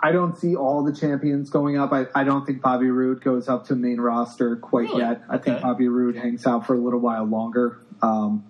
I 0.01 0.11
don't 0.11 0.37
see 0.37 0.55
all 0.55 0.83
the 0.83 0.93
champions 0.93 1.49
going 1.49 1.77
up. 1.77 1.91
I, 1.91 2.05
I 2.13 2.23
don't 2.23 2.45
think 2.45 2.61
Bobby 2.61 2.89
Roode 2.91 3.23
goes 3.23 3.49
up 3.49 3.65
to 3.67 3.75
main 3.75 3.99
roster 3.99 4.55
quite 4.55 4.89
Really? 4.89 5.01
yet. 5.01 5.23
I 5.27 5.39
think 5.39 5.61
Bobby 5.61 5.87
Roode 5.87 6.15
hangs 6.15 6.45
out 6.45 6.67
for 6.67 6.75
a 6.75 6.77
little 6.77 6.99
while 6.99 7.23
longer. 7.23 7.79
Um, 8.03 8.45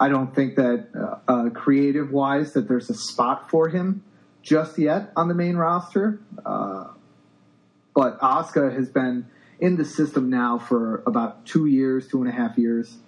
I 0.00 0.08
don't 0.08 0.34
think 0.34 0.56
that 0.56 0.88
uh, 0.94 1.30
uh, 1.30 1.50
creative 1.50 2.12
wise 2.12 2.52
that 2.52 2.68
there's 2.68 2.88
a 2.88 2.94
spot 2.94 3.50
for 3.50 3.68
him 3.68 4.04
just 4.42 4.78
yet 4.78 5.12
on 5.16 5.28
the 5.28 5.34
main 5.34 5.56
roster. 5.56 6.20
Uh, 6.44 6.88
but 7.94 8.18
Asuka 8.20 8.72
has 8.74 8.88
been 8.88 9.26
in 9.58 9.76
the 9.76 9.84
system 9.84 10.30
now 10.30 10.58
for 10.58 11.02
about 11.06 11.44
two 11.44 11.66
years, 11.66 12.06
two 12.06 12.20
and 12.22 12.28
a 12.28 12.32
half 12.32 12.56
years. 12.56 12.98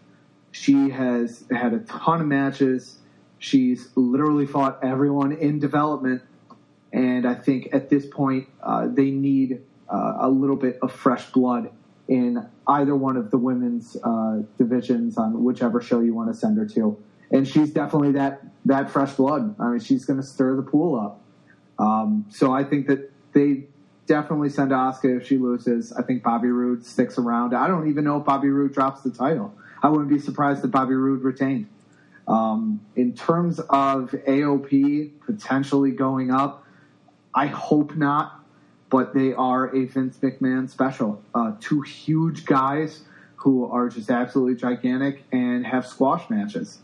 She 0.50 0.90
has 0.90 1.44
had 1.50 1.72
a 1.72 1.78
ton 1.80 2.20
of 2.20 2.26
matches. 2.26 2.98
She's 3.38 3.90
literally 3.94 4.46
fought 4.46 4.80
everyone 4.82 5.32
in 5.32 5.60
development. 5.60 6.22
And 6.92 7.24
I 7.24 7.34
think 7.34 7.68
at 7.72 7.88
this 7.88 8.04
point, 8.06 8.48
uh, 8.60 8.88
they 8.88 9.12
need 9.12 9.62
uh, 9.88 10.14
a 10.18 10.28
little 10.28 10.56
bit 10.56 10.80
of 10.82 10.92
fresh 10.92 11.30
blood 11.30 11.70
in 12.10 12.44
either 12.66 12.96
one 12.96 13.16
of 13.16 13.30
the 13.30 13.38
women's 13.38 13.96
uh, 14.02 14.42
divisions 14.58 15.16
on 15.16 15.44
whichever 15.44 15.80
show 15.80 16.00
you 16.00 16.12
want 16.12 16.28
to 16.28 16.36
send 16.36 16.58
her 16.58 16.66
to. 16.66 17.00
And 17.30 17.46
she's 17.46 17.70
definitely 17.70 18.10
that, 18.12 18.42
that 18.64 18.90
fresh 18.90 19.12
blood. 19.12 19.54
I 19.60 19.68
mean, 19.68 19.78
she's 19.78 20.04
going 20.04 20.20
to 20.20 20.26
stir 20.26 20.56
the 20.56 20.62
pool 20.62 20.98
up. 20.98 21.22
Um, 21.78 22.26
so 22.28 22.52
I 22.52 22.64
think 22.64 22.88
that 22.88 23.12
they 23.32 23.68
definitely 24.06 24.48
send 24.48 24.72
Asuka 24.72 25.20
if 25.20 25.28
she 25.28 25.38
loses. 25.38 25.92
I 25.92 26.02
think 26.02 26.24
Bobby 26.24 26.48
Roode 26.48 26.84
sticks 26.84 27.16
around. 27.16 27.54
I 27.54 27.68
don't 27.68 27.88
even 27.88 28.02
know 28.02 28.18
if 28.18 28.24
Bobby 28.24 28.48
Roode 28.48 28.74
drops 28.74 29.02
the 29.02 29.12
title. 29.12 29.54
I 29.80 29.88
wouldn't 29.88 30.10
be 30.10 30.18
surprised 30.18 30.64
if 30.64 30.72
Bobby 30.72 30.94
Roode 30.94 31.22
retained. 31.22 31.68
Um, 32.26 32.80
in 32.96 33.14
terms 33.14 33.60
of 33.60 34.10
AOP 34.10 35.12
potentially 35.24 35.92
going 35.92 36.32
up, 36.32 36.66
I 37.32 37.46
hope 37.46 37.94
not, 37.94 38.39
but 38.90 39.14
they 39.14 39.32
are 39.32 39.74
a 39.74 39.84
Vince 39.86 40.18
McMahon 40.18 40.68
special. 40.68 41.22
Uh, 41.34 41.52
two 41.60 41.80
huge 41.80 42.44
guys 42.44 43.02
who 43.36 43.70
are 43.70 43.88
just 43.88 44.10
absolutely 44.10 44.56
gigantic 44.56 45.24
and 45.32 45.64
have 45.64 45.86
squash 45.86 46.28
matches. 46.28 46.80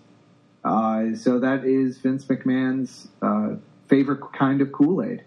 Uh, 0.64 1.14
so 1.14 1.38
that 1.40 1.64
is 1.64 1.98
Vince 1.98 2.24
McMahon's 2.24 3.08
uh, 3.20 3.56
favorite 3.88 4.20
kind 4.32 4.62
of 4.62 4.72
Kool 4.72 5.02
Aid. 5.02 5.24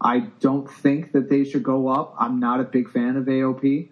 I 0.00 0.20
don't 0.40 0.70
think 0.70 1.12
that 1.12 1.30
they 1.30 1.44
should 1.44 1.62
go 1.62 1.88
up. 1.88 2.14
I'm 2.18 2.40
not 2.40 2.60
a 2.60 2.64
big 2.64 2.90
fan 2.90 3.16
of 3.16 3.24
AOP. 3.24 3.88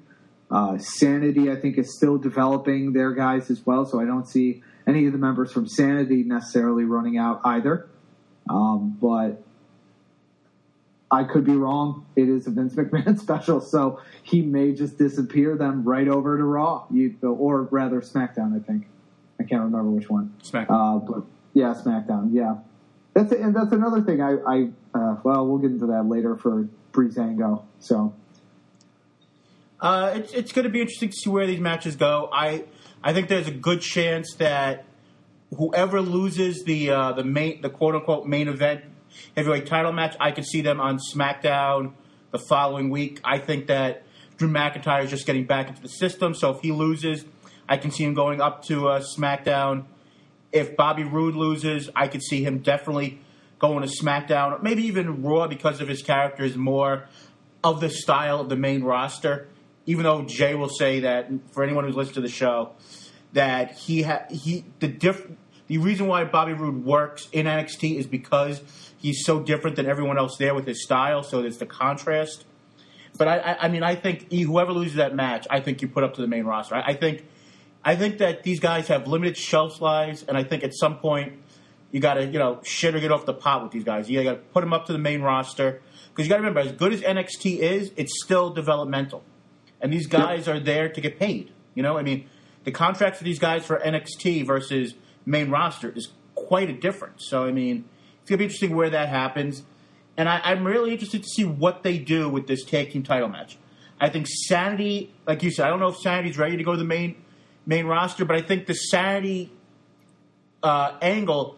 Uh, 0.50 0.76
Sanity, 0.78 1.50
I 1.50 1.56
think, 1.56 1.78
is 1.78 1.96
still 1.96 2.18
developing 2.18 2.92
their 2.92 3.12
guys 3.12 3.50
as 3.50 3.64
well, 3.64 3.86
so 3.86 4.00
I 4.00 4.04
don't 4.04 4.28
see 4.28 4.62
any 4.86 5.06
of 5.06 5.12
the 5.12 5.18
members 5.18 5.52
from 5.52 5.66
Sanity 5.66 6.24
necessarily 6.24 6.84
running 6.84 7.16
out 7.16 7.40
either. 7.44 7.88
Um, 8.50 8.98
but 9.00 9.42
I 11.12 11.24
could 11.24 11.44
be 11.44 11.54
wrong. 11.54 12.06
It 12.16 12.30
is 12.30 12.46
a 12.46 12.50
Vince 12.50 12.74
McMahon 12.74 13.20
special, 13.26 13.60
so 13.60 14.00
he 14.22 14.40
may 14.40 14.72
just 14.72 14.96
disappear 14.96 15.56
them 15.56 15.84
right 15.84 16.08
over 16.08 16.38
to 16.38 16.44
Raw, 16.44 16.86
you, 16.90 17.14
or 17.22 17.64
rather 17.64 18.00
SmackDown. 18.00 18.56
I 18.56 18.64
think 18.66 18.86
I 19.38 19.44
can't 19.44 19.62
remember 19.62 19.90
which 19.90 20.08
one. 20.08 20.34
SmackDown. 20.42 20.70
Uh, 20.70 20.98
but 21.00 21.24
yeah, 21.52 21.74
SmackDown. 21.74 22.30
Yeah, 22.32 22.56
that's 23.12 23.30
and 23.32 23.54
that's 23.54 23.72
another 23.72 24.00
thing. 24.00 24.22
I, 24.22 24.36
I 24.46 24.68
uh, 24.94 25.16
well, 25.22 25.46
we'll 25.46 25.58
get 25.58 25.70
into 25.70 25.86
that 25.88 26.04
later 26.08 26.34
for 26.36 26.66
Breezango. 26.92 27.64
So 27.80 28.14
Uh, 29.80 30.12
it's 30.16 30.32
it's 30.32 30.52
going 30.52 30.64
to 30.64 30.70
be 30.70 30.80
interesting 30.80 31.10
to 31.10 31.16
see 31.16 31.28
where 31.28 31.46
these 31.46 31.60
matches 31.60 31.96
go. 31.96 32.30
I 32.32 32.64
I 33.04 33.12
think 33.12 33.28
there's 33.28 33.48
a 33.48 33.52
good 33.52 33.82
chance 33.82 34.34
that 34.38 34.86
whoever 35.58 36.00
loses 36.00 36.64
the 36.64 36.90
uh, 36.90 37.12
the 37.12 37.24
main 37.24 37.60
the 37.60 37.68
quote 37.68 37.96
unquote 37.96 38.26
main 38.26 38.48
event 38.48 38.84
heavyweight 39.36 39.66
title 39.66 39.92
match, 39.92 40.16
I 40.20 40.32
could 40.32 40.46
see 40.46 40.60
them 40.60 40.80
on 40.80 40.98
SmackDown 40.98 41.92
the 42.30 42.38
following 42.38 42.90
week. 42.90 43.20
I 43.24 43.38
think 43.38 43.66
that 43.66 44.04
Drew 44.36 44.48
McIntyre 44.48 45.04
is 45.04 45.10
just 45.10 45.26
getting 45.26 45.44
back 45.44 45.68
into 45.68 45.82
the 45.82 45.88
system, 45.88 46.34
so 46.34 46.50
if 46.50 46.60
he 46.60 46.72
loses, 46.72 47.24
I 47.68 47.76
can 47.76 47.90
see 47.90 48.04
him 48.04 48.14
going 48.14 48.40
up 48.40 48.64
to 48.64 48.88
uh, 48.88 49.02
SmackDown. 49.16 49.84
If 50.50 50.76
Bobby 50.76 51.04
Roode 51.04 51.34
loses, 51.34 51.88
I 51.94 52.08
could 52.08 52.22
see 52.22 52.44
him 52.44 52.58
definitely 52.58 53.20
going 53.62 53.88
to 53.88 53.88
SmackDown, 53.88 54.60
maybe 54.62 54.82
even 54.82 55.22
Raw 55.22 55.46
because 55.46 55.80
of 55.80 55.86
his 55.86 56.02
character 56.02 56.42
is 56.42 56.56
more 56.56 57.06
of 57.62 57.80
the 57.80 57.88
style 57.88 58.40
of 58.40 58.48
the 58.48 58.56
main 58.56 58.82
roster. 58.82 59.48
Even 59.86 60.02
though 60.02 60.22
Jay 60.22 60.54
will 60.56 60.68
say 60.68 61.00
that 61.00 61.30
for 61.52 61.62
anyone 61.62 61.84
who's 61.84 61.94
listened 61.94 62.16
to 62.16 62.20
the 62.20 62.28
show, 62.28 62.72
that 63.32 63.72
he 63.72 64.02
ha- 64.02 64.24
he 64.30 64.64
the 64.80 64.88
diff 64.88 65.26
the 65.66 65.78
reason 65.78 66.06
why 66.06 66.24
Bobby 66.24 66.52
Roode 66.52 66.84
works 66.84 67.28
in 67.32 67.46
NXT 67.46 67.96
is 67.96 68.06
because 68.06 68.60
he's 68.98 69.24
so 69.24 69.40
different 69.40 69.76
than 69.76 69.86
everyone 69.86 70.18
else 70.18 70.36
there 70.38 70.54
with 70.54 70.66
his 70.66 70.82
style. 70.82 71.22
So 71.22 71.42
there's 71.42 71.58
the 71.58 71.66
contrast. 71.66 72.44
But 73.16 73.28
I, 73.28 73.38
I, 73.38 73.56
I 73.62 73.68
mean, 73.68 73.82
I 73.82 73.94
think 73.94 74.26
e- 74.30 74.42
whoever 74.42 74.72
loses 74.72 74.96
that 74.96 75.14
match, 75.14 75.46
I 75.50 75.60
think 75.60 75.82
you 75.82 75.88
put 75.88 76.04
up 76.04 76.14
to 76.14 76.20
the 76.20 76.26
main 76.26 76.44
roster. 76.44 76.74
I, 76.74 76.82
I 76.88 76.94
think, 76.94 77.26
I 77.84 77.96
think 77.96 78.18
that 78.18 78.42
these 78.42 78.60
guys 78.60 78.88
have 78.88 79.06
limited 79.06 79.36
shelf 79.36 79.80
lives, 79.80 80.24
and 80.26 80.36
I 80.36 80.44
think 80.44 80.64
at 80.64 80.74
some 80.74 80.98
point 80.98 81.34
you 81.90 82.00
got 82.00 82.14
to, 82.14 82.24
you 82.24 82.38
know, 82.38 82.60
shit 82.64 82.94
or 82.94 83.00
get 83.00 83.12
off 83.12 83.26
the 83.26 83.34
pot 83.34 83.62
with 83.62 83.72
these 83.72 83.84
guys. 83.84 84.08
You 84.08 84.22
got 84.22 84.30
to 84.32 84.36
put 84.38 84.62
them 84.62 84.72
up 84.72 84.86
to 84.86 84.92
the 84.92 84.98
main 84.98 85.20
roster 85.20 85.82
because 86.10 86.26
you 86.26 86.30
got 86.30 86.36
to 86.36 86.42
remember, 86.42 86.60
as 86.60 86.72
good 86.72 86.92
as 86.92 87.00
NXT 87.02 87.58
is, 87.58 87.92
it's 87.96 88.22
still 88.22 88.50
developmental, 88.50 89.22
and 89.80 89.92
these 89.92 90.06
guys 90.06 90.48
are 90.48 90.60
there 90.60 90.88
to 90.88 91.00
get 91.00 91.18
paid. 91.18 91.50
You 91.74 91.82
know, 91.82 91.98
I 91.98 92.02
mean, 92.02 92.28
the 92.64 92.70
contracts 92.70 93.18
for 93.18 93.24
these 93.24 93.38
guys 93.38 93.64
for 93.64 93.78
NXT 93.78 94.46
versus 94.46 94.94
main 95.24 95.50
roster 95.50 95.90
is 95.94 96.08
quite 96.34 96.70
a 96.70 96.72
difference. 96.72 97.26
So, 97.28 97.44
I 97.44 97.52
mean, 97.52 97.84
it's 98.20 98.30
gonna 98.30 98.38
be 98.38 98.44
interesting 98.44 98.74
where 98.74 98.90
that 98.90 99.08
happens, 99.08 99.62
and 100.16 100.28
I, 100.28 100.40
I'm 100.44 100.64
really 100.64 100.92
interested 100.92 101.22
to 101.22 101.28
see 101.28 101.44
what 101.44 101.82
they 101.82 101.98
do 101.98 102.28
with 102.28 102.46
this 102.46 102.64
tag 102.64 102.92
team 102.92 103.02
title 103.02 103.28
match. 103.28 103.56
I 104.00 104.08
think 104.08 104.26
Sanity, 104.26 105.12
like 105.26 105.42
you 105.42 105.50
said, 105.50 105.66
I 105.66 105.70
don't 105.70 105.78
know 105.78 105.88
if 105.88 105.98
Sanity's 105.98 106.36
ready 106.36 106.56
to 106.56 106.64
go 106.64 106.72
to 106.72 106.78
the 106.78 106.84
main 106.84 107.16
main 107.64 107.86
roster, 107.86 108.24
but 108.24 108.34
I 108.34 108.42
think 108.42 108.66
the 108.66 108.74
Sanity 108.74 109.52
uh, 110.62 110.96
angle 111.00 111.56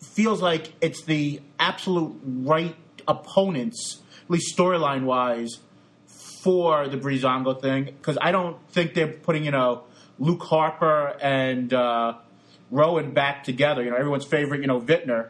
feels 0.00 0.40
like 0.40 0.72
it's 0.80 1.04
the 1.04 1.40
absolute 1.58 2.18
right 2.24 2.74
opponents, 3.06 4.00
at 4.24 4.30
least 4.30 4.56
storyline 4.56 5.04
wise, 5.04 5.58
for 6.42 6.88
the 6.88 6.96
Breezango 6.96 7.60
thing. 7.60 7.84
Because 7.84 8.16
I 8.20 8.32
don't 8.32 8.56
think 8.70 8.94
they're 8.94 9.08
putting, 9.08 9.44
you 9.44 9.50
know, 9.50 9.84
Luke 10.18 10.42
Harper 10.42 11.16
and 11.20 11.72
uh, 11.74 12.14
Rowan 12.70 13.12
back 13.12 13.44
together. 13.44 13.82
You 13.82 13.90
know, 13.90 13.96
everyone's 13.96 14.24
favorite, 14.24 14.60
you 14.60 14.66
know, 14.66 14.80
Vittner 14.80 15.28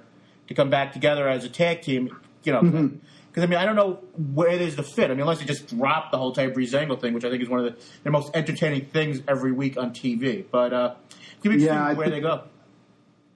to 0.48 0.54
come 0.54 0.70
back 0.70 0.92
together 0.92 1.28
as 1.28 1.44
a 1.44 1.48
tag 1.48 1.82
team. 1.82 2.16
You 2.44 2.52
know, 2.52 2.60
because 2.62 3.42
I 3.42 3.46
mean, 3.46 3.58
I 3.58 3.64
don't 3.64 3.76
know 3.76 3.94
where 4.34 4.56
there's 4.56 4.76
the 4.76 4.82
fit. 4.82 5.10
I 5.10 5.14
mean, 5.14 5.20
unless 5.22 5.40
they 5.40 5.44
just 5.44 5.68
drop 5.76 6.10
the 6.12 6.18
whole 6.18 6.32
type 6.32 6.54
Breezango 6.54 7.00
thing, 7.00 7.12
which 7.12 7.24
I 7.24 7.30
think 7.30 7.42
is 7.42 7.48
one 7.48 7.60
of 7.60 7.66
the, 7.66 7.82
the 8.04 8.10
most 8.10 8.34
entertaining 8.34 8.86
things 8.86 9.20
every 9.26 9.52
week 9.52 9.76
on 9.76 9.90
TV. 9.92 10.44
But 10.50 10.72
uh, 10.72 10.94
be 11.42 11.50
interesting 11.50 11.74
Yeah, 11.74 11.92
where 11.94 12.06
think- 12.06 12.14
they 12.14 12.20
go. 12.20 12.42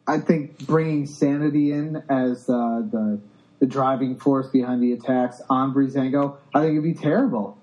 I 0.07 0.19
think 0.19 0.67
bringing 0.67 1.07
Sanity 1.07 1.71
in 1.73 2.03
as 2.09 2.49
uh, 2.49 2.83
the 2.91 3.21
the 3.61 3.67
driving 3.67 4.17
force 4.17 4.49
behind 4.49 4.83
the 4.83 4.93
attacks 4.93 5.43
on 5.51 5.75
Breezango, 5.75 6.37
I 6.55 6.61
think 6.63 6.73
it'd 6.73 6.83
be 6.83 6.95
terrible. 6.95 7.59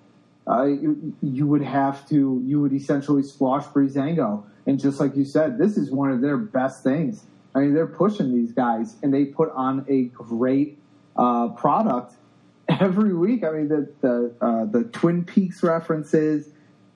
Uh, 0.47 0.63
you, 0.65 1.13
you 1.23 1.47
would 1.47 1.63
have 1.63 2.07
to, 2.07 2.41
you 2.45 2.61
would 2.61 2.71
essentially 2.71 3.23
squash 3.23 3.65
Breezango, 3.65 4.43
and 4.68 4.80
just 4.80 4.99
like 4.99 5.15
you 5.15 5.26
said, 5.26 5.57
this 5.57 5.78
is 5.78 5.89
one 5.89 6.11
of 6.11 6.22
their 6.22 6.38
best 6.38 6.84
things. 6.84 7.24
I 7.55 7.61
mean, 7.61 7.74
they're 7.74 7.88
pushing 7.88 8.34
these 8.34 8.51
guys, 8.51 8.97
and 9.01 9.13
they 9.13 9.26
put 9.26 9.49
on 9.53 9.86
a 9.88 10.03
great 10.13 10.78
uh, 11.15 11.49
product 11.49 12.13
every 12.70 13.13
week. 13.13 13.43
I 13.43 13.51
mean, 13.51 13.70
the 13.70 13.89
the 14.01 14.36
uh, 14.41 14.65
the 14.65 14.84
Twin 14.84 15.24
Peaks 15.24 15.63
references, 15.63 16.49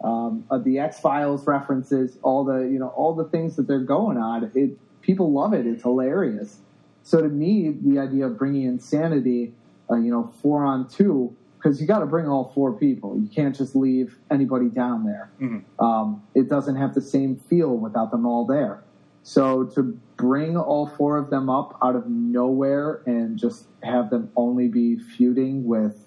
um, 0.03 0.45
uh, 0.51 0.57
the 0.57 0.79
X 0.79 0.99
Files 0.99 1.47
references, 1.47 2.17
all 2.21 2.43
the 2.43 2.59
you 2.59 2.77
know 2.77 2.89
all 2.89 3.15
the 3.15 3.25
things 3.25 3.55
that 3.55 3.67
they're 3.67 3.79
going 3.79 4.17
on. 4.17 4.51
It 4.53 4.77
people 5.01 5.31
love 5.31 5.53
it. 5.53 5.65
It's 5.65 5.81
hilarious. 5.81 6.57
So 7.03 7.21
to 7.21 7.29
me, 7.29 7.75
the 7.81 7.99
idea 7.99 8.27
of 8.27 8.37
bringing 8.37 8.63
Insanity, 8.63 9.53
uh, 9.89 9.95
you 9.95 10.11
know, 10.11 10.31
four 10.41 10.63
on 10.63 10.87
two, 10.87 11.35
because 11.61 11.79
you 11.79 11.85
got 11.87 11.99
to 11.99 12.05
bring 12.05 12.27
all 12.27 12.51
four 12.55 12.73
people. 12.73 13.17
You 13.19 13.27
can't 13.27 13.55
just 13.55 13.75
leave 13.75 14.17
anybody 14.31 14.69
down 14.69 15.05
there. 15.05 15.31
Um, 15.79 16.23
it 16.33 16.49
doesn't 16.49 16.75
have 16.75 16.95
the 16.95 17.01
same 17.01 17.35
feel 17.35 17.75
without 17.77 18.09
them 18.11 18.25
all 18.25 18.45
there. 18.45 18.83
So 19.23 19.65
to 19.75 19.99
bring 20.17 20.57
all 20.57 20.87
four 20.87 21.17
of 21.17 21.29
them 21.29 21.49
up 21.49 21.77
out 21.83 21.95
of 21.95 22.07
nowhere 22.07 23.01
and 23.05 23.37
just 23.37 23.65
have 23.83 24.09
them 24.09 24.31
only 24.35 24.67
be 24.67 24.97
feuding 24.97 25.65
with 25.65 26.03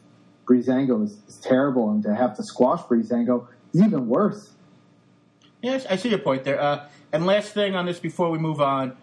Breezango 0.47 1.05
is, 1.05 1.19
is 1.29 1.37
terrible, 1.37 1.91
and 1.91 2.03
to 2.03 2.15
have 2.15 2.37
to 2.37 2.43
squash 2.43 2.81
Breezango 2.83 3.47
is 3.73 3.81
even 3.81 4.09
worse. 4.09 4.51
Yes, 5.63 5.87
I 5.89 5.97
see 5.97 6.11
your 6.11 6.19
point 6.19 6.45
there. 6.45 6.61
Uh, 6.61 6.87
and 7.13 7.25
last 7.25 7.53
thing 7.53 7.77
on 7.77 7.87
this 7.87 8.01
before 8.01 8.31
we 8.31 8.39
move 8.39 8.61
on, 8.61 8.97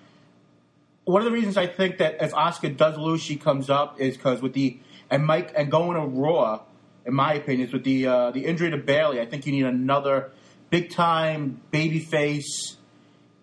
one 1.06 1.22
of 1.22 1.26
the 1.26 1.32
reasons 1.32 1.58
I 1.58 1.66
think 1.66 1.98
that 1.98 2.22
if 2.22 2.34
Asuka 2.34 2.76
does 2.76 2.98
lose, 2.98 3.22
she 3.22 3.38
comes 3.38 3.70
up 3.70 4.00
is 4.00 4.18
because 4.18 4.42
with 4.42 4.54
the 4.54 4.78
and 5.12 5.26
Mike 5.26 5.54
and 5.56 5.70
going 5.70 5.96
to 5.96 6.08
Raw, 6.08 6.62
in 7.06 7.14
my 7.14 7.34
opinion, 7.34 7.68
is 7.68 7.74
with 7.74 7.84
the 7.84 8.08
uh, 8.08 8.32
the 8.32 8.46
injury 8.46 8.72
to 8.72 8.78
Bayley. 8.78 9.20
I 9.20 9.26
think 9.26 9.46
you 9.46 9.52
need 9.52 9.66
another 9.66 10.32
big 10.70 10.90
time 10.90 11.62
baby 11.70 12.00
face 12.00 12.78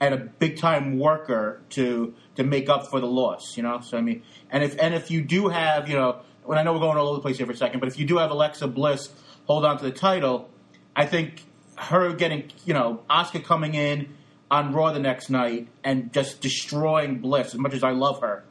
and 0.01 0.14
a 0.14 0.16
big 0.16 0.57
time 0.57 0.99
worker 0.99 1.61
to 1.71 2.14
to 2.37 2.43
make 2.43 2.69
up 2.69 2.89
for 2.89 2.99
the 2.99 3.07
loss. 3.07 3.57
You 3.57 3.62
know, 3.62 3.81
so 3.83 3.99
I 3.99 4.01
mean, 4.01 4.23
and 4.51 4.64
if 4.64 4.77
and 4.81 4.95
if 4.95 5.11
you 5.11 5.23
do 5.23 5.49
have, 5.49 5.89
you 5.89 5.95
know, 5.95 6.21
when 6.45 6.59
I 6.59 6.62
know 6.62 6.73
we're 6.73 6.81
going 6.81 6.97
all 6.97 7.09
over 7.09 7.16
the 7.16 7.23
place 7.23 7.37
here 7.37 7.47
for 7.47 7.53
a 7.53 7.57
second, 7.57 7.81
but 7.81 7.89
if 7.89 7.99
you 7.99 8.07
do 8.07 8.16
have 8.16 8.31
Alexa 8.31 8.66
Bliss 8.66 9.11
hold 9.47 9.64
on 9.64 9.79
to 9.79 9.85
the 9.85 9.93
title, 9.93 10.49
I 10.97 11.07
think 11.07 11.43
her 11.77 12.12
getting, 12.14 12.51
you 12.64 12.75
know, 12.75 13.03
Asuka 13.09 13.45
coming 13.45 13.75
in 13.75 14.14
on 14.51 14.73
Raw 14.73 14.93
the 14.93 14.99
next 14.99 15.31
night 15.31 15.69
and 15.85 16.12
just 16.12 16.41
destroying 16.41 17.19
Bliss 17.19 17.49
as 17.49 17.59
much 17.61 17.75
as 17.75 17.85
I 17.85 17.91
love 17.91 18.21
her. 18.23 18.45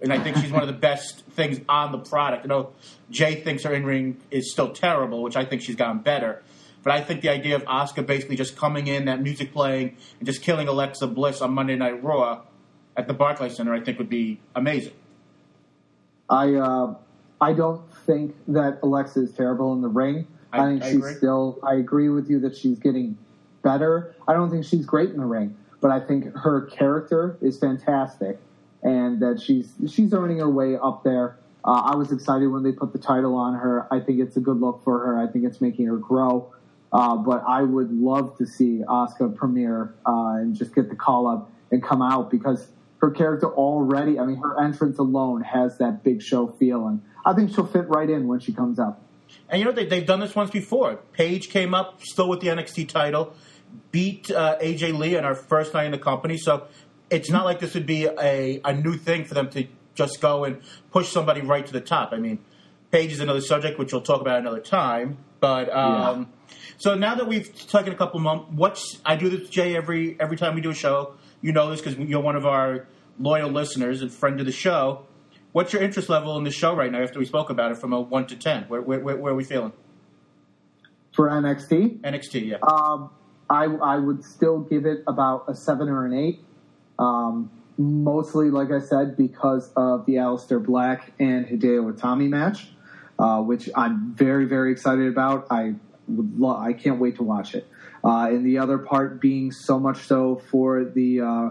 And 0.00 0.12
I 0.12 0.18
think 0.18 0.36
she's 0.36 0.52
one 0.52 0.62
of 0.62 0.68
the 0.68 0.74
best 0.74 1.24
things 1.30 1.60
on 1.68 1.92
the 1.92 1.98
product. 1.98 2.44
I 2.44 2.48
know 2.48 2.72
Jay 3.10 3.36
thinks 3.36 3.64
her 3.64 3.72
in 3.72 3.84
ring 3.84 4.20
is 4.30 4.52
still 4.52 4.70
terrible, 4.72 5.22
which 5.22 5.36
I 5.36 5.44
think 5.44 5.62
she's 5.62 5.76
gotten 5.76 5.98
better. 5.98 6.42
But 6.82 6.92
I 6.92 7.00
think 7.00 7.22
the 7.22 7.28
idea 7.28 7.56
of 7.56 7.64
Asuka 7.64 8.06
basically 8.06 8.36
just 8.36 8.56
coming 8.56 8.86
in, 8.86 9.06
that 9.06 9.20
music 9.20 9.52
playing, 9.52 9.96
and 10.20 10.26
just 10.26 10.42
killing 10.42 10.68
Alexa 10.68 11.08
Bliss 11.08 11.40
on 11.40 11.52
Monday 11.52 11.74
Night 11.74 12.02
Raw 12.02 12.42
at 12.96 13.08
the 13.08 13.14
Barclays 13.14 13.56
Center, 13.56 13.74
I 13.74 13.80
think 13.80 13.98
would 13.98 14.08
be 14.08 14.38
amazing. 14.54 14.92
I 16.30 16.54
uh, 16.54 16.94
I 17.40 17.52
don't 17.52 17.82
think 18.06 18.34
that 18.48 18.78
Alexa 18.82 19.20
is 19.20 19.32
terrible 19.32 19.72
in 19.72 19.80
the 19.80 19.88
ring. 19.88 20.26
I, 20.52 20.60
I 20.60 20.66
think 20.66 20.82
I 20.82 20.86
she's 20.88 20.96
agree. 20.96 21.14
still. 21.14 21.58
I 21.62 21.74
agree 21.74 22.08
with 22.08 22.30
you 22.30 22.40
that 22.40 22.56
she's 22.56 22.78
getting 22.78 23.16
better. 23.62 24.14
I 24.26 24.32
don't 24.32 24.50
think 24.50 24.64
she's 24.64 24.86
great 24.86 25.10
in 25.10 25.18
the 25.18 25.26
ring, 25.26 25.56
but 25.80 25.90
I 25.90 26.00
think 26.00 26.34
her 26.36 26.62
character 26.62 27.36
is 27.40 27.58
fantastic, 27.58 28.38
and 28.82 29.20
that 29.20 29.40
she's 29.40 29.72
she's 29.90 30.12
earning 30.14 30.38
her 30.38 30.50
way 30.50 30.76
up 30.76 31.04
there. 31.04 31.38
Uh, 31.64 31.82
I 31.92 31.96
was 31.96 32.12
excited 32.12 32.46
when 32.46 32.62
they 32.62 32.72
put 32.72 32.92
the 32.92 32.98
title 32.98 33.34
on 33.34 33.54
her. 33.54 33.86
I 33.92 34.00
think 34.00 34.20
it's 34.20 34.36
a 34.36 34.40
good 34.40 34.60
look 34.60 34.84
for 34.84 34.98
her. 35.00 35.18
I 35.18 35.26
think 35.26 35.44
it's 35.44 35.60
making 35.60 35.86
her 35.86 35.96
grow. 35.96 36.52
Uh, 36.92 37.16
but 37.16 37.44
I 37.46 37.62
would 37.62 37.92
love 37.92 38.38
to 38.38 38.46
see 38.46 38.82
Asuka 38.88 39.36
premiere 39.36 39.94
uh, 40.06 40.36
and 40.36 40.56
just 40.56 40.74
get 40.74 40.88
the 40.88 40.96
call 40.96 41.26
up 41.26 41.50
and 41.70 41.82
come 41.82 42.00
out 42.00 42.30
because 42.30 42.66
her 42.98 43.10
character 43.10 43.52
already, 43.52 44.18
I 44.18 44.24
mean, 44.24 44.38
her 44.38 44.62
entrance 44.62 44.98
alone 44.98 45.42
has 45.42 45.78
that 45.78 46.02
big 46.02 46.22
show 46.22 46.48
feeling. 46.48 47.02
I 47.24 47.34
think 47.34 47.54
she'll 47.54 47.66
fit 47.66 47.88
right 47.88 48.08
in 48.08 48.26
when 48.26 48.40
she 48.40 48.52
comes 48.52 48.78
up. 48.78 49.02
And 49.50 49.58
you 49.58 49.66
know, 49.66 49.72
they, 49.72 49.84
they've 49.84 50.06
done 50.06 50.20
this 50.20 50.34
once 50.34 50.50
before. 50.50 50.96
Paige 51.12 51.50
came 51.50 51.74
up, 51.74 52.00
still 52.02 52.28
with 52.28 52.40
the 52.40 52.48
NXT 52.48 52.88
title, 52.88 53.34
beat 53.92 54.30
uh, 54.30 54.58
AJ 54.58 54.98
Lee 54.98 55.16
in 55.16 55.24
our 55.24 55.34
first 55.34 55.74
night 55.74 55.84
in 55.84 55.92
the 55.92 55.98
company. 55.98 56.38
So 56.38 56.66
it's 57.10 57.30
not 57.30 57.44
like 57.44 57.60
this 57.60 57.74
would 57.74 57.86
be 57.86 58.06
a, 58.06 58.60
a 58.64 58.74
new 58.74 58.96
thing 58.96 59.24
for 59.24 59.34
them 59.34 59.48
to 59.50 59.66
just 59.94 60.20
go 60.20 60.44
and 60.44 60.60
push 60.90 61.08
somebody 61.08 61.40
right 61.40 61.66
to 61.66 61.72
the 61.72 61.80
top. 61.80 62.12
I 62.12 62.18
mean, 62.18 62.38
Paige 62.90 63.12
is 63.12 63.20
another 63.20 63.40
subject, 63.40 63.78
which 63.78 63.92
we'll 63.92 64.02
talk 64.02 64.20
about 64.20 64.38
another 64.38 64.60
time. 64.60 65.18
But 65.40 65.70
um, 65.74 66.28
yeah. 66.48 66.54
so 66.78 66.94
now 66.94 67.14
that 67.14 67.26
we've 67.26 67.54
taken 67.68 67.92
a 67.92 67.96
couple 67.96 68.18
of 68.18 68.24
months, 68.24 68.46
what's 68.50 69.00
I 69.04 69.16
do 69.16 69.28
this 69.28 69.48
Jay 69.48 69.76
every 69.76 70.16
every 70.20 70.36
time 70.36 70.54
we 70.54 70.60
do 70.60 70.70
a 70.70 70.74
show. 70.74 71.14
You 71.40 71.52
know 71.52 71.70
this 71.70 71.80
because 71.80 71.98
you're 71.98 72.20
one 72.20 72.34
of 72.34 72.46
our 72.46 72.88
loyal 73.18 73.50
listeners 73.50 74.02
and 74.02 74.12
friend 74.12 74.40
of 74.40 74.46
the 74.46 74.52
show. 74.52 75.06
What's 75.52 75.72
your 75.72 75.82
interest 75.82 76.08
level 76.08 76.36
in 76.36 76.44
the 76.44 76.50
show 76.50 76.74
right 76.74 76.90
now 76.90 77.02
after 77.02 77.18
we 77.18 77.24
spoke 77.24 77.50
about 77.50 77.72
it 77.72 77.78
from 77.78 77.92
a 77.92 78.00
1 78.00 78.26
to 78.26 78.36
10? 78.36 78.64
Where, 78.64 78.82
where, 78.82 79.00
where 79.00 79.32
are 79.32 79.36
we 79.36 79.44
feeling? 79.44 79.72
For 81.14 81.28
NXT? 81.30 82.00
NXT, 82.00 82.48
yeah. 82.48 82.56
Um, 82.62 83.10
I, 83.48 83.64
I 83.64 83.96
would 83.96 84.22
still 84.24 84.60
give 84.60 84.84
it 84.84 85.02
about 85.06 85.46
a 85.48 85.54
7 85.54 85.88
or 85.88 86.04
an 86.04 86.12
8. 86.12 86.44
Um, 86.98 87.50
mostly, 87.76 88.50
like 88.50 88.70
I 88.70 88.80
said, 88.80 89.16
because 89.16 89.70
of 89.76 90.06
the 90.06 90.14
Aleister 90.14 90.64
Black 90.64 91.12
and 91.18 91.46
Hideo 91.46 91.92
Itami 91.92 92.28
match, 92.28 92.68
uh, 93.18 93.40
which 93.40 93.68
I'm 93.74 94.14
very, 94.14 94.46
very 94.46 94.72
excited 94.72 95.06
about. 95.06 95.46
I 95.50 95.74
would 96.08 96.38
lo- 96.38 96.56
I 96.56 96.72
can't 96.72 96.98
wait 96.98 97.16
to 97.16 97.22
watch 97.22 97.54
it. 97.54 97.68
Uh, 98.04 98.28
and 98.30 98.46
the 98.46 98.58
other 98.58 98.78
part 98.78 99.20
being 99.20 99.52
so 99.52 99.78
much 99.78 100.06
so 100.06 100.36
for 100.50 100.84
the 100.84 101.20
uh, 101.20 101.50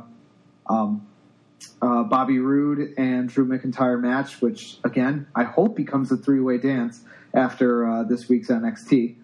um, 0.69 1.07
uh, 1.81 2.03
Bobby 2.03 2.39
Roode 2.39 2.93
and 2.97 3.29
Drew 3.29 3.45
McIntyre 3.45 3.99
match, 3.99 4.41
which 4.41 4.77
again 4.83 5.27
I 5.35 5.43
hope 5.43 5.75
becomes 5.75 6.11
a 6.11 6.17
three 6.17 6.39
way 6.39 6.57
dance 6.57 7.01
after 7.33 7.87
uh, 7.87 8.03
this 8.03 8.29
week's 8.29 8.47
NXT. 8.47 9.15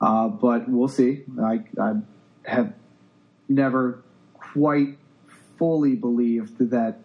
Uh, 0.00 0.28
but 0.28 0.68
we'll 0.68 0.88
see. 0.88 1.24
I, 1.42 1.60
I, 1.78 1.94
have 2.46 2.72
never 3.50 4.02
quite 4.32 4.96
fully 5.60 5.94
believed 5.94 6.58
that 6.70 6.96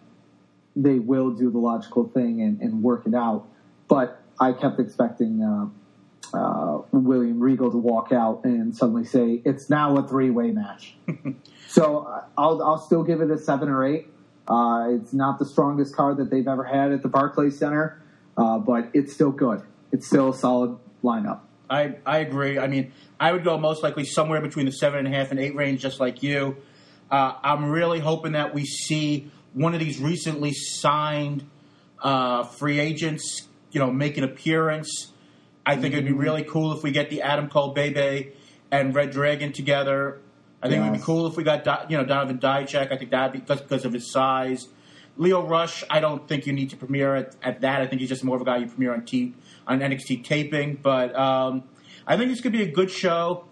they 0.74 0.98
will 0.98 1.30
do 1.30 1.50
the 1.50 1.58
logical 1.58 2.08
thing 2.08 2.40
and, 2.40 2.60
and 2.62 2.82
work 2.82 3.06
it 3.06 3.14
out. 3.14 3.46
But 3.86 4.20
I 4.40 4.52
kept 4.52 4.80
expecting 4.80 5.42
uh, 5.42 5.66
uh, 6.36 6.82
William 6.90 7.38
Regal 7.38 7.70
to 7.70 7.76
walk 7.76 8.12
out 8.12 8.44
and 8.44 8.74
suddenly 8.74 9.04
say 9.04 9.42
it's 9.44 9.68
now 9.68 9.96
a 9.96 10.08
three 10.08 10.30
way 10.30 10.50
match. 10.52 10.96
so 11.68 11.98
uh, 11.98 12.24
I'll, 12.36 12.62
I'll 12.62 12.78
still 12.78 13.04
give 13.04 13.20
it 13.20 13.30
a 13.30 13.38
seven 13.38 13.68
or 13.68 13.84
eight. 13.84 14.08
Uh, 14.48 14.88
it's 14.90 15.12
not 15.12 15.38
the 15.38 15.46
strongest 15.46 15.94
card 15.94 16.16
that 16.16 16.30
they've 16.30 16.48
ever 16.48 16.64
had 16.64 16.92
at 16.92 17.02
the 17.02 17.08
Barclays 17.08 17.58
Center, 17.58 18.02
uh, 18.38 18.58
but 18.58 18.88
it's 18.94 19.12
still 19.12 19.32
good. 19.32 19.62
It's 19.92 20.06
still 20.06 20.30
a 20.30 20.34
solid 20.34 20.78
lineup. 21.04 21.40
I, 21.68 21.96
I 22.06 22.18
agree. 22.18 22.58
I 22.58 22.68
mean, 22.68 22.92
I 23.20 23.32
would 23.32 23.44
go 23.44 23.58
most 23.58 23.82
likely 23.82 24.04
somewhere 24.04 24.40
between 24.40 24.66
the 24.66 24.72
seven 24.72 25.04
and 25.04 25.14
a 25.14 25.18
half 25.18 25.30
and 25.30 25.40
eight 25.40 25.54
range, 25.54 25.80
just 25.82 26.00
like 26.00 26.22
you. 26.22 26.56
Uh, 27.10 27.34
I'm 27.42 27.70
really 27.70 28.00
hoping 28.00 28.32
that 28.32 28.54
we 28.54 28.64
see 28.64 29.30
one 29.52 29.74
of 29.74 29.80
these 29.80 29.98
recently 29.98 30.52
signed 30.52 31.48
uh, 32.02 32.44
free 32.44 32.78
agents, 32.78 33.42
you 33.70 33.80
know, 33.80 33.90
make 33.90 34.18
an 34.18 34.24
appearance. 34.24 35.12
I 35.64 35.74
think 35.74 35.86
mm-hmm. 35.86 35.92
it'd 35.94 36.04
be 36.04 36.10
mm-hmm. 36.10 36.20
really 36.20 36.44
cool 36.44 36.72
if 36.72 36.82
we 36.82 36.90
get 36.90 37.10
the 37.10 37.22
Adam 37.22 37.48
Cole 37.48 37.72
Bebe 37.72 38.32
and 38.70 38.94
Red 38.94 39.10
Dragon 39.10 39.52
together. 39.52 40.20
I 40.62 40.68
think 40.68 40.80
yes. 40.80 40.86
it 40.86 40.90
would 40.90 40.98
be 40.98 41.04
cool 41.04 41.26
if 41.26 41.36
we 41.36 41.44
got 41.44 41.90
you 41.90 41.96
know 41.96 42.04
Donovan 42.04 42.38
Dijak. 42.38 42.92
I 42.92 42.96
think 42.96 43.10
that 43.10 43.32
because 43.32 43.60
because 43.60 43.84
of 43.84 43.92
his 43.92 44.10
size. 44.10 44.68
Lio 45.18 45.46
Rush, 45.46 45.82
I 45.88 46.00
don't 46.00 46.28
think 46.28 46.46
you 46.46 46.52
need 46.52 46.70
to 46.70 46.76
premiere 46.76 47.16
at, 47.16 47.36
at, 47.42 47.62
that. 47.62 47.80
I 47.80 47.86
think 47.86 48.00
he's 48.00 48.10
just 48.10 48.22
more 48.22 48.36
of 48.36 48.42
a 48.42 48.44
guy 48.44 48.58
you 48.58 48.66
premiere 48.66 48.92
on 48.92 49.04
T 49.06 49.32
on 49.66 49.80
NXT 49.80 50.24
taping. 50.24 50.78
But 50.82 51.14
um, 51.16 51.64
I 52.06 52.16
think 52.16 52.30
this 52.30 52.42
could 52.42 52.52
be 52.52 52.62
a 52.62 52.70
good 52.70 52.90
show, 52.90 53.46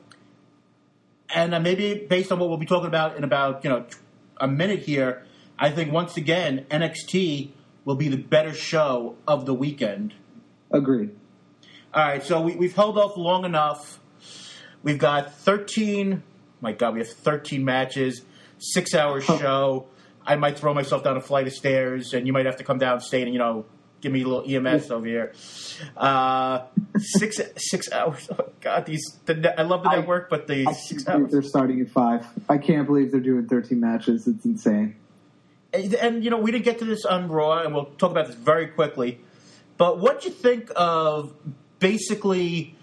and 1.34 1.54
uh, 1.54 1.60
maybe 1.60 2.06
based 2.08 2.32
on 2.32 2.38
what 2.38 2.48
we'll 2.48 2.58
be 2.58 2.66
talking 2.66 2.86
about 2.86 3.16
in 3.16 3.24
about 3.24 3.64
you 3.64 3.70
know 3.70 3.84
a 4.38 4.48
minute 4.48 4.80
here, 4.80 5.24
I 5.58 5.70
think 5.70 5.92
once 5.92 6.16
again 6.16 6.66
NXT 6.70 7.50
will 7.84 7.96
be 7.96 8.08
the 8.08 8.16
better 8.16 8.54
show 8.54 9.16
of 9.28 9.44
the 9.44 9.54
weekend. 9.54 10.14
Agreed. 10.72 11.14
All 11.92 12.02
right, 12.02 12.24
so 12.24 12.40
we, 12.40 12.56
we've 12.56 12.74
held 12.74 12.98
off 12.98 13.16
long 13.16 13.44
enough. 13.44 14.00
We've 14.82 14.98
got 14.98 15.34
thirteen 15.34 16.22
my 16.64 16.72
God, 16.72 16.94
we 16.94 17.00
have 17.00 17.10
13 17.10 17.62
matches, 17.62 18.22
six 18.58 18.94
hour 18.94 19.20
show. 19.20 19.86
I 20.26 20.36
might 20.36 20.58
throw 20.58 20.72
myself 20.72 21.04
down 21.04 21.18
a 21.18 21.20
flight 21.20 21.46
of 21.46 21.52
stairs, 21.52 22.14
and 22.14 22.26
you 22.26 22.32
might 22.32 22.46
have 22.46 22.56
to 22.56 22.64
come 22.64 22.78
downstairs 22.78 23.24
and 23.24 23.32
you 23.34 23.38
know 23.38 23.66
give 24.04 24.12
me 24.12 24.22
a 24.22 24.28
little 24.28 24.66
EMS 24.66 24.90
over 24.90 25.06
here. 25.06 25.32
Uh, 25.96 26.66
six 26.98 27.40
six 27.56 27.90
hours. 27.90 28.28
Oh 28.30 28.50
God, 28.60 28.86
these 28.86 29.02
the, 29.24 29.58
I 29.58 29.62
love 29.62 29.82
the 29.82 29.90
network, 29.90 30.30
but 30.30 30.46
the 30.46 30.66
I 30.68 30.72
six 30.72 31.08
hours. 31.08 31.32
They're 31.32 31.42
starting 31.42 31.80
at 31.80 31.88
five. 31.88 32.26
I 32.48 32.58
can't 32.58 32.86
believe 32.86 33.10
they're 33.10 33.20
doing 33.20 33.48
13 33.48 33.80
matches. 33.80 34.28
It's 34.28 34.44
insane. 34.44 34.96
And, 35.72 35.94
and 35.94 36.24
you 36.24 36.30
know 36.30 36.38
we 36.38 36.52
didn't 36.52 36.64
get 36.64 36.78
to 36.80 36.84
this 36.84 37.04
on 37.04 37.28
Raw, 37.28 37.62
and 37.62 37.74
we'll 37.74 37.86
talk 37.86 38.10
about 38.10 38.26
this 38.26 38.36
very 38.36 38.68
quickly. 38.68 39.20
But 39.78 39.98
what 39.98 40.20
do 40.20 40.28
you 40.28 40.34
think 40.34 40.70
of 40.76 41.34
basically? 41.80 42.76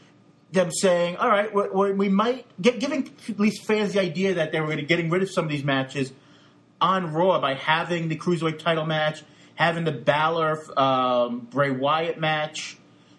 them 0.53 0.69
saying, 0.69 1.15
"All 1.15 1.29
right, 1.29 1.49
we 1.53 1.93
we 1.93 2.09
might 2.09 2.45
get 2.61 2.77
giving 2.81 3.09
at 3.29 3.39
least 3.39 3.63
fans 3.63 3.93
the 3.93 4.01
idea 4.01 4.33
that 4.33 4.51
they 4.51 4.59
were 4.59 4.65
going 4.65 4.79
to 4.79 4.83
getting 4.83 5.09
rid 5.09 5.21
of 5.23 5.31
some 5.31 5.45
of 5.45 5.49
these 5.49 5.63
matches 5.63 6.11
on 6.81 7.13
Raw 7.13 7.39
by 7.39 7.53
having 7.53 8.09
the 8.09 8.17
cruiserweight 8.17 8.59
title 8.59 8.85
match, 8.85 9.23
having 9.61 9.83
the 9.83 9.91
Balor 9.91 10.79
um, 10.79 11.41
Bray 11.51 11.71
Wyatt 11.71 12.19
match. 12.19 12.77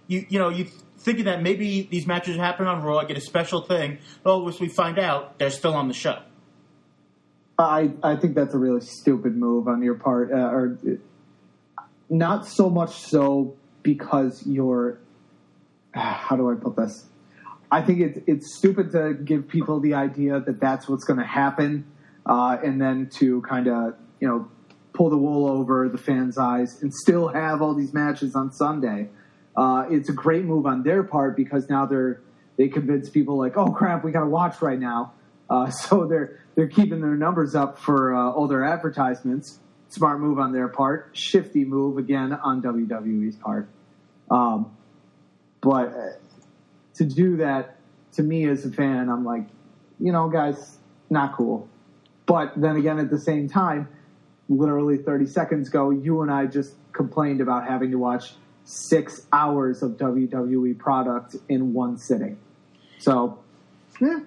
You 0.09 0.27
you 0.29 0.39
know 0.39 0.49
you 0.49 0.67
thinking 0.99 1.27
that 1.27 1.43
maybe 1.43 1.83
these 1.91 2.07
matches 2.07 2.37
happen 2.37 2.67
on 2.67 2.83
Raw, 2.83 3.05
get 3.05 3.17
a 3.17 3.21
special 3.21 3.63
thing. 3.63 3.99
Oh, 4.27 4.49
as 4.49 4.61
we 4.61 4.69
find 4.69 4.99
out, 4.99 5.39
they're 5.39 5.51
still 5.51 5.75
on 5.75 5.89
the 5.89 5.95
show. 5.95 6.19
I 7.59 7.93
I 8.03 8.17
think 8.17 8.35
that's 8.35 8.55
a 8.55 8.59
really 8.59 8.81
stupid 8.81 9.37
move 9.37 9.69
on 9.69 9.83
your 9.83 9.95
part, 9.95 10.33
uh, 10.33 10.37
or 10.37 10.79
not 12.11 12.47
so 12.47 12.69
much 12.69 12.97
so 12.97 13.57
because 13.83 14.45
you're. 14.47 14.99
How 15.95 16.37
do 16.37 16.51
I 16.51 16.55
put 16.55 16.75
this? 16.77 17.07
I 17.71 17.83
think 17.83 18.01
it's 18.01 18.19
it's 18.27 18.57
stupid 18.57 18.93
to 18.93 19.15
give 19.15 19.47
people 19.47 19.79
the 19.79 19.95
idea 19.95 20.41
that 20.41 20.59
that's 20.59 20.89
what's 20.89 21.05
going 21.05 21.19
to 21.21 21.27
happen, 21.27 21.87
uh, 22.27 22.57
and 22.65 22.81
then 22.81 23.11
to 23.19 23.43
kind 23.43 23.69
of 23.69 23.95
you 24.19 24.27
know 24.27 24.49
pull 24.95 25.11
the 25.11 25.17
wool 25.17 25.49
over 25.49 25.89
the 25.89 25.99
fans' 25.99 26.39
eyes 26.39 26.83
and 26.83 26.93
still 26.93 27.29
have 27.29 27.63
all 27.63 27.75
these 27.75 27.93
matches 27.93 28.35
on 28.35 28.53
Sunday. 28.53 29.09
Uh, 29.57 29.87
it's 29.91 30.09
a 30.09 30.13
great 30.13 30.45
move 30.45 30.67
on 30.67 30.83
their 30.83 31.03
part 31.03 31.37
because 31.37 31.69
now 31.69 31.87
they're 31.87 32.21
they 32.59 32.69
convince 32.69 33.09
people 33.09 33.39
like, 33.39 33.57
oh 33.57 33.73
crap, 33.73 34.05
we 34.05 34.13
got 34.13 34.21
to 34.21 34.27
watch 34.27 34.61
right 34.61 34.79
now. 34.79 35.13
Uh, 35.49 35.71
so 35.71 36.07
they're 36.07 36.41
they're 36.55 36.69
keeping 36.69 37.01
their 37.01 37.17
numbers 37.17 37.55
up 37.55 37.79
for 37.79 38.15
uh, 38.15 38.31
all 38.31 38.47
their 38.47 38.65
advertisements. 38.65 39.59
Smart 39.89 40.21
move 40.21 40.39
on 40.39 40.53
their 40.53 40.69
part. 40.69 41.11
Shifty 41.13 41.65
move 41.65 41.99
again 41.99 42.33
on 42.33 42.63
WWE's 42.63 43.37
part. 43.37 43.69
Um, 44.31 44.75
but 45.61 46.21
to 46.95 47.05
do 47.05 47.37
that 47.39 47.77
to 48.15 48.23
me 48.23 48.49
as 48.49 48.65
a 48.65 48.71
fan, 48.71 49.11
I'm 49.11 49.25
like, 49.25 49.45
you 50.01 50.13
know, 50.13 50.29
guys, 50.29 50.79
not 51.11 51.37
cool. 51.37 51.69
But 52.25 52.53
then 52.57 52.77
again, 52.77 52.99
at 52.99 53.11
the 53.11 53.19
same 53.19 53.49
time, 53.49 53.89
literally 54.49 54.99
30 54.99 55.27
seconds 55.27 55.69
ago, 55.69 55.91
you 55.91 56.23
and 56.23 56.31
I 56.31 56.47
just 56.47 56.75
complained 56.93 57.41
about 57.41 57.67
having 57.67 57.91
to 57.91 57.97
watch 57.97 58.35
six 58.65 59.27
hours 59.33 59.83
of 59.83 59.93
WWE 59.93 60.79
product 60.79 61.37
in 61.49 61.73
one 61.73 61.99
sitting. 61.99 62.39
So, 62.99 63.39
yeah. 64.01 64.21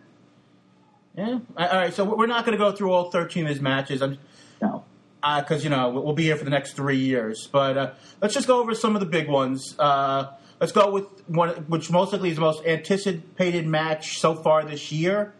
Yeah. 1.18 1.39
All 1.57 1.68
right. 1.68 1.93
So 1.93 2.03
we're 2.03 2.28
not 2.28 2.45
going 2.45 2.57
to 2.57 2.63
go 2.63 2.72
through 2.74 2.91
all 2.91 3.09
13 3.09 3.45
of 3.45 3.49
his 3.49 3.61
matches. 3.61 4.01
I'm, 4.01 4.18
no. 4.61 4.84
Because, 5.22 5.61
uh, 5.61 5.63
you 5.63 5.70
know, 5.70 5.89
we'll 5.89 6.13
be 6.13 6.24
here 6.24 6.36
for 6.36 6.43
the 6.43 6.51
next 6.51 6.74
three 6.74 6.97
years. 6.97 7.47
But 7.51 7.78
uh, 7.78 7.91
let's 8.22 8.34
just 8.34 8.47
go 8.47 8.59
over 8.59 8.76
some 8.76 8.95
of 8.95 8.99
the 8.99 9.07
big 9.07 9.30
ones. 9.30 9.76
Uh, 9.80 10.34
let's 10.59 10.74
go 10.74 10.91
with 10.91 11.05
one, 11.28 11.49
which 11.68 11.89
most 11.89 12.11
likely 12.11 12.30
is 12.30 12.36
the 12.36 12.41
most 12.41 12.66
anticipated 12.66 13.66
match 13.66 14.20
so 14.20 14.36
far 14.36 14.66
this 14.66 14.91
year. 14.91 15.34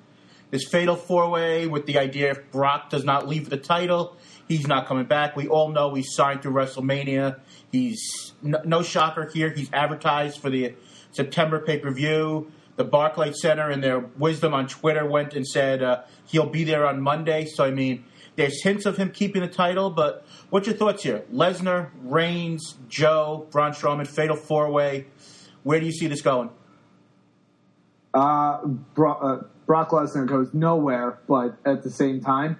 This 0.52 0.64
fatal 0.66 0.96
four 0.96 1.30
way 1.30 1.68
with 1.68 1.86
the 1.86 1.98
idea 1.98 2.32
if 2.32 2.52
Brock 2.52 2.90
does 2.90 3.04
not 3.04 3.28
leave 3.28 3.50
the 3.50 3.58
title, 3.58 4.16
he's 4.48 4.68
not 4.68 4.88
coming 4.88 5.06
back. 5.06 5.36
We 5.36 5.48
all 5.48 5.70
know 5.70 5.94
he's 5.94 6.14
signed 6.14 6.42
through 6.42 6.54
WrestleMania. 6.54 7.40
He's 7.72 8.34
no, 8.42 8.62
no 8.66 8.84
shocker 8.84 9.30
here. 9.34 9.50
He's 9.50 9.70
advertised 9.74 10.40
for 10.40 10.50
the 10.50 10.76
September 11.12 11.60
pay 11.60 11.80
per 11.80 11.92
view. 11.92 12.52
The 12.76 12.84
Barclays 12.84 13.42
Center, 13.42 13.72
in 13.72 13.80
their 13.80 14.00
wisdom 14.00 14.54
on 14.54 14.68
Twitter, 14.68 15.06
went 15.06 15.34
and 15.34 15.48
said 15.48 15.82
uh, 15.82 16.04
he'll 16.26 16.50
be 16.50 16.66
there 16.66 16.86
on 16.86 17.02
Monday. 17.02 17.46
So 17.46 17.64
I 17.64 17.72
mean, 17.72 18.04
there's 18.36 18.62
hints 18.62 18.86
of 18.86 18.98
him 18.98 19.12
keeping 19.12 19.42
the 19.42 19.48
title. 19.48 19.90
But 19.90 20.26
what's 20.50 20.68
your 20.68 20.76
thoughts 20.76 21.04
here? 21.04 21.24
Lesnar, 21.34 21.92
Reigns, 22.04 22.76
Joe, 22.90 23.48
Braun 23.52 23.72
Strowman, 23.72 24.08
fatal 24.08 24.36
four 24.36 24.70
way. 24.72 25.06
Where 25.64 25.80
do 25.80 25.86
you 25.86 25.92
see 25.92 26.08
this 26.08 26.22
going? 26.22 26.50
Uh, 28.14 28.66
Brock, 28.66 29.20
uh, 29.22 29.38
Brock 29.66 29.90
Lesnar 29.90 30.28
goes 30.28 30.54
nowhere, 30.54 31.20
but 31.28 31.58
at 31.66 31.84
the 31.84 31.90
same 31.90 32.22
time, 32.22 32.58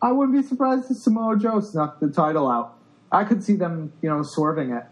I 0.00 0.12
wouldn't 0.12 0.36
be 0.36 0.46
surprised 0.46 0.90
if 0.90 0.98
Samoa 0.98 1.38
Joe 1.38 1.60
snuck 1.60 2.00
the 2.00 2.08
title 2.08 2.48
out. 2.48 2.76
I 3.10 3.24
could 3.24 3.42
see 3.42 3.56
them, 3.56 3.92
you 4.02 4.08
know, 4.08 4.22
swerving 4.22 4.70
it. 4.70 4.84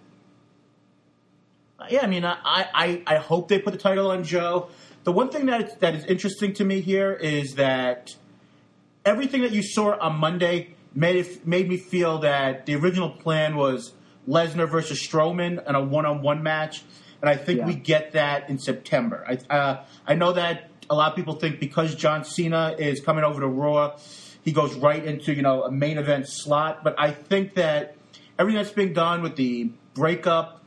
Yeah, 1.90 2.00
I 2.02 2.06
mean, 2.06 2.24
I, 2.24 2.36
I, 2.44 3.02
I 3.06 3.16
hope 3.16 3.48
they 3.48 3.58
put 3.58 3.72
the 3.72 3.78
title 3.78 4.10
on 4.10 4.24
Joe. 4.24 4.68
The 5.04 5.12
one 5.12 5.28
thing 5.28 5.46
that 5.46 5.80
that 5.80 5.94
is 5.94 6.04
interesting 6.06 6.52
to 6.54 6.64
me 6.64 6.80
here 6.80 7.12
is 7.12 7.54
that 7.54 8.16
everything 9.04 9.42
that 9.42 9.52
you 9.52 9.62
saw 9.62 9.96
on 9.98 10.16
Monday 10.16 10.74
made 10.94 11.16
it, 11.16 11.46
made 11.46 11.68
me 11.68 11.76
feel 11.76 12.18
that 12.18 12.66
the 12.66 12.74
original 12.74 13.10
plan 13.10 13.56
was 13.56 13.92
Lesnar 14.26 14.68
versus 14.68 15.06
Strowman 15.06 15.64
in 15.68 15.74
a 15.74 15.80
one 15.80 16.06
on 16.06 16.22
one 16.22 16.42
match, 16.42 16.82
and 17.20 17.30
I 17.30 17.36
think 17.36 17.60
yeah. 17.60 17.66
we 17.66 17.74
get 17.76 18.12
that 18.12 18.50
in 18.50 18.58
September. 18.58 19.24
I 19.28 19.54
uh, 19.54 19.84
I 20.06 20.14
know 20.14 20.32
that 20.32 20.70
a 20.90 20.94
lot 20.94 21.10
of 21.10 21.16
people 21.16 21.34
think 21.34 21.60
because 21.60 21.94
John 21.94 22.24
Cena 22.24 22.74
is 22.78 23.00
coming 23.00 23.22
over 23.22 23.40
to 23.40 23.46
Raw, 23.46 23.98
he 24.46 24.52
goes 24.52 24.74
right 24.76 25.04
into 25.04 25.34
you 25.34 25.42
know 25.42 25.64
a 25.64 25.70
main 25.70 25.98
event 25.98 26.26
slot. 26.26 26.82
But 26.82 26.94
I 26.98 27.10
think 27.10 27.54
that 27.54 27.96
everything 28.38 28.62
that's 28.62 28.72
being 28.72 28.94
done 28.94 29.20
with 29.20 29.36
the 29.36 29.70
breakup 29.92 30.62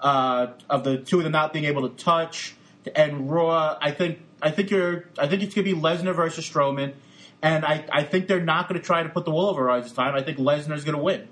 uh, 0.00 0.46
of 0.70 0.84
the 0.84 0.96
two 0.96 1.18
of 1.18 1.24
them 1.24 1.32
not 1.32 1.52
being 1.52 1.66
able 1.66 1.86
to 1.86 1.94
touch 2.02 2.54
and 2.94 3.30
Raw, 3.30 3.76
I 3.80 3.90
think 3.90 4.18
I 4.42 4.50
think 4.50 4.70
you're 4.70 5.04
I 5.18 5.26
think 5.26 5.42
it's 5.42 5.54
gonna 5.54 5.64
be 5.64 5.74
Lesnar 5.74 6.14
versus 6.14 6.48
Strowman, 6.48 6.94
and 7.42 7.64
I, 7.64 7.84
I 7.90 8.02
think 8.02 8.28
they're 8.28 8.40
not 8.40 8.68
gonna 8.68 8.80
try 8.80 9.02
to 9.02 9.08
put 9.08 9.24
the 9.24 9.30
wool 9.30 9.48
over 9.48 9.70
eyes 9.70 9.84
this 9.84 9.92
time. 9.92 10.14
I 10.14 10.22
think 10.22 10.38
Lesnar's 10.38 10.84
gonna 10.84 11.02
win. 11.02 11.28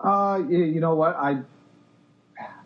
Uh, 0.00 0.42
you 0.48 0.80
know 0.80 0.94
what 0.94 1.16
I. 1.16 1.42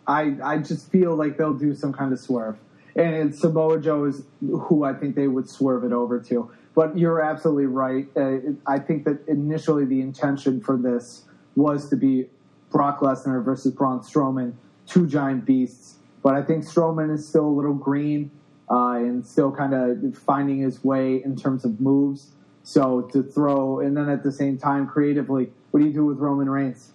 I, 0.09 0.37
I 0.41 0.57
just 0.59 0.89
feel 0.89 1.15
like 1.17 1.37
they'll 1.37 1.53
do 1.53 1.75
some 1.75 1.91
kind 1.91 2.13
of 2.13 2.19
swerve 2.19 2.57
and 2.97 3.33
Samoa 3.33 3.79
Joe 3.79 4.05
is 4.05 4.23
who 4.41 4.83
I 4.83 4.93
think 4.93 5.15
they 5.15 5.27
would 5.27 5.47
swerve 5.47 5.83
it 5.83 5.93
over 5.93 6.19
to. 6.21 6.51
But 6.73 6.97
you're 6.97 7.21
absolutely 7.21 7.65
right. 7.65 8.07
Uh, 8.15 8.37
I 8.65 8.79
think 8.79 9.05
that 9.05 9.27
initially 9.27 9.85
the 9.85 10.01
intention 10.01 10.61
for 10.61 10.77
this 10.77 11.23
was 11.55 11.89
to 11.89 11.95
be 11.95 12.27
Brock 12.69 12.99
Lesnar 12.99 13.43
versus 13.43 13.73
Braun 13.73 13.99
Strowman, 13.99 14.53
two 14.85 15.07
giant 15.07 15.45
beasts. 15.45 15.95
But 16.21 16.35
I 16.35 16.41
think 16.41 16.63
Strowman 16.63 17.13
is 17.13 17.27
still 17.27 17.45
a 17.45 17.55
little 17.55 17.73
green 17.73 18.31
uh, 18.69 18.95
and 18.95 19.25
still 19.25 19.51
kind 19.51 19.73
of 19.73 20.17
finding 20.17 20.59
his 20.59 20.83
way 20.83 21.23
in 21.23 21.35
terms 21.35 21.65
of 21.65 21.79
moves. 21.79 22.31
So 22.63 23.03
to 23.13 23.23
throw, 23.23 23.79
and 23.79 23.95
then 23.95 24.09
at 24.09 24.23
the 24.23 24.31
same 24.31 24.57
time, 24.57 24.87
creatively, 24.87 25.51
what 25.71 25.79
do 25.79 25.85
you 25.85 25.93
do 25.93 26.05
with 26.05 26.17
Roman 26.17 26.49
Reigns? 26.49 26.91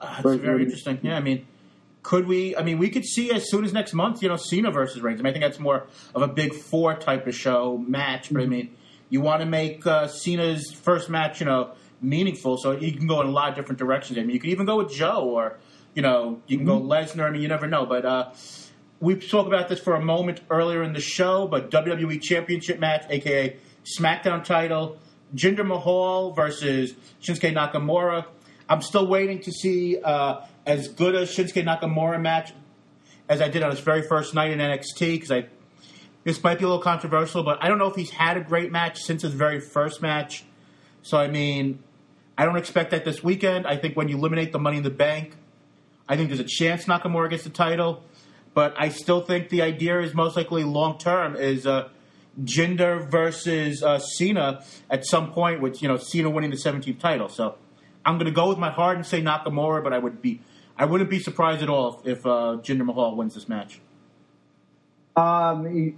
Uh, 0.00 0.22
that's 0.22 0.40
very 0.40 0.62
interesting. 0.62 0.98
Yeah, 1.02 1.16
I 1.16 1.20
mean, 1.20 1.46
could 2.02 2.26
we? 2.26 2.56
I 2.56 2.62
mean, 2.62 2.78
we 2.78 2.88
could 2.90 3.04
see 3.04 3.30
as 3.30 3.50
soon 3.50 3.64
as 3.64 3.72
next 3.72 3.92
month, 3.92 4.22
you 4.22 4.28
know, 4.28 4.36
Cena 4.36 4.70
versus 4.70 5.02
Reigns. 5.02 5.20
I, 5.20 5.22
mean, 5.22 5.30
I 5.30 5.32
think 5.32 5.44
that's 5.44 5.58
more 5.58 5.86
of 6.14 6.22
a 6.22 6.28
big 6.28 6.54
four 6.54 6.94
type 6.94 7.26
of 7.26 7.34
show 7.34 7.76
match. 7.78 8.32
But 8.32 8.42
I 8.42 8.46
mean, 8.46 8.74
you 9.10 9.20
want 9.20 9.40
to 9.40 9.46
make 9.46 9.86
uh, 9.86 10.08
Cena's 10.08 10.72
first 10.72 11.10
match, 11.10 11.40
you 11.40 11.46
know, 11.46 11.72
meaningful, 12.00 12.56
so 12.56 12.72
you 12.72 12.92
can 12.92 13.06
go 13.06 13.20
in 13.20 13.26
a 13.26 13.30
lot 13.30 13.50
of 13.50 13.54
different 13.54 13.78
directions. 13.78 14.18
I 14.18 14.22
mean, 14.22 14.30
you 14.30 14.40
could 14.40 14.50
even 14.50 14.66
go 14.66 14.76
with 14.76 14.92
Joe, 14.92 15.24
or 15.24 15.58
you 15.94 16.02
know, 16.02 16.40
you 16.46 16.56
can 16.56 16.66
mm-hmm. 16.66 16.86
go 16.86 16.94
Lesnar. 16.94 17.26
I 17.26 17.30
mean, 17.30 17.42
you 17.42 17.48
never 17.48 17.66
know. 17.66 17.84
But 17.84 18.06
uh, 18.06 18.32
we 19.00 19.20
spoke 19.20 19.46
about 19.46 19.68
this 19.68 19.80
for 19.80 19.94
a 19.94 20.02
moment 20.02 20.40
earlier 20.48 20.82
in 20.82 20.94
the 20.94 21.00
show. 21.00 21.46
But 21.46 21.70
WWE 21.70 22.22
Championship 22.22 22.78
match, 22.78 23.04
aka 23.10 23.58
SmackDown 23.98 24.42
title, 24.42 24.98
Jinder 25.34 25.66
Mahal 25.66 26.32
versus 26.32 26.94
Shinsuke 27.22 27.52
Nakamura. 27.54 28.24
I'm 28.70 28.80
still 28.80 29.06
waiting 29.06 29.40
to 29.40 29.52
see. 29.52 30.00
Uh, 30.00 30.42
as 30.66 30.88
good 30.88 31.14
a 31.14 31.22
Shinsuke 31.22 31.64
Nakamura 31.64 32.20
match 32.20 32.52
as 33.28 33.40
I 33.40 33.48
did 33.48 33.62
on 33.62 33.70
his 33.70 33.80
very 33.80 34.02
first 34.02 34.34
night 34.34 34.50
in 34.50 34.58
NXT 34.58 34.98
because 34.98 35.30
I 35.30 35.46
this 36.22 36.42
might 36.44 36.58
be 36.58 36.64
a 36.64 36.68
little 36.68 36.82
controversial, 36.82 37.42
but 37.42 37.62
I 37.62 37.68
don't 37.68 37.78
know 37.78 37.86
if 37.86 37.96
he's 37.96 38.10
had 38.10 38.36
a 38.36 38.42
great 38.42 38.70
match 38.70 39.00
since 39.00 39.22
his 39.22 39.32
very 39.32 39.58
first 39.58 40.02
match. 40.02 40.44
So 41.02 41.16
I 41.16 41.28
mean, 41.28 41.82
I 42.36 42.44
don't 42.44 42.56
expect 42.56 42.90
that 42.90 43.04
this 43.04 43.22
weekend. 43.22 43.66
I 43.66 43.76
think 43.76 43.96
when 43.96 44.08
you 44.08 44.18
eliminate 44.18 44.52
the 44.52 44.58
Money 44.58 44.78
in 44.78 44.82
the 44.82 44.90
Bank, 44.90 45.34
I 46.08 46.16
think 46.16 46.28
there's 46.28 46.40
a 46.40 46.44
chance 46.44 46.84
Nakamura 46.84 47.30
gets 47.30 47.44
the 47.44 47.50
title. 47.50 48.02
But 48.52 48.74
I 48.76 48.88
still 48.88 49.20
think 49.20 49.48
the 49.48 49.62
idea 49.62 50.00
is 50.00 50.12
most 50.12 50.36
likely 50.36 50.64
long 50.64 50.98
term 50.98 51.36
is 51.36 51.66
uh, 51.66 51.88
Jinder 52.42 53.08
versus 53.08 53.82
uh, 53.82 53.98
Cena 53.98 54.64
at 54.90 55.06
some 55.06 55.32
point, 55.32 55.60
with 55.60 55.80
you 55.82 55.88
know 55.88 55.96
Cena 55.96 56.28
winning 56.28 56.50
the 56.50 56.56
17th 56.56 56.98
title. 56.98 57.28
So 57.28 57.56
I'm 58.04 58.16
going 58.16 58.26
to 58.26 58.32
go 58.32 58.48
with 58.48 58.58
my 58.58 58.70
heart 58.70 58.96
and 58.96 59.06
say 59.06 59.22
Nakamura, 59.22 59.82
but 59.84 59.92
I 59.92 59.98
would 59.98 60.20
be 60.20 60.40
I 60.80 60.86
wouldn't 60.86 61.10
be 61.10 61.18
surprised 61.18 61.62
at 61.62 61.68
all 61.68 62.00
if, 62.06 62.20
if 62.20 62.26
uh, 62.26 62.56
Jinder 62.62 62.86
Mahal 62.86 63.14
wins 63.14 63.34
this 63.34 63.50
match. 63.50 63.80
Um, 65.14 65.94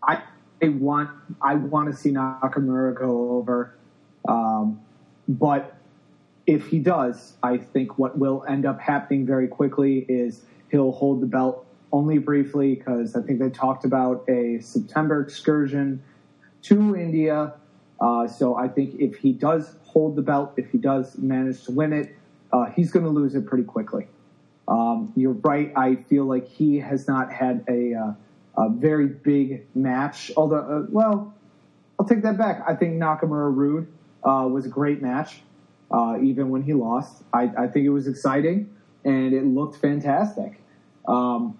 I, 0.00 0.22
I 0.62 0.68
want 0.68 1.10
I 1.42 1.56
want 1.56 1.90
to 1.90 1.96
see 1.96 2.12
Nakamura 2.12 2.94
go 2.94 3.32
over, 3.32 3.74
um, 4.28 4.80
but 5.26 5.74
if 6.46 6.68
he 6.68 6.78
does, 6.78 7.32
I 7.42 7.56
think 7.56 7.98
what 7.98 8.16
will 8.16 8.44
end 8.48 8.64
up 8.64 8.80
happening 8.80 9.26
very 9.26 9.48
quickly 9.48 10.06
is 10.08 10.42
he'll 10.70 10.92
hold 10.92 11.20
the 11.20 11.26
belt 11.26 11.66
only 11.92 12.18
briefly 12.18 12.76
because 12.76 13.16
I 13.16 13.22
think 13.22 13.40
they 13.40 13.50
talked 13.50 13.84
about 13.84 14.24
a 14.28 14.60
September 14.60 15.20
excursion 15.20 16.00
to 16.62 16.94
India. 16.94 17.54
Uh, 18.00 18.28
so 18.28 18.54
I 18.54 18.68
think 18.68 19.00
if 19.00 19.16
he 19.16 19.32
does 19.32 19.74
hold 19.84 20.14
the 20.14 20.22
belt, 20.22 20.52
if 20.56 20.70
he 20.70 20.78
does 20.78 21.18
manage 21.18 21.64
to 21.64 21.72
win 21.72 21.92
it, 21.92 22.14
uh, 22.52 22.66
he's 22.66 22.90
going 22.90 23.04
to 23.04 23.10
lose 23.10 23.34
it 23.34 23.46
pretty 23.46 23.64
quickly. 23.64 24.08
Um, 24.68 25.12
you're 25.16 25.32
right. 25.32 25.72
I 25.76 25.96
feel 25.96 26.24
like 26.24 26.48
he 26.48 26.78
has 26.78 27.06
not 27.06 27.32
had 27.32 27.64
a, 27.68 27.94
uh, 27.94 28.14
a 28.64 28.70
very 28.70 29.06
big 29.06 29.66
match. 29.74 30.32
Although, 30.36 30.56
uh, 30.56 30.86
well, 30.88 31.34
I'll 31.98 32.06
take 32.06 32.22
that 32.22 32.36
back. 32.36 32.62
I 32.66 32.74
think 32.74 32.94
Nakamura 32.94 33.54
Roode 33.54 33.86
uh, 34.24 34.48
was 34.50 34.66
a 34.66 34.68
great 34.68 35.00
match, 35.00 35.40
uh, 35.90 36.18
even 36.20 36.50
when 36.50 36.62
he 36.62 36.72
lost. 36.72 37.22
I, 37.32 37.50
I, 37.56 37.66
think 37.68 37.86
it 37.86 37.90
was 37.90 38.08
exciting 38.08 38.74
and 39.04 39.32
it 39.32 39.44
looked 39.44 39.76
fantastic. 39.76 40.60
Um, 41.06 41.58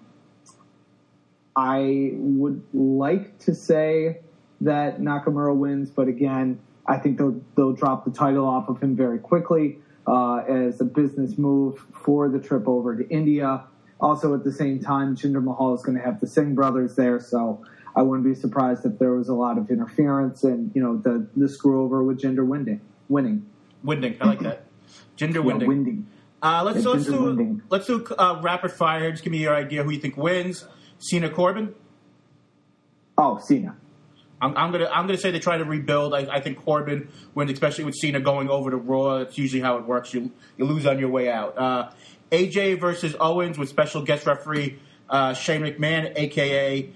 I 1.55 2.11
would 2.13 2.61
like 2.73 3.39
to 3.39 3.55
say 3.55 4.19
that 4.61 4.99
Nakamura 4.99 5.55
wins, 5.55 5.89
but 5.89 6.07
again, 6.07 6.59
I 6.85 6.97
think 6.97 7.17
they'll, 7.17 7.41
they'll 7.55 7.73
drop 7.73 8.05
the 8.05 8.11
title 8.11 8.45
off 8.45 8.69
of 8.69 8.81
him 8.81 8.95
very 8.95 9.19
quickly 9.19 9.79
uh, 10.07 10.37
as 10.37 10.79
a 10.81 10.85
business 10.85 11.37
move 11.37 11.85
for 11.93 12.29
the 12.29 12.39
trip 12.39 12.67
over 12.67 12.95
to 12.95 13.07
India. 13.09 13.63
Also, 13.99 14.33
at 14.33 14.43
the 14.43 14.51
same 14.51 14.79
time, 14.79 15.15
Jinder 15.15 15.43
Mahal 15.43 15.73
is 15.73 15.81
going 15.81 15.97
to 15.97 16.03
have 16.03 16.19
the 16.19 16.27
Singh 16.27 16.55
brothers 16.55 16.95
there, 16.95 17.19
so 17.19 17.65
I 17.95 18.03
wouldn't 18.03 18.25
be 18.25 18.35
surprised 18.35 18.85
if 18.85 18.99
there 18.99 19.11
was 19.11 19.27
a 19.27 19.33
lot 19.33 19.57
of 19.57 19.71
interference 19.71 20.43
and 20.43 20.71
you 20.75 20.81
know 20.81 20.97
the 20.97 21.27
the 21.35 21.49
screw 21.49 21.83
over 21.83 22.03
with 22.03 22.21
Jinder 22.21 22.45
winning. 22.45 22.81
Winning. 23.09 23.45
Winding, 23.83 24.17
I 24.21 24.27
like 24.27 24.39
that. 24.39 24.65
Jinder 25.17 25.43
Winding. 25.43 25.61
Yeah, 25.61 25.67
winding. 25.67 26.07
Uh, 26.41 26.63
let's, 26.63 26.83
yeah, 26.83 26.91
let's 26.91 27.05
do 27.05 27.61
let's 27.69 27.87
do 27.87 28.05
uh, 28.17 28.39
rapid 28.43 28.71
fire. 28.71 29.11
Just 29.11 29.23
give 29.23 29.31
me 29.31 29.39
your 29.39 29.55
idea 29.55 29.83
who 29.83 29.91
you 29.91 29.99
think 29.99 30.15
wins. 30.17 30.65
Cena 30.99 31.29
Corbin. 31.29 31.73
Oh, 33.17 33.39
Cena. 33.39 33.75
I'm, 34.39 34.55
I'm, 34.55 34.71
gonna 34.71 34.89
I'm 34.91 35.07
gonna 35.07 35.17
say 35.17 35.31
they 35.31 35.39
try 35.39 35.57
to 35.57 35.65
rebuild. 35.65 36.13
I, 36.13 36.27
I, 36.35 36.41
think 36.41 36.63
Corbin 36.63 37.09
when 37.33 37.49
especially 37.49 37.85
with 37.85 37.95
Cena 37.95 38.19
going 38.19 38.49
over 38.49 38.69
to 38.69 38.77
Raw. 38.77 39.19
That's 39.19 39.37
usually 39.37 39.61
how 39.61 39.77
it 39.77 39.85
works. 39.85 40.13
You 40.13 40.31
you 40.57 40.65
lose 40.65 40.85
on 40.85 40.99
your 40.99 41.09
way 41.09 41.31
out. 41.31 41.57
Uh, 41.57 41.89
AJ 42.31 42.79
versus 42.79 43.15
Owens 43.19 43.57
with 43.57 43.69
special 43.69 44.03
guest 44.03 44.27
referee 44.27 44.79
uh, 45.09 45.33
Shane 45.33 45.61
McMahon, 45.61 46.13
aka 46.15 46.89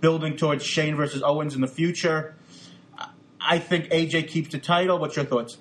building 0.00 0.36
towards 0.36 0.64
Shane 0.64 0.96
versus 0.96 1.22
Owens 1.22 1.54
in 1.54 1.60
the 1.60 1.68
future. 1.68 2.34
I 3.40 3.58
think 3.58 3.86
AJ 3.90 4.28
keeps 4.28 4.50
the 4.50 4.58
title. 4.58 4.98
What's 4.98 5.16
your 5.16 5.24
thoughts? 5.24 5.58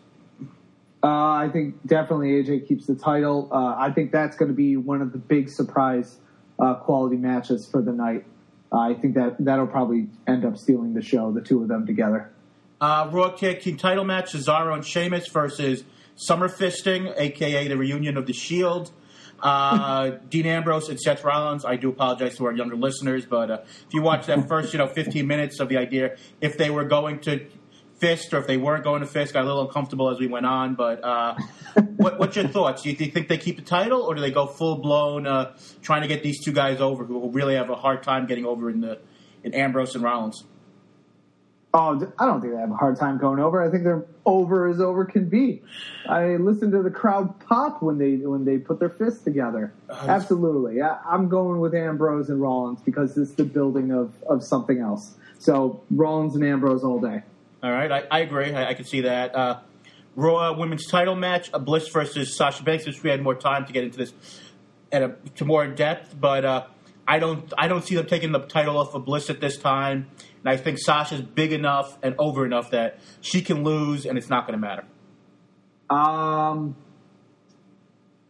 Uh, 1.03 1.07
I 1.07 1.49
think 1.53 1.75
definitely 1.85 2.43
AJ 2.43 2.67
keeps 2.67 2.87
the 2.87 2.95
title. 2.95 3.49
Uh, 3.51 3.75
I 3.77 3.91
think 3.91 4.11
that's 4.11 4.35
going 4.35 4.49
to 4.49 4.55
be 4.55 4.75
one 4.75 5.01
of 5.01 5.11
the 5.11 5.19
big 5.19 5.49
surprise 5.49 6.17
uh, 6.57 6.75
quality 6.75 7.17
matches 7.17 7.67
for 7.67 7.81
the 7.81 7.91
night. 7.91 8.25
I 8.71 8.93
think 8.93 9.15
that 9.15 9.37
that'll 9.39 9.67
probably 9.67 10.07
end 10.27 10.45
up 10.45 10.57
stealing 10.57 10.93
the 10.93 11.01
show, 11.01 11.31
the 11.31 11.41
two 11.41 11.61
of 11.61 11.67
them 11.67 11.85
together. 11.85 12.31
Uh, 12.81 13.09
Raw 13.11 13.31
Tag 13.31 13.61
Team 13.61 13.77
title 13.77 14.03
match: 14.03 14.33
Cesaro 14.33 14.73
and 14.73 14.85
Sheamus 14.85 15.27
versus 15.29 15.83
Summer 16.15 16.49
Fisting, 16.49 17.13
aka 17.17 17.67
the 17.67 17.77
reunion 17.77 18.17
of 18.17 18.25
the 18.25 18.33
Shield. 18.33 18.91
Uh, 19.39 20.11
Dean 20.29 20.45
Ambrose 20.45 20.89
and 20.89 20.99
Seth 20.99 21.23
Rollins. 21.23 21.65
I 21.65 21.75
do 21.77 21.89
apologize 21.89 22.37
to 22.37 22.45
our 22.45 22.53
younger 22.53 22.75
listeners, 22.75 23.25
but 23.25 23.51
uh, 23.51 23.57
if 23.63 23.93
you 23.93 24.01
watch 24.01 24.25
that 24.27 24.47
first, 24.47 24.73
you 24.73 24.79
know, 24.79 24.87
15 24.87 25.25
minutes 25.25 25.59
of 25.59 25.69
the 25.69 25.77
idea, 25.77 26.17
if 26.41 26.57
they 26.57 26.69
were 26.69 26.85
going 26.85 27.19
to 27.21 27.45
fist 27.97 28.33
or 28.33 28.39
if 28.39 28.47
they 28.47 28.57
weren't 28.57 28.83
going 28.83 29.01
to 29.01 29.07
fist, 29.07 29.33
got 29.33 29.43
a 29.43 29.47
little 29.47 29.67
uncomfortable 29.67 30.09
as 30.09 30.19
we 30.19 30.27
went 30.27 30.45
on. 30.45 30.75
But 30.75 31.03
uh, 31.03 31.35
what, 31.95 32.19
what's 32.19 32.35
your 32.35 32.47
thoughts? 32.47 32.83
Do 32.83 32.89
you 32.89 32.95
think 32.95 33.27
they 33.27 33.37
keep 33.37 33.55
the 33.55 33.61
title, 33.61 34.01
or 34.01 34.15
do 34.15 34.21
they 34.21 34.31
go 34.31 34.45
full 34.45 34.77
blown 34.77 35.27
uh, 35.27 35.55
trying 35.81 36.01
to 36.01 36.07
get 36.07 36.23
these 36.23 36.43
two 36.43 36.51
guys 36.51 36.81
over 36.81 37.05
who 37.05 37.29
really 37.31 37.55
have 37.55 37.69
a 37.69 37.75
hard 37.75 38.03
time 38.03 38.25
getting 38.25 38.45
over 38.45 38.69
in 38.69 38.81
the 38.81 38.99
in 39.43 39.53
Ambrose 39.53 39.95
and 39.95 40.03
Rollins? 40.03 40.43
Oh, 41.77 42.09
I 42.17 42.25
don't 42.25 42.39
think 42.39 42.53
they 42.53 42.59
have 42.59 42.71
a 42.71 42.75
hard 42.75 42.97
time 42.97 43.17
going 43.17 43.39
over. 43.39 43.61
I 43.61 43.69
think 43.69 43.83
they're 43.83 44.05
over 44.25 44.69
as 44.69 44.79
over 44.79 45.03
can 45.03 45.27
be. 45.27 45.61
I 46.07 46.37
listen 46.37 46.71
to 46.71 46.81
the 46.81 46.89
crowd 46.89 47.37
pop 47.41 47.83
when 47.83 47.97
they 47.97 48.15
when 48.15 48.45
they 48.45 48.57
put 48.57 48.79
their 48.79 48.91
fists 48.91 49.25
together. 49.25 49.73
Absolutely, 49.89 50.81
I, 50.81 50.97
am 51.11 51.27
going 51.27 51.59
with 51.59 51.75
Ambrose 51.75 52.29
and 52.29 52.41
Rollins 52.41 52.79
because 52.79 53.17
it's 53.17 53.33
the 53.33 53.43
building 53.43 53.91
of 53.91 54.13
of 54.23 54.41
something 54.41 54.79
else. 54.79 55.15
So 55.37 55.83
Rollins 55.91 56.35
and 56.35 56.45
Ambrose 56.45 56.85
all 56.85 56.99
day. 56.99 57.23
All 57.65 57.71
right, 57.71 57.91
I, 57.91 58.03
I 58.11 58.19
agree. 58.19 58.53
I, 58.53 58.69
I, 58.69 58.73
can 58.75 58.85
see 58.85 59.01
that. 59.01 59.33
Uh, 59.33 59.59
Raw 60.15 60.55
Women's 60.55 60.85
Title 60.85 61.15
match: 61.15 61.49
a 61.51 61.57
Bliss 61.57 61.87
versus 61.87 62.37
Sasha 62.37 62.61
Banks. 62.63 62.85
Which 62.85 63.01
we 63.01 63.09
had 63.09 63.23
more 63.23 63.33
time 63.33 63.65
to 63.65 63.73
get 63.73 63.83
into 63.83 63.97
this 63.97 64.13
at 64.91 65.01
a, 65.01 65.15
to 65.37 65.45
more 65.45 65.65
in 65.65 65.73
depth, 65.73 66.13
but 66.21 66.45
uh, 66.45 66.67
I 67.07 67.17
don't 67.17 67.51
I 67.57 67.67
don't 67.67 67.83
see 67.83 67.95
them 67.95 68.05
taking 68.05 68.31
the 68.33 68.41
title 68.41 68.77
off 68.77 68.93
of 68.93 69.03
Bliss 69.03 69.31
at 69.31 69.41
this 69.41 69.57
time. 69.57 70.11
And 70.43 70.49
I 70.49 70.57
think 70.57 70.77
Sasha's 70.77 71.23
big 71.23 71.51
enough 71.51 71.97
and 72.03 72.13
over 72.19 72.45
enough 72.45 72.69
that 72.69 72.99
she 73.19 73.41
can 73.41 73.63
lose 73.63 74.05
and 74.05 74.15
it's 74.15 74.29
not 74.29 74.45
going 74.45 74.61
to 74.61 74.63
matter. 74.63 74.85
Um, 75.89 76.75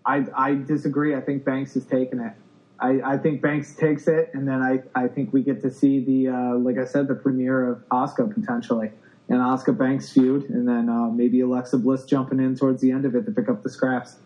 I, 0.06 0.26
I 0.34 0.54
disagree. 0.56 1.14
I 1.14 1.20
think 1.20 1.44
Banks 1.44 1.76
is 1.76 1.86
taking 1.86 2.22
it. 2.22 2.32
I, 2.80 3.02
I 3.04 3.18
think 3.18 3.42
Banks 3.42 3.76
takes 3.76 4.08
it, 4.08 4.32
and 4.34 4.48
then 4.48 4.62
I, 4.62 4.80
I 4.98 5.10
think 5.10 5.34
we 5.34 5.44
get 5.44 5.62
to 5.62 5.72
see 5.72 6.00
the, 6.00 6.30
uh, 6.30 6.56
like 6.56 6.78
I 6.78 6.86
said, 6.86 7.08
the 7.08 7.16
premiere 7.16 7.70
of 7.70 7.84
Asuka 7.90 8.34
potentially. 8.34 8.92
And 9.28 9.40
Asuka 9.40 9.76
Banks 9.76 10.12
feud, 10.12 10.50
and 10.50 10.68
then 10.68 10.88
uh, 10.88 11.10
maybe 11.10 11.42
Alexa 11.42 11.80
Bliss 11.80 12.06
jumping 12.06 12.40
in 12.40 12.56
towards 12.56 12.82
the 12.82 12.92
end 12.92 13.06
of 13.06 13.16
it 13.16 13.26
to 13.26 13.32
pick 13.32 13.50
up 13.50 13.64
the 13.64 13.70
scraps. 13.72 14.18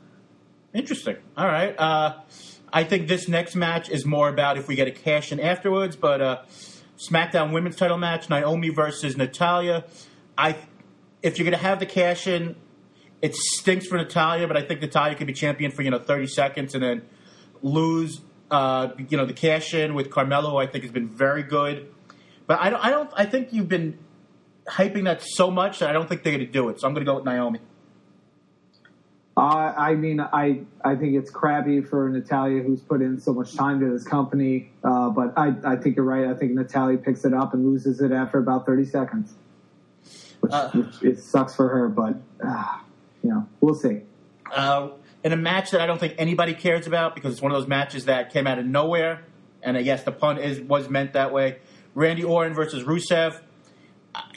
Interesting. 0.74 1.16
All 1.38 1.48
right. 1.48 1.74
Uh, 1.80 2.20
I 2.72 2.84
think 2.84 3.08
this 3.08 3.28
next 3.28 3.56
match 3.56 3.90
is 3.90 4.06
more 4.06 4.30
about 4.30 4.58
if 4.58 4.68
we 4.68 4.76
get 4.76 4.88
a 4.88 4.92
cash 4.92 5.32
in 5.32 5.40
afterwards, 5.40 5.96
but 5.96 6.22
uh, 6.22 6.42
SmackDown 6.98 7.54
Women's 7.54 7.76
Title 7.76 7.98
match: 7.98 8.30
Naomi 8.30 8.70
versus 8.70 9.18
Natalya. 9.18 9.86
I, 10.38 10.58
if 11.24 11.38
you're 11.38 11.46
going 11.46 11.58
to 11.58 11.64
have 11.64 11.80
the 11.80 11.86
cash 11.86 12.28
in, 12.28 12.56
it 13.22 13.36
stinks 13.36 13.88
for 13.88 13.98
Natalya, 13.98 14.48
but 14.48 14.58
I 14.58 14.62
think 14.62 14.82
Natalya 14.82 15.16
could 15.16 15.28
be 15.28 15.34
champion 15.34 15.72
for 15.72 15.82
you 15.82 15.92
know 15.92 16.00
30 16.00 16.28
seconds 16.28 16.74
and 16.74 16.84
then 16.84 17.02
lose. 17.62 18.22
Uh, 18.52 18.90
you 19.10 19.16
know 19.16 19.26
the 19.26 19.34
cash 19.34 19.74
in 19.74 19.94
with 19.94 20.10
Carmella, 20.10 20.62
I 20.62 20.66
think 20.66 20.84
has 20.84 20.92
been 20.92 21.08
very 21.08 21.44
good, 21.44 21.88
but 22.48 22.60
I 22.60 22.70
don't. 22.70 22.84
I 22.84 22.90
don't. 22.90 23.10
I 23.16 23.26
think 23.26 23.54
you've 23.54 23.70
been 23.70 23.98
hyping 24.70 25.06
that 25.06 25.22
so 25.22 25.50
much 25.52 25.80
that 25.80 25.90
I 25.90 25.94
don't 25.94 26.08
think 26.08 26.24
they're 26.24 26.34
going 26.34 26.46
to 26.46 26.52
do 26.52 26.70
it. 26.70 26.80
So 26.80 26.88
I'm 26.88 26.94
going 26.94 27.06
to 27.06 27.12
go 27.12 27.16
with 27.16 27.26
Naomi. 27.26 27.60
Uh, 29.40 29.74
I 29.78 29.96
mean, 29.96 30.20
I 30.20 30.64
I 30.84 30.96
think 30.96 31.16
it's 31.16 31.32
crabby 31.32 31.80
for 31.80 32.10
Natalya, 32.10 32.62
who's 32.62 32.82
put 32.82 33.02
in 33.02 33.22
so 33.22 33.34
much 33.34 33.56
time 33.56 33.80
to 33.80 33.90
this 33.90 34.04
company. 34.04 34.70
Uh, 34.84 35.10
but 35.10 35.34
I, 35.38 35.54
I 35.64 35.76
think 35.78 35.96
you're 35.96 36.04
right. 36.04 36.28
I 36.28 36.34
think 36.34 36.52
Natalya 36.52 36.98
picks 36.98 37.24
it 37.24 37.34
up 37.34 37.54
and 37.54 37.66
loses 37.66 38.02
it 38.02 38.12
after 38.12 38.38
about 38.38 38.66
30 38.66 38.84
seconds, 38.84 39.34
which, 40.42 40.52
uh, 40.52 40.70
which 40.72 41.04
it 41.04 41.20
sucks 41.20 41.56
for 41.56 41.70
her. 41.70 41.88
But 41.88 42.16
uh, 42.46 42.80
you 43.24 43.30
know, 43.30 43.48
we'll 43.62 43.76
see. 43.76 44.02
Uh, 44.54 44.90
in 45.24 45.32
a 45.32 45.38
match 45.38 45.72
that 45.72 45.80
I 45.80 45.86
don't 45.86 46.00
think 46.00 46.16
anybody 46.18 46.54
cares 46.54 46.86
about 46.86 47.16
because 47.16 47.32
it's 47.32 47.42
one 47.42 47.54
of 47.54 47.58
those 47.58 47.68
matches 47.68 48.06
that 48.06 48.34
came 48.34 48.46
out 48.46 48.60
of 48.60 48.66
nowhere, 48.66 49.24
and 49.64 49.78
I 49.78 49.84
guess 49.84 50.04
the 50.04 50.12
pun 50.12 50.38
is 50.38 50.60
was 50.60 50.90
meant 50.90 51.14
that 51.14 51.32
way. 51.32 51.60
Randy 51.96 52.26
Orton 52.26 52.54
versus 52.54 52.84
Rusev. 52.84 53.40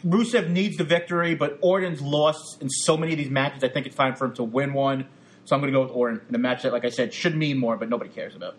Rusev 0.05 0.51
needs 0.51 0.77
the 0.77 0.85
victory, 0.85 1.35
but 1.35 1.59
Orton's 1.61 2.03
lost 2.03 2.61
in 2.61 2.69
so 2.69 2.97
many 2.97 3.13
of 3.13 3.19
these 3.19 3.31
matches. 3.31 3.65
I 3.65 3.69
think 3.69 3.87
it's 3.87 3.97
time 3.97 4.15
for 4.15 4.27
him 4.27 4.35
to 4.35 4.45
win 4.45 4.75
one. 4.75 5.07
So 5.45 5.57
I'm 5.57 5.63
going 5.63 5.73
to 5.73 5.77
go 5.77 5.83
with 5.83 5.93
Orton 5.93 6.21
in 6.29 6.35
a 6.35 6.39
match 6.39 6.63
that, 6.63 6.73
like 6.73 6.85
I 6.85 6.91
said, 6.91 7.13
should 7.13 7.37
mean 7.37 7.59
more, 7.59 7.77
but 7.77 7.89
nobody 7.89 8.11
cares 8.11 8.37
about. 8.37 8.57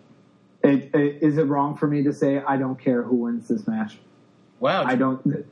It, 0.62 0.94
it, 0.94 1.22
is 1.22 1.38
it 1.38 1.44
wrong 1.44 1.76
for 1.76 1.86
me 1.86 2.02
to 2.04 2.12
say 2.12 2.38
I 2.38 2.56
don't 2.56 2.78
care 2.78 3.02
who 3.02 3.16
wins 3.16 3.48
this 3.48 3.66
match? 3.66 3.98
Wow, 4.60 4.84
I 4.84 4.94
don't. 4.94 5.46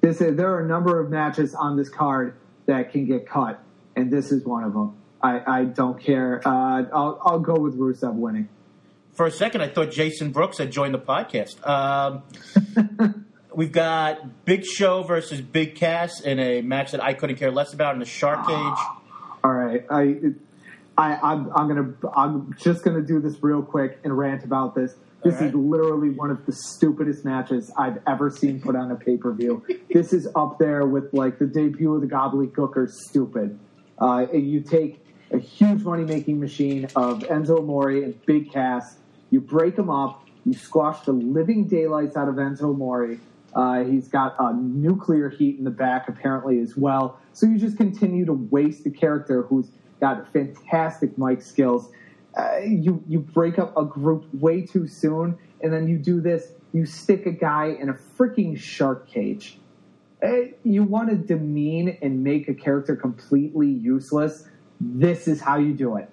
This 0.00 0.20
is, 0.20 0.36
there 0.36 0.52
are 0.52 0.64
a 0.64 0.66
number 0.66 1.00
of 1.00 1.10
matches 1.10 1.54
on 1.54 1.76
this 1.76 1.88
card 1.88 2.36
that 2.66 2.92
can 2.92 3.06
get 3.06 3.28
cut, 3.28 3.62
and 3.94 4.12
this 4.12 4.32
is 4.32 4.44
one 4.44 4.64
of 4.64 4.72
them. 4.72 4.96
I, 5.22 5.60
I 5.60 5.64
don't 5.64 6.00
care. 6.00 6.40
Uh, 6.46 6.84
I'll, 6.92 7.20
I'll 7.24 7.40
go 7.40 7.54
with 7.54 7.78
Rusev 7.78 8.14
winning. 8.14 8.48
For 9.12 9.26
a 9.26 9.30
second, 9.30 9.62
I 9.62 9.68
thought 9.68 9.90
Jason 9.90 10.30
Brooks 10.30 10.58
had 10.58 10.70
joined 10.70 10.94
the 10.94 10.98
podcast. 10.98 11.66
Um, 11.66 13.24
We've 13.56 13.72
got 13.72 14.44
Big 14.44 14.66
Show 14.66 15.02
versus 15.02 15.40
Big 15.40 15.76
Cass 15.76 16.20
in 16.20 16.38
a 16.38 16.60
match 16.60 16.92
that 16.92 17.02
I 17.02 17.14
couldn't 17.14 17.36
care 17.36 17.50
less 17.50 17.72
about 17.72 17.94
in 17.94 18.00
the 18.00 18.04
Shark 18.04 18.46
Cage. 18.46 18.78
All 19.42 19.50
right, 19.50 19.82
I, 19.88 20.16
I, 20.98 21.16
I'm, 21.16 21.50
I'm 21.56 21.66
gonna, 21.66 21.94
I'm 22.14 22.54
just 22.60 22.84
gonna 22.84 23.00
do 23.00 23.18
this 23.18 23.42
real 23.42 23.62
quick 23.62 23.98
and 24.04 24.16
rant 24.16 24.44
about 24.44 24.74
this. 24.74 24.96
This 25.24 25.36
right. 25.36 25.44
is 25.44 25.54
literally 25.54 26.10
one 26.10 26.30
of 26.30 26.44
the 26.44 26.52
stupidest 26.52 27.24
matches 27.24 27.72
I've 27.78 28.02
ever 28.06 28.28
seen 28.28 28.60
put 28.60 28.76
on 28.76 28.90
a 28.90 28.94
pay 28.94 29.16
per 29.16 29.32
view. 29.32 29.64
this 29.90 30.12
is 30.12 30.28
up 30.36 30.58
there 30.58 30.84
with 30.84 31.14
like 31.14 31.38
the 31.38 31.46
debut 31.46 31.94
of 31.94 32.02
the 32.02 32.08
Gobbledygooker. 32.08 32.90
Stupid. 32.90 33.58
Uh, 33.98 34.26
you 34.34 34.60
take 34.60 35.02
a 35.30 35.38
huge 35.38 35.82
money 35.82 36.04
making 36.04 36.38
machine 36.38 36.84
of 36.94 37.20
Enzo 37.20 37.60
Amore 37.60 37.88
and 37.88 38.26
Big 38.26 38.52
Cass, 38.52 38.98
you 39.30 39.40
break 39.40 39.76
them 39.76 39.88
up, 39.88 40.26
you 40.44 40.52
squash 40.52 41.06
the 41.06 41.12
living 41.12 41.66
daylights 41.66 42.18
out 42.18 42.28
of 42.28 42.34
Enzo 42.34 42.74
Amore 42.74 43.16
uh, 43.56 43.84
he's 43.84 44.06
got 44.06 44.36
a 44.38 44.52
nuclear 44.52 45.30
heat 45.30 45.56
in 45.56 45.64
the 45.64 45.70
back, 45.70 46.08
apparently, 46.08 46.60
as 46.60 46.76
well. 46.76 47.18
So 47.32 47.46
you 47.46 47.58
just 47.58 47.78
continue 47.78 48.26
to 48.26 48.34
waste 48.34 48.84
a 48.84 48.90
character 48.90 49.42
who's 49.42 49.70
got 49.98 50.30
fantastic 50.30 51.16
mic 51.16 51.40
skills. 51.40 51.90
Uh, 52.36 52.58
you 52.58 53.02
you 53.08 53.18
break 53.18 53.58
up 53.58 53.74
a 53.74 53.84
group 53.84 54.26
way 54.34 54.60
too 54.60 54.86
soon, 54.86 55.38
and 55.62 55.72
then 55.72 55.88
you 55.88 55.96
do 55.96 56.20
this. 56.20 56.52
You 56.74 56.84
stick 56.84 57.24
a 57.24 57.30
guy 57.30 57.76
in 57.80 57.88
a 57.88 57.94
freaking 57.94 58.58
shark 58.58 59.08
cage. 59.08 59.58
Uh, 60.22 60.52
you 60.62 60.82
want 60.82 61.08
to 61.08 61.16
demean 61.16 61.96
and 62.02 62.22
make 62.22 62.48
a 62.48 62.54
character 62.54 62.94
completely 62.94 63.68
useless. 63.68 64.48
This 64.80 65.26
is 65.26 65.40
how 65.40 65.56
you 65.56 65.72
do 65.72 65.96
it. 65.96 66.10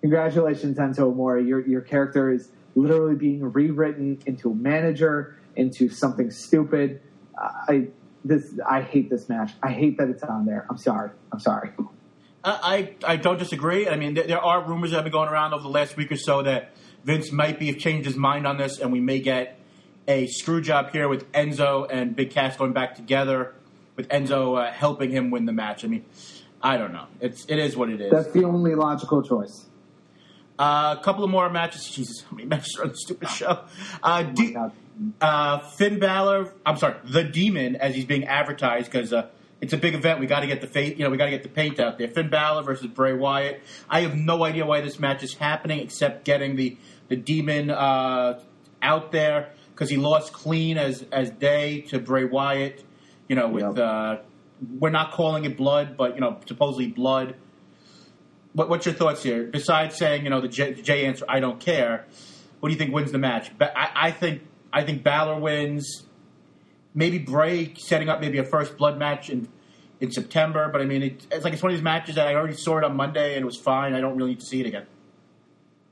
Congratulations, 0.00 0.78
Enzo 0.78 1.12
Amore. 1.12 1.38
Your 1.38 1.60
your 1.68 1.82
character 1.82 2.32
is 2.32 2.48
literally 2.76 3.14
being 3.14 3.52
rewritten 3.52 4.18
into 4.24 4.52
a 4.52 4.54
manager 4.54 5.37
into 5.58 5.88
something 5.88 6.30
stupid. 6.30 7.02
I 7.36 7.88
this 8.24 8.58
I 8.68 8.80
hate 8.80 9.10
this 9.10 9.28
match. 9.28 9.52
I 9.62 9.70
hate 9.72 9.98
that 9.98 10.08
it's 10.08 10.22
on 10.22 10.46
there. 10.46 10.66
I'm 10.70 10.78
sorry. 10.78 11.10
I'm 11.32 11.40
sorry. 11.40 11.70
I, 12.44 12.94
I 13.04 13.16
don't 13.16 13.38
disagree. 13.38 13.88
I 13.88 13.96
mean, 13.96 14.14
there, 14.14 14.26
there, 14.26 14.40
are 14.40 14.66
rumors 14.66 14.90
that 14.90 14.96
have 14.96 15.04
been 15.04 15.12
going 15.12 15.28
around 15.28 15.52
over 15.52 15.62
the 15.62 15.68
last 15.68 15.96
week 15.96 16.10
or 16.12 16.16
so 16.16 16.42
that 16.44 16.70
Vince 17.04 17.30
might 17.32 17.58
be 17.58 17.66
have 17.66 17.78
changed 17.78 18.06
his 18.06 18.16
mind 18.16 18.46
on 18.46 18.56
this, 18.56 18.78
and 18.78 18.92
we 18.92 19.00
may 19.00 19.18
get 19.18 19.58
a 20.06 20.26
screw 20.28 20.60
job 20.60 20.90
here 20.90 21.08
with 21.08 21.30
Enzo 21.32 21.86
and 21.90 22.16
Big 22.16 22.30
Cass 22.30 22.56
going 22.56 22.72
back 22.72 22.94
together, 22.94 23.54
with 23.96 24.08
Enzo 24.08 24.56
uh, 24.56 24.72
helping 24.72 25.10
him 25.10 25.30
win 25.30 25.44
the 25.44 25.52
match. 25.52 25.84
I 25.84 25.88
mean, 25.88 26.04
I 26.62 26.76
don't 26.76 26.92
know. 26.92 27.06
It's 27.20 27.44
it 27.46 27.58
is 27.58 27.76
what 27.76 27.90
it 27.90 28.00
is. 28.00 28.10
That's 28.10 28.30
the 28.30 28.44
only 28.44 28.74
logical 28.74 29.22
choice. 29.22 29.66
Uh, 30.58 30.96
a 30.98 31.02
couple 31.02 31.24
of 31.24 31.30
more 31.30 31.50
matches. 31.50 31.88
Jesus, 31.90 32.22
how 32.22 32.36
many 32.36 32.48
matches 32.48 32.76
are 32.78 32.84
on 32.84 32.90
the 32.90 32.96
stupid 32.96 33.28
show? 33.28 33.64
Uh, 34.02 34.24
oh 34.26 34.72
uh, 35.20 35.60
Finn 35.60 35.98
Balor, 35.98 36.52
I'm 36.66 36.76
sorry, 36.76 36.96
the 37.04 37.24
Demon, 37.24 37.76
as 37.76 37.94
he's 37.94 38.04
being 38.04 38.24
advertised 38.24 38.90
because 38.90 39.12
uh, 39.12 39.28
it's 39.60 39.72
a 39.72 39.76
big 39.76 39.94
event. 39.94 40.20
We 40.20 40.26
got 40.26 40.40
to 40.40 40.46
get 40.46 40.60
the 40.60 40.66
fate, 40.66 40.96
you 40.96 41.04
know, 41.04 41.10
we 41.10 41.16
got 41.16 41.26
to 41.26 41.30
get 41.30 41.42
the 41.42 41.48
paint 41.48 41.80
out 41.80 41.98
there. 41.98 42.08
Finn 42.08 42.30
Balor 42.30 42.62
versus 42.62 42.86
Bray 42.88 43.12
Wyatt. 43.12 43.62
I 43.88 44.00
have 44.00 44.14
no 44.14 44.44
idea 44.44 44.66
why 44.66 44.80
this 44.80 44.98
match 44.98 45.22
is 45.22 45.34
happening 45.34 45.80
except 45.80 46.24
getting 46.24 46.56
the 46.56 46.76
the 47.08 47.16
Demon 47.16 47.70
uh, 47.70 48.40
out 48.82 49.12
there 49.12 49.52
because 49.72 49.88
he 49.88 49.96
lost 49.96 50.32
clean 50.32 50.78
as 50.78 51.04
as 51.10 51.30
day 51.30 51.82
to 51.82 51.98
Bray 51.98 52.24
Wyatt. 52.24 52.84
You 53.28 53.36
know, 53.36 53.48
with 53.48 53.76
yep. 53.76 53.78
uh, 53.78 54.16
we're 54.78 54.90
not 54.90 55.12
calling 55.12 55.44
it 55.44 55.56
blood, 55.56 55.96
but 55.96 56.14
you 56.14 56.20
know, 56.20 56.38
supposedly 56.46 56.88
blood. 56.88 57.36
What, 58.52 58.68
what's 58.68 58.86
your 58.86 58.94
thoughts 58.94 59.22
here? 59.22 59.44
Besides 59.44 59.96
saying, 59.96 60.24
you 60.24 60.30
know, 60.30 60.40
the 60.40 60.48
J, 60.48 60.72
the 60.72 60.82
J 60.82 61.06
answer, 61.06 61.24
I 61.28 61.40
don't 61.40 61.60
care. 61.60 62.06
What 62.60 62.70
do 62.70 62.72
you 62.72 62.78
think 62.78 62.92
wins 62.92 63.12
the 63.12 63.18
match? 63.18 63.56
But 63.56 63.72
I, 63.76 63.90
I 63.94 64.10
think 64.10 64.42
I 64.72 64.84
think 64.84 65.02
Balor 65.02 65.40
wins. 65.40 66.04
Maybe 66.94 67.18
Bray 67.18 67.74
setting 67.76 68.08
up 68.08 68.20
maybe 68.20 68.38
a 68.38 68.44
first 68.44 68.76
blood 68.76 68.98
match 68.98 69.28
and 69.28 69.48
in 70.00 70.10
September. 70.10 70.68
But 70.70 70.80
I 70.80 70.84
mean, 70.84 71.02
it, 71.02 71.26
it's 71.30 71.44
like 71.44 71.52
it's 71.52 71.62
one 71.62 71.72
of 71.72 71.76
these 71.76 71.84
matches 71.84 72.16
that 72.16 72.26
I 72.28 72.34
already 72.34 72.54
saw 72.54 72.78
it 72.78 72.84
on 72.84 72.96
Monday 72.96 73.34
and 73.34 73.42
it 73.42 73.46
was 73.46 73.56
fine. 73.56 73.94
I 73.94 74.00
don't 74.00 74.16
really 74.16 74.30
need 74.30 74.40
to 74.40 74.46
see 74.46 74.60
it 74.60 74.66
again. 74.66 74.86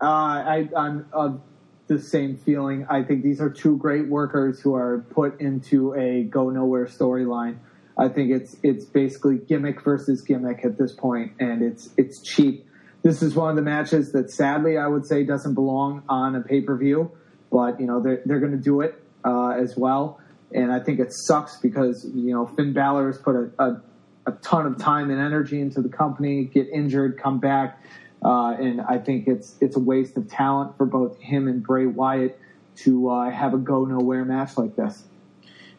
Uh, 0.00 0.04
I, 0.04 0.68
I'm 0.76 1.06
of 1.12 1.40
the 1.86 1.98
same 1.98 2.36
feeling. 2.36 2.86
I 2.90 3.02
think 3.02 3.22
these 3.22 3.40
are 3.40 3.48
two 3.48 3.76
great 3.76 4.08
workers 4.08 4.60
who 4.60 4.74
are 4.74 5.04
put 5.10 5.40
into 5.40 5.94
a 5.94 6.24
go 6.24 6.50
nowhere 6.50 6.86
storyline. 6.86 7.58
I 7.98 8.08
think 8.08 8.30
it's 8.30 8.56
it's 8.62 8.84
basically 8.84 9.38
gimmick 9.38 9.82
versus 9.82 10.20
gimmick 10.20 10.64
at 10.64 10.76
this 10.76 10.92
point, 10.92 11.32
and 11.40 11.62
it's 11.62 11.88
it's 11.96 12.22
cheap. 12.22 12.66
This 13.02 13.22
is 13.22 13.34
one 13.34 13.50
of 13.50 13.56
the 13.56 13.62
matches 13.62 14.12
that 14.12 14.30
sadly 14.30 14.76
I 14.76 14.86
would 14.86 15.06
say 15.06 15.24
doesn't 15.24 15.54
belong 15.54 16.02
on 16.08 16.34
a 16.34 16.40
pay 16.40 16.60
per 16.60 16.76
view, 16.76 17.15
but 17.50 17.80
you 17.80 17.86
know 17.86 18.00
they're 18.00 18.22
they're 18.24 18.40
going 18.40 18.52
to 18.52 18.62
do 18.62 18.80
it 18.80 19.02
uh, 19.24 19.50
as 19.50 19.76
well, 19.76 20.20
and 20.52 20.72
I 20.72 20.80
think 20.80 21.00
it 21.00 21.12
sucks 21.12 21.56
because 21.56 22.08
you 22.14 22.32
know 22.32 22.46
Finn 22.46 22.72
Balor 22.72 23.06
has 23.06 23.18
put 23.18 23.36
a, 23.36 23.50
a 23.58 23.82
a 24.26 24.32
ton 24.32 24.66
of 24.66 24.78
time 24.78 25.10
and 25.10 25.20
energy 25.20 25.60
into 25.60 25.80
the 25.80 25.88
company, 25.88 26.44
get 26.44 26.68
injured, 26.68 27.18
come 27.18 27.38
back, 27.38 27.82
uh, 28.24 28.56
and 28.58 28.80
I 28.80 28.98
think 28.98 29.28
it's 29.28 29.56
it's 29.60 29.76
a 29.76 29.80
waste 29.80 30.16
of 30.16 30.28
talent 30.28 30.76
for 30.76 30.86
both 30.86 31.18
him 31.20 31.48
and 31.48 31.62
Bray 31.62 31.86
Wyatt 31.86 32.38
to 32.78 33.08
uh, 33.08 33.30
have 33.30 33.54
a 33.54 33.58
go 33.58 33.84
nowhere 33.84 34.24
match 34.24 34.56
like 34.56 34.76
this. 34.76 35.04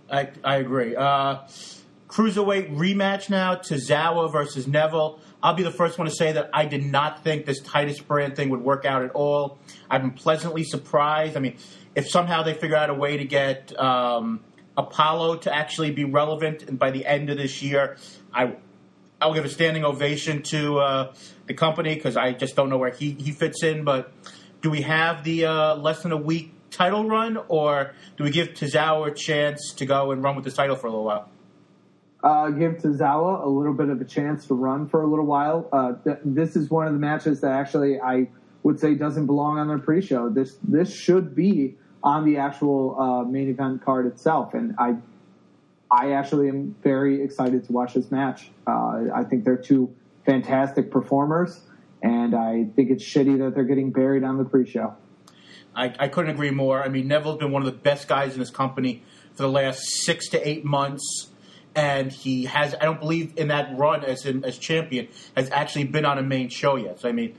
I 0.10 0.30
I 0.44 0.58
agree. 0.58 0.96
Uh, 0.96 1.40
cruiserweight 2.08 2.76
rematch 2.76 3.30
now: 3.30 3.56
Tozawa 3.56 4.32
versus 4.32 4.68
Neville. 4.68 5.20
I'll 5.42 5.54
be 5.54 5.64
the 5.64 5.72
first 5.72 5.98
one 5.98 6.08
to 6.08 6.14
say 6.14 6.32
that 6.32 6.50
I 6.54 6.66
did 6.66 6.84
not 6.84 7.24
think 7.24 7.46
this 7.46 7.62
Titus 7.62 8.00
brand 8.00 8.36
thing 8.36 8.50
would 8.50 8.62
work 8.62 8.86
out 8.86 9.04
at 9.04 9.12
all. 9.12 9.60
I've 9.90 10.02
been 10.02 10.12
pleasantly 10.12 10.64
surprised. 10.64 11.38
I 11.38 11.40
mean, 11.40 11.58
if 11.96 12.10
somehow 12.10 12.44
they 12.44 12.54
figure 12.54 12.76
out 12.76 12.90
a 12.90 12.94
way 12.94 13.18
to 13.18 13.26
get 13.26 13.78
um, 13.80 14.42
Apollo 14.76 15.38
to 15.38 15.54
actually 15.54 15.92
be 15.92 16.06
relevant, 16.06 16.64
and 16.64 16.80
by 16.80 16.92
the 16.92 17.06
end 17.06 17.30
of 17.30 17.38
this 17.38 17.62
year, 17.62 17.98
I 18.34 18.56
I'll 19.20 19.34
give 19.34 19.46
a 19.46 19.50
standing 19.50 19.84
ovation 19.84 20.44
to 20.44 20.80
uh, 20.80 21.14
the 21.48 21.54
company 21.54 21.96
because 21.96 22.18
I 22.18 22.34
just 22.34 22.56
don't 22.56 22.70
know 22.70 22.78
where 22.78 22.92
he, 22.92 23.12
he 23.12 23.32
fits 23.32 23.64
in. 23.64 23.84
But 23.84 24.12
do 24.62 24.70
we 24.70 24.82
have 24.82 25.24
the 25.24 25.46
uh, 25.46 25.76
less 25.76 26.04
than 26.04 26.12
a 26.12 26.18
week 26.18 26.52
title 26.70 27.08
run, 27.08 27.38
or 27.48 27.94
do 28.16 28.24
we 28.24 28.32
give 28.32 28.50
Tozawa 28.50 29.12
a 29.12 29.14
chance 29.14 29.74
to 29.78 29.86
go 29.86 30.12
and 30.12 30.24
run 30.24 30.36
with 30.36 30.46
the 30.46 30.52
title 30.52 30.76
for 30.76 30.88
a 30.88 30.92
little 30.92 31.06
while? 31.06 31.30
Uh, 32.24 32.50
give 32.50 32.74
Tozawa 32.74 33.44
a 33.44 33.48
little 33.48 33.74
bit 33.74 33.90
of 33.90 34.02
a 34.02 34.06
chance 34.06 34.48
to 34.48 34.56
run 34.56 34.88
for 34.90 35.04
a 35.04 35.08
little 35.08 35.26
while. 35.26 35.70
Uh, 35.72 35.94
th- 36.04 36.18
this 36.26 36.56
is 36.56 36.70
one 36.70 36.88
of 36.88 36.94
the 36.94 37.00
matches 37.00 37.42
that 37.42 37.52
actually 37.52 38.02
I 38.02 38.30
would 38.64 38.80
say 38.80 38.96
doesn't 38.96 39.28
belong 39.28 39.60
on 39.60 39.68
the 39.68 39.78
pre-show. 39.78 40.30
This 40.30 40.58
this 40.64 40.92
should 40.94 41.36
be 41.36 41.76
on 42.04 42.26
the 42.26 42.38
actual 42.38 43.00
uh, 43.00 43.24
main 43.24 43.50
event 43.50 43.84
card 43.86 44.08
itself, 44.08 44.56
and 44.56 44.76
I 44.80 44.96
I 45.92 46.14
actually 46.14 46.50
am 46.50 46.76
very 46.84 47.22
excited 47.22 47.66
to 47.66 47.72
watch 47.72 47.94
this 47.94 48.12
match. 48.12 48.50
Uh, 48.66 49.06
I 49.14 49.24
think 49.24 49.46
they're 49.46 49.56
two 49.56 49.94
fantastic 50.26 50.92
performers, 50.92 51.62
and 52.02 52.36
I 52.36 52.66
think 52.76 52.90
it's 52.90 53.04
shitty 53.04 53.40
that 53.40 53.56
they're 53.56 53.64
getting 53.64 53.92
buried 53.92 54.24
on 54.24 54.38
the 54.38 54.44
pre-show. 54.44 54.96
I, 55.76 55.94
I 56.00 56.08
couldn't 56.08 56.32
agree 56.32 56.52
more. 56.52 56.84
I 56.84 56.90
mean, 56.90 57.08
Neville's 57.08 57.38
been 57.38 57.52
one 57.52 57.62
of 57.62 57.68
the 57.68 57.80
best 57.80 58.08
guys 58.08 58.34
in 58.34 58.40
this 58.40 58.50
company 58.50 59.04
for 59.36 59.44
the 59.44 59.50
last 59.50 59.84
six 60.04 60.28
to 60.30 60.48
eight 60.48 60.66
months, 60.66 61.30
and 61.78 62.12
he 62.12 62.46
has. 62.46 62.76
I 62.76 62.84
don't 62.86 63.00
believe 63.00 63.34
in 63.38 63.48
that 63.50 63.78
run 63.78 64.04
as 64.04 64.26
in, 64.26 64.44
as 64.44 64.58
champion 64.58 65.08
has 65.38 65.50
actually 65.52 65.86
been 65.86 66.04
on 66.06 66.18
a 66.18 66.24
main 66.24 66.50
show 66.50 66.76
yet. 66.76 67.00
So 67.00 67.08
I 67.08 67.14
mean, 67.14 67.38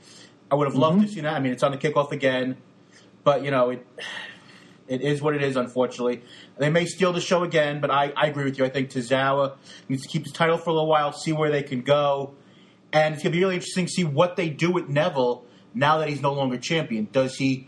I 0.49 0.55
would 0.55 0.65
have 0.67 0.75
loved 0.75 0.97
Mm-hmm. 0.97 1.05
to 1.07 1.11
see 1.11 1.21
that. 1.21 1.33
I 1.33 1.39
mean, 1.39 1.51
it's 1.51 1.61
on 1.61 1.71
the 1.71 1.77
kickoff 1.77 2.11
again, 2.11 2.57
but 3.23 3.43
you 3.43 3.51
know 3.51 3.69
it. 3.69 3.85
It 4.87 5.01
is 5.01 5.21
what 5.21 5.35
it 5.35 5.43
is, 5.43 5.55
unfortunately. 5.55 6.23
They 6.57 6.71
may 6.71 6.85
steal 6.85 7.13
the 7.13 7.21
show 7.21 7.43
again, 7.43 7.79
but 7.79 7.91
I, 7.91 8.11
I 8.17 8.25
agree 8.25 8.45
with 8.45 8.57
you. 8.57 8.65
I 8.65 8.69
think 8.69 8.89
Tozawa 8.89 9.55
needs 9.87 10.01
to 10.01 10.07
keep 10.09 10.23
his 10.23 10.33
title 10.33 10.57
for 10.57 10.71
a 10.71 10.73
little 10.73 10.87
while, 10.87 11.13
see 11.13 11.31
where 11.31 11.51
they 11.51 11.61
can 11.61 11.81
go. 11.81 12.33
And 12.91 13.13
it's 13.13 13.21
going 13.21 13.31
to 13.31 13.37
be 13.37 13.43
really 13.43 13.53
interesting 13.53 13.85
to 13.85 13.91
see 13.91 14.03
what 14.03 14.35
they 14.35 14.49
do 14.49 14.71
with 14.71 14.89
Neville 14.89 15.45
now 15.75 15.99
that 15.99 16.09
he's 16.09 16.23
no 16.23 16.33
longer 16.33 16.57
champion. 16.57 17.07
Does 17.11 17.35
he 17.35 17.67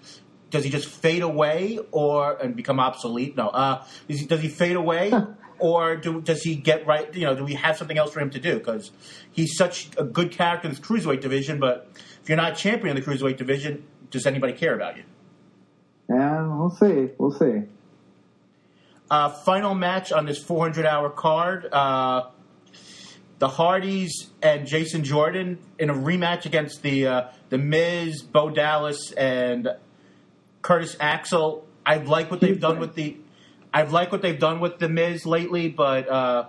does 0.49 0.63
he 0.63 0.71
just 0.71 0.87
fade 0.87 1.21
away 1.21 1.77
or 1.91 2.37
and 2.41 2.55
become 2.55 2.79
obsolete? 2.79 3.37
No. 3.37 3.49
Uh, 3.49 3.85
he, 4.07 4.25
does 4.25 4.41
he 4.41 4.47
fade 4.49 4.75
away 4.75 5.13
or 5.61 5.95
do, 5.95 6.21
does 6.21 6.41
he 6.41 6.55
get 6.55 6.85
right? 6.85 7.13
You 7.15 7.25
know, 7.25 7.35
do 7.35 7.43
we 7.43 7.53
have 7.53 7.77
something 7.77 7.97
else 7.97 8.11
for 8.11 8.19
him 8.19 8.31
to 8.31 8.39
do? 8.39 8.57
Because 8.57 8.91
he's 9.31 9.55
such 9.55 9.89
a 9.97 10.03
good 10.03 10.31
character 10.31 10.67
in 10.67 10.73
this 10.73 10.83
cruiserweight 10.83 11.21
division, 11.21 11.59
but 11.59 11.89
if 12.21 12.27
you're 12.27 12.37
not 12.37 12.57
champion 12.57 12.95
in 12.95 13.01
the 13.01 13.09
cruiserweight 13.09 13.37
division, 13.37 13.85
does 14.09 14.25
anybody 14.25 14.53
care 14.53 14.75
about 14.75 14.97
you? 14.97 15.03
Yeah, 16.09 16.57
we'll 16.57 16.69
see. 16.69 17.09
We'll 17.17 17.31
see. 17.31 17.63
Uh, 19.09 19.29
final 19.29 19.73
match 19.73 20.11
on 20.11 20.25
this 20.25 20.41
400 20.43 20.85
hour 20.85 21.09
card. 21.09 21.67
Uh, 21.71 22.29
the 23.39 23.47
Hardys 23.47 24.29
and 24.41 24.67
Jason 24.67 25.03
Jordan 25.03 25.57
in 25.79 25.89
a 25.89 25.93
rematch 25.93 26.45
against 26.45 26.83
the 26.83 27.07
uh, 27.07 27.27
the 27.49 27.57
Miz, 27.57 28.21
Bo 28.21 28.51
Dallas, 28.51 29.11
and 29.13 29.67
Curtis 30.61 30.95
Axel. 30.99 31.67
I 31.85 31.97
like 31.97 32.29
what 32.29 32.39
they've 32.39 32.59
done 32.59 32.79
with 32.79 32.93
the. 32.95 33.17
I 33.73 33.83
like 33.83 34.11
what 34.11 34.21
they've 34.21 34.39
done 34.39 34.59
with 34.59 34.79
the 34.79 34.89
Miz 34.89 35.25
lately, 35.25 35.69
but 35.69 36.09
uh, 36.09 36.47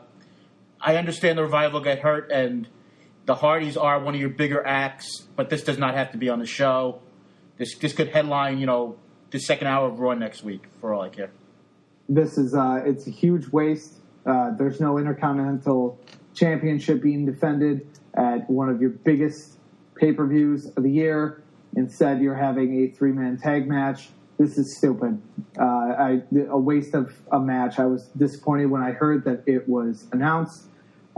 I 0.80 0.96
understand 0.96 1.38
the 1.38 1.42
revival 1.42 1.80
got 1.80 1.98
hurt, 1.98 2.30
and 2.32 2.66
the 3.26 3.34
Hardys 3.34 3.76
are 3.76 4.00
one 4.00 4.14
of 4.14 4.20
your 4.20 4.30
bigger 4.30 4.64
acts. 4.66 5.26
But 5.36 5.48
this 5.48 5.62
does 5.62 5.78
not 5.78 5.94
have 5.94 6.12
to 6.12 6.18
be 6.18 6.28
on 6.28 6.40
the 6.40 6.46
show. 6.46 7.00
This 7.58 7.76
this 7.76 7.92
could 7.92 8.08
headline, 8.08 8.58
you 8.58 8.66
know, 8.66 8.96
the 9.30 9.38
second 9.38 9.68
hour 9.68 9.88
of 9.88 10.00
Raw 10.00 10.14
next 10.14 10.42
week, 10.42 10.64
for 10.80 10.92
all 10.92 11.02
I 11.02 11.08
care. 11.08 11.30
This 12.08 12.38
is 12.38 12.54
uh, 12.54 12.82
it's 12.84 13.06
a 13.06 13.10
huge 13.10 13.48
waste. 13.48 14.00
Uh, 14.26 14.50
there's 14.56 14.80
no 14.80 14.98
intercontinental 14.98 15.98
championship 16.34 17.02
being 17.02 17.26
defended 17.26 17.86
at 18.14 18.48
one 18.50 18.68
of 18.68 18.80
your 18.80 18.90
biggest 18.90 19.58
pay 19.94 20.12
per 20.12 20.26
views 20.26 20.66
of 20.76 20.82
the 20.82 20.90
year. 20.90 21.42
Instead, 21.76 22.20
you're 22.20 22.34
having 22.34 22.84
a 22.84 22.88
three 22.88 23.12
man 23.12 23.38
tag 23.38 23.68
match. 23.68 24.08
This 24.42 24.58
is 24.58 24.76
stupid. 24.76 25.22
Uh, 25.56 25.62
I, 25.62 26.22
a 26.50 26.58
waste 26.58 26.94
of 26.94 27.14
a 27.30 27.38
match. 27.38 27.78
I 27.78 27.84
was 27.84 28.08
disappointed 28.16 28.66
when 28.66 28.82
I 28.82 28.90
heard 28.90 29.24
that 29.24 29.44
it 29.46 29.68
was 29.68 30.08
announced, 30.10 30.64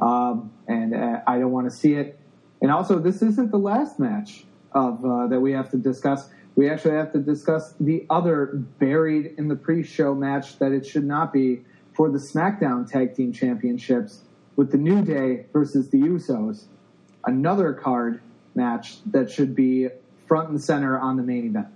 um, 0.03 0.53
and 0.69 0.95
uh, 0.95 1.21
I 1.27 1.39
don't 1.39 1.51
want 1.51 1.71
to 1.71 1.75
see 1.75 1.95
it. 1.95 2.19
And 2.61 2.71
also, 2.71 2.99
this 2.99 3.23
isn't 3.23 3.51
the 3.51 3.59
last 3.59 3.99
match 3.99 4.45
of 4.73 5.03
uh, 5.03 5.29
that 5.29 5.41
we 5.41 5.53
have 5.53 5.71
to 5.71 5.79
discuss. 5.79 6.29
We 6.55 6.69
actually 6.69 6.97
have 6.97 7.13
to 7.13 7.19
discuss 7.19 7.73
the 7.81 8.05
other 8.11 8.63
buried 8.79 9.37
in 9.39 9.49
the 9.49 9.57
pre-show 9.57 10.15
match 10.15 10.59
that 10.59 10.73
it 10.73 10.85
should 10.85 11.07
not 11.07 11.33
be 11.33 11.63
for 11.95 12.11
the 12.11 12.19
SmackDown 12.19 12.87
Tag 12.87 13.17
Team 13.17 13.33
Championships 13.33 14.21
with 14.55 14.71
the 14.71 14.77
New 14.79 15.03
Day 15.03 15.47
versus 15.51 15.89
the 15.89 15.97
Usos. 15.97 16.65
Another 17.25 17.73
card 17.73 18.21
match 18.55 18.99
that 19.07 19.31
should 19.31 19.57
be 19.57 19.89
front 20.29 20.51
and 20.51 20.63
center 20.63 20.99
on 20.99 21.17
the 21.17 21.23
main 21.23 21.47
event. 21.47 21.69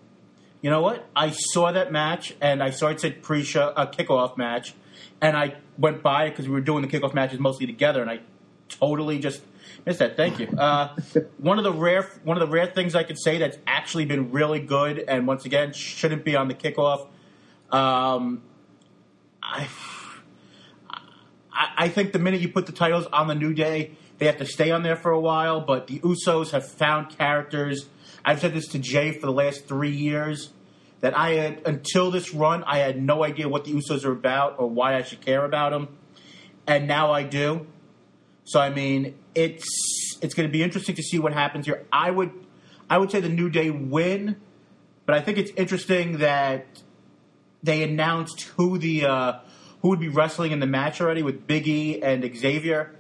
You 0.61 0.71
know 0.71 0.81
what? 0.81 1.09
I 1.15 1.31
saw 1.31 1.73
that 1.73 1.93
match, 1.93 2.35
and 2.41 2.63
I 2.63 2.71
saw 2.71 2.89
it 2.89 3.01
said 3.01 3.23
pre-show, 3.23 3.73
a 3.77 3.87
kickoff 3.87 4.37
match, 4.37 4.75
and 5.21 5.37
I 5.37 5.57
went 5.77 6.03
by 6.03 6.25
it 6.25 6.31
because 6.31 6.49
we 6.49 6.55
were 6.55 6.61
doing 6.61 6.83
the 6.83 6.89
kickoff 6.89 7.15
matches 7.15 7.39
mostly 7.39 7.67
together, 7.67 8.03
and 8.03 8.11
I 8.11 8.21
totally 8.69 9.19
just 9.19 9.41
missed 9.87 10.01
that. 10.01 10.17
Thank 10.17 10.41
you. 10.41 10.49
Uh, 10.49 10.97
one 11.39 11.59
of 11.59 11.65
the 11.65 11.73
rare, 11.73 12.11
one 12.25 12.37
of 12.37 12.41
the 12.41 12.53
rare 12.53 12.67
things 12.67 12.95
I 12.95 13.05
could 13.05 13.19
say 13.19 13.39
that's 13.39 13.59
actually 13.67 14.05
been 14.05 14.33
really 14.33 14.61
good, 14.61 14.99
and 14.99 15.27
once 15.27 15.45
again 15.45 15.73
shouldn't 15.73 16.25
be 16.25 16.35
on 16.35 16.49
the 16.49 16.55
kickoff. 16.55 17.07
Um, 17.71 18.43
I, 19.43 19.69
I, 21.59 21.85
I 21.85 21.89
think 21.89 22.13
the 22.13 22.19
minute 22.19 22.41
you 22.41 22.49
put 22.49 22.67
the 22.67 22.73
titles 22.73 23.07
on 23.13 23.27
the 23.27 23.35
New 23.35 23.53
Day, 23.53 23.93
they 24.19 24.27
have 24.27 24.39
to 24.39 24.47
stay 24.47 24.71
on 24.71 24.83
there 24.83 24.97
for 24.97 25.11
a 25.11 25.21
while. 25.21 25.61
But 25.61 25.89
the 25.89 25.99
Usos 25.99 26.53
have 26.53 26.67
found 26.67 27.19
characters. 27.19 27.87
I've 28.25 28.41
said 28.41 28.55
this 28.55 28.69
to 28.69 28.79
Jay 28.79 29.13
for 29.13 29.27
the 29.27 29.33
last 29.33 29.67
three 29.67 29.91
years 29.91 30.51
that 31.01 31.17
I 31.17 31.31
had 31.35 31.63
until 31.65 32.11
this 32.11 32.35
run, 32.35 32.65
I 32.65 32.79
had 32.79 33.01
no 33.01 33.23
idea 33.23 33.49
what 33.49 33.65
the 33.65 33.73
Usos 33.73 34.05
are 34.05 34.13
about 34.13 34.57
or 34.59 34.69
why 34.69 34.97
I 34.97 35.03
should 35.03 35.21
care 35.21 35.45
about 35.45 35.71
them, 35.71 35.97
and 36.67 36.89
now 36.89 37.13
I 37.13 37.23
do. 37.23 37.67
So 38.45 38.61
I 38.61 38.71
mean, 38.71 39.15
it's 39.35 40.19
it's 40.21 40.35
going 40.35 40.49
to 40.49 40.53
be 40.53 40.63
interesting 40.63 40.97
to 40.97 41.03
see 41.03 41.19
what 41.19 41.33
happens 41.33 41.67
here. 41.67 41.87
I 41.93 42.11
would 42.11 42.33
I 42.91 42.99
would 42.99 43.11
say 43.11 43.21
the 43.21 43.29
New 43.29 43.51
Day 43.51 43.71
win, 43.71 44.37
but 45.07 45.15
I 45.15 45.21
think 45.21 45.39
it's 45.39 45.53
interesting 45.57 46.19
that 46.19 46.67
they 47.63 47.83
announced 47.83 48.43
who 48.57 48.79
the 48.79 49.05
uh, 49.05 49.39
who 49.83 49.89
would 49.89 50.01
be 50.01 50.09
wrestling 50.09 50.53
in 50.53 50.61
the 50.61 50.67
match 50.67 51.01
already 51.01 51.23
with 51.23 51.47
Big 51.47 51.69
E 51.69 52.03
and 52.03 52.25
Xavier, 52.37 52.95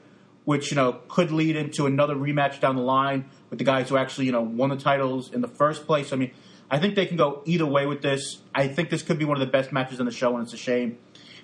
which 0.45 0.70
you 0.70 0.76
know 0.76 1.01
could 1.09 1.31
lead 1.31 1.57
into 1.57 1.87
another 1.87 2.14
rematch 2.14 2.61
down 2.61 2.76
the 2.76 2.83
line 2.83 3.26
with 3.51 3.59
the 3.59 3.64
guys 3.64 3.89
who 3.89 3.97
actually 3.97 4.26
you 4.26 4.33
know 4.33 4.43
won 4.43 4.70
the 4.70 4.76
titles 4.76 5.33
in 5.33 5.41
the 5.41 5.49
first 5.49 5.87
place. 5.87 6.12
I 6.12 6.16
mean, 6.16 6.33
I 6.70 6.79
think 6.79 6.95
they 6.95 7.07
can 7.07 7.16
go 7.16 7.43
either 7.45 7.66
way 7.66 7.87
with 7.87 8.03
this. 8.03 8.39
I 8.55 8.68
think 8.68 8.91
this 8.91 9.03
could 9.03 9.18
be 9.18 9.24
one 9.24 9.37
of 9.37 9.41
the 9.41 9.51
best 9.51 9.72
matches 9.72 10.01
on 10.01 10.07
the 10.07 10.12
show, 10.12 10.37
and 10.37 10.45
it's 10.45 10.55
a 10.55 10.59
shame 10.59 10.99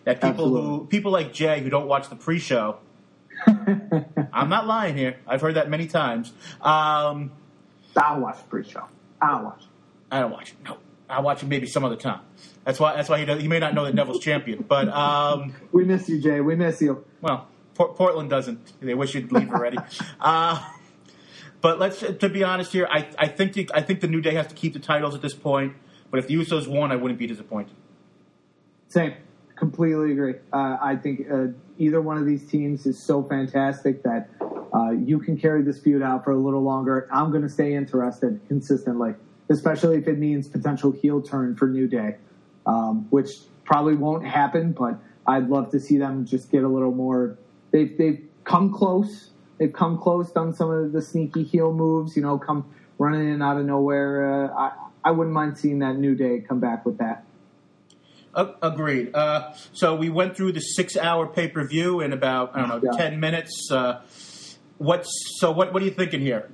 that 0.05 0.21
people 0.21 0.49
who 0.49 0.87
people 0.87 1.11
like 1.11 1.33
Jay 1.33 1.61
who 1.61 1.71
don't 1.71 1.89
watch 1.89 2.09
the 2.09 2.17
pre-show. 2.17 2.79
I'm 3.47 4.49
not 4.49 4.67
lying 4.67 4.97
here. 4.97 5.17
I've 5.27 5.41
heard 5.41 5.55
that 5.55 5.69
many 5.69 5.87
times. 5.87 6.33
Um, 6.61 7.33
I'll 7.97 8.21
watch 8.21 8.39
the 8.39 8.45
pre-show. 8.45 8.85
I'll 9.21 9.45
watch. 9.45 9.63
I 10.11 10.21
don't 10.21 10.31
watch 10.31 10.51
it. 10.51 10.57
No, 10.65 10.79
I 11.15 11.21
watch 11.21 11.43
it 11.43 11.47
maybe 11.47 11.67
some 11.67 11.85
other 11.85 11.97
time. 11.97 12.21
That's 12.65 12.81
why. 12.81 12.97
That's 12.97 13.09
why 13.09 13.19
he 13.19 13.25
does, 13.25 13.41
he 13.41 13.49
may 13.49 13.59
not 13.59 13.75
know 13.75 13.85
that 13.85 13.95
Neville's 13.95 14.21
champion. 14.21 14.65
But 14.67 14.89
um, 14.89 15.55
We 15.73 15.85
miss 15.85 16.09
you, 16.09 16.21
Jay. 16.21 16.41
We 16.41 16.57
miss 16.57 16.81
you. 16.81 17.05
well, 17.21 17.49
Portland 17.75 18.31
doesn't. 18.31 18.81
They 18.81 18.95
wish 18.95 19.15
you'd 19.15 19.33
leave 19.33 19.51
already. 19.51 19.79
uh, 20.21 20.63
but 21.61 21.79
let's 21.79 22.01
to 22.01 22.29
be 22.29 22.45
honest 22.45 22.73
here, 22.73 22.87
I, 22.91 23.09
I 23.19 23.29
think 23.29 23.55
the, 23.55 23.71
I 23.75 23.81
think 23.83 24.01
the 24.01 24.09
New 24.09 24.21
Day 24.21 24.35
has 24.35 24.47
to 24.49 24.55
keep 24.55 24.73
the 24.73 24.79
titles 24.79 25.15
at 25.15 25.23
this 25.23 25.35
point. 25.35 25.75
But 26.11 26.19
if 26.19 26.29
the 26.29 26.35
Usos 26.35 26.69
won, 26.69 26.93
I 26.93 26.97
wouldn't 26.97 27.19
be 27.19 27.27
disappointed. 27.27 27.75
Same, 28.89 29.15
completely 29.57 30.13
agree. 30.13 30.35
Uh, 30.53 30.77
I 30.81 30.97
think 30.97 31.27
uh, 31.31 31.47
either 31.79 32.01
one 32.01 32.19
of 32.19 32.27
these 32.27 32.49
teams 32.49 32.87
is 32.87 33.03
so 33.03 33.23
fantastic 33.23 34.03
that 34.05 34.29
uh, 34.73 34.91
you 34.91 35.19
can 35.19 35.37
carry 35.37 35.63
this 35.63 35.81
feud 35.81 36.03
out 36.03 36.23
for 36.23 36.31
a 36.31 36.37
little 36.37 36.63
longer. 36.63 37.09
I'm 37.13 37.31
going 37.31 37.43
to 37.43 37.49
stay 37.49 37.75
interested 37.75 38.41
consistently, 38.47 39.15
especially 39.49 39.99
if 39.99 40.09
it 40.09 40.19
means 40.19 40.49
potential 40.49 40.93
heel 40.93 41.21
turn 41.21 41.57
for 41.57 41.69
New 41.69 41.87
Day, 41.87 42.17
um, 42.67 43.07
which 43.11 43.31
probably 43.65 43.95
won't 43.95 44.25
happen. 44.27 44.73
But 44.73 44.99
I'd 45.27 45.49
love 45.49 45.71
to 45.73 45.81
see 45.81 45.99
them 45.99 46.27
just 46.27 46.51
get 46.51 46.65
a 46.65 46.69
little 46.69 46.93
more. 46.93 47.39
They've 47.71 47.97
they've 47.97 48.23
come 48.45 48.73
close. 48.73 49.31
They've 49.59 49.73
come 49.73 49.99
close, 49.99 50.33
done 50.33 50.53
some 50.53 50.71
of 50.71 50.93
the 50.93 51.01
sneaky 51.01 51.45
heel 51.45 51.73
moves. 51.73 52.17
You 52.17 52.23
know, 52.23 52.39
come 52.39 52.67
running 52.99 53.33
in 53.33 53.43
out 53.43 53.59
of 53.59 53.67
nowhere. 53.67 54.47
Uh, 54.47 54.55
I 54.55 54.73
I 55.05 55.11
wouldn't 55.11 55.35
mind 55.35 55.59
seeing 55.59 55.81
that 55.81 55.97
New 55.97 56.15
Day 56.15 56.41
come 56.41 56.61
back 56.61 56.85
with 56.87 56.99
that. 56.99 57.25
Uh, 58.35 58.53
agreed. 58.63 59.15
Uh, 59.15 59.53
so 59.73 59.95
we 59.95 60.11
went 60.11 60.37
through 60.37 60.51
the 60.51 60.61
six-hour 60.61 61.29
pay-per-view 61.29 62.01
in 62.01 62.13
about 62.13 62.57
I 62.57 62.61
don't 62.67 62.69
know 62.69 62.91
yeah. 62.93 62.99
ten 62.99 63.21
minutes. 63.21 63.71
Uh, 63.71 64.03
what's 64.79 65.09
so? 65.39 65.53
What 65.53 65.73
what 65.73 65.83
are 65.83 65.85
you 65.85 65.93
thinking 65.93 66.21
here? 66.21 66.51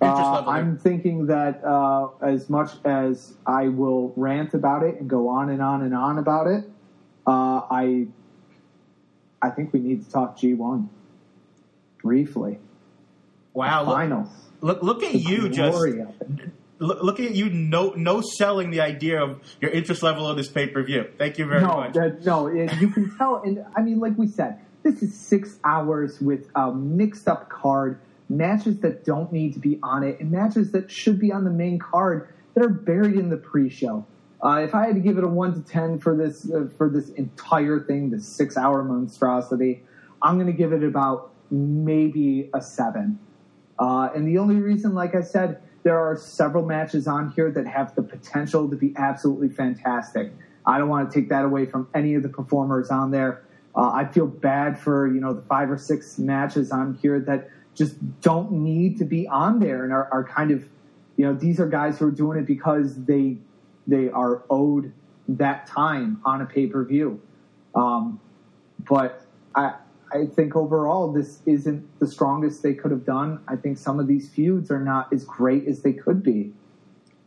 Uh, 0.00 0.44
I'm 0.46 0.76
thinking 0.76 1.26
that 1.26 1.64
uh, 1.64 2.08
as 2.20 2.50
much 2.50 2.72
as 2.84 3.34
I 3.46 3.68
will 3.68 4.12
rant 4.16 4.54
about 4.54 4.82
it 4.82 5.00
and 5.00 5.08
go 5.08 5.28
on 5.28 5.50
and 5.50 5.62
on 5.62 5.82
and 5.82 5.94
on 5.94 6.18
about 6.18 6.48
it, 6.48 6.64
uh, 7.26 7.62
I 7.70 8.06
I 9.40 9.50
think 9.50 9.72
we 9.72 9.80
need 9.80 10.04
to 10.04 10.10
talk 10.10 10.36
G1 10.36 10.88
briefly. 12.02 12.58
Wow! 13.54 13.84
finals. 13.84 14.28
Look, 14.60 14.82
look 14.82 15.02
at 15.02 15.12
the 15.12 15.18
you, 15.18 15.48
just 15.48 15.76
look, 16.78 17.02
look, 17.02 17.20
at 17.20 17.34
you. 17.34 17.50
No, 17.50 17.90
no 17.90 18.20
selling 18.20 18.70
the 18.70 18.80
idea 18.80 19.22
of 19.22 19.40
your 19.60 19.70
interest 19.72 20.02
level 20.02 20.26
of 20.26 20.36
this 20.36 20.48
pay 20.48 20.68
per 20.68 20.82
view. 20.82 21.06
Thank 21.18 21.38
you 21.38 21.46
very 21.46 21.62
no, 21.62 21.76
much. 21.76 21.94
no, 22.24 22.48
you 22.48 22.88
can 22.88 23.16
tell, 23.16 23.42
and 23.42 23.64
I 23.76 23.82
mean, 23.82 23.98
like 23.98 24.16
we 24.16 24.28
said, 24.28 24.58
this 24.82 25.02
is 25.02 25.18
six 25.18 25.58
hours 25.64 26.20
with 26.20 26.48
a 26.54 26.72
mixed 26.72 27.28
up 27.28 27.48
card, 27.48 27.98
matches 28.32 28.80
that 28.80 29.04
don't 29.04 29.32
need 29.32 29.52
to 29.54 29.60
be 29.60 29.78
on 29.82 30.02
it, 30.02 30.18
and 30.20 30.30
matches 30.30 30.72
that 30.72 30.90
should 30.90 31.18
be 31.18 31.30
on 31.32 31.44
the 31.44 31.50
main 31.50 31.78
card 31.78 32.28
that 32.54 32.64
are 32.64 32.68
buried 32.68 33.16
in 33.16 33.28
the 33.28 33.36
pre-show. 33.36 34.06
Uh, 34.42 34.60
if 34.60 34.74
I 34.74 34.86
had 34.86 34.94
to 34.96 35.00
give 35.00 35.18
it 35.18 35.24
a 35.24 35.28
one 35.28 35.54
to 35.54 35.60
ten 35.70 35.98
for 35.98 36.16
this 36.16 36.50
uh, 36.50 36.68
for 36.76 36.88
this 36.88 37.10
entire 37.10 37.80
thing, 37.80 38.10
this 38.10 38.26
six 38.26 38.56
hour 38.56 38.82
monstrosity, 38.82 39.82
I'm 40.20 40.34
going 40.34 40.48
to 40.48 40.52
give 40.52 40.72
it 40.72 40.82
about 40.82 41.32
maybe 41.50 42.50
a 42.52 42.60
seven. 42.60 43.18
Uh, 43.78 44.08
and 44.14 44.26
the 44.26 44.38
only 44.38 44.56
reason, 44.56 44.94
like 44.94 45.14
I 45.14 45.22
said, 45.22 45.62
there 45.82 45.98
are 45.98 46.16
several 46.16 46.64
matches 46.64 47.06
on 47.06 47.32
here 47.32 47.50
that 47.50 47.66
have 47.66 47.94
the 47.94 48.02
potential 48.02 48.68
to 48.68 48.76
be 48.76 48.92
absolutely 48.96 49.48
fantastic. 49.48 50.32
I 50.66 50.78
don't 50.78 50.88
want 50.88 51.10
to 51.10 51.20
take 51.20 51.28
that 51.30 51.44
away 51.44 51.66
from 51.66 51.88
any 51.94 52.14
of 52.14 52.22
the 52.22 52.28
performers 52.28 52.90
on 52.90 53.10
there. 53.10 53.42
Uh, 53.74 53.90
I 53.90 54.04
feel 54.06 54.26
bad 54.26 54.78
for 54.78 55.06
you 55.06 55.20
know 55.20 55.34
the 55.34 55.42
five 55.42 55.70
or 55.70 55.78
six 55.78 56.18
matches 56.18 56.70
on 56.72 56.98
here 57.00 57.20
that 57.20 57.48
just 57.74 58.20
don't 58.20 58.52
need 58.52 58.98
to 58.98 59.04
be 59.04 59.26
on 59.26 59.58
there 59.58 59.84
and 59.84 59.92
are, 59.92 60.08
are 60.12 60.24
kind 60.24 60.50
of 60.50 60.64
you 61.16 61.26
know 61.26 61.34
these 61.34 61.60
are 61.60 61.68
guys 61.68 61.98
who 61.98 62.08
are 62.08 62.10
doing 62.10 62.38
it 62.38 62.46
because 62.46 62.96
they 63.04 63.36
they 63.86 64.08
are 64.10 64.42
owed 64.50 64.92
that 65.28 65.66
time 65.66 66.20
on 66.24 66.42
a 66.42 66.46
pay 66.46 66.66
per 66.66 66.84
view. 66.84 67.20
Um, 67.74 68.20
but 68.78 69.24
I 69.54 69.74
I 70.12 70.26
think 70.26 70.56
overall 70.56 71.12
this 71.12 71.40
isn't 71.46 71.98
the 71.98 72.06
strongest 72.06 72.62
they 72.62 72.74
could 72.74 72.90
have 72.90 73.04
done. 73.04 73.40
I 73.48 73.56
think 73.56 73.78
some 73.78 73.98
of 73.98 74.06
these 74.06 74.28
feuds 74.28 74.70
are 74.70 74.80
not 74.80 75.12
as 75.12 75.24
great 75.24 75.66
as 75.66 75.80
they 75.82 75.92
could 75.92 76.22
be. 76.22 76.52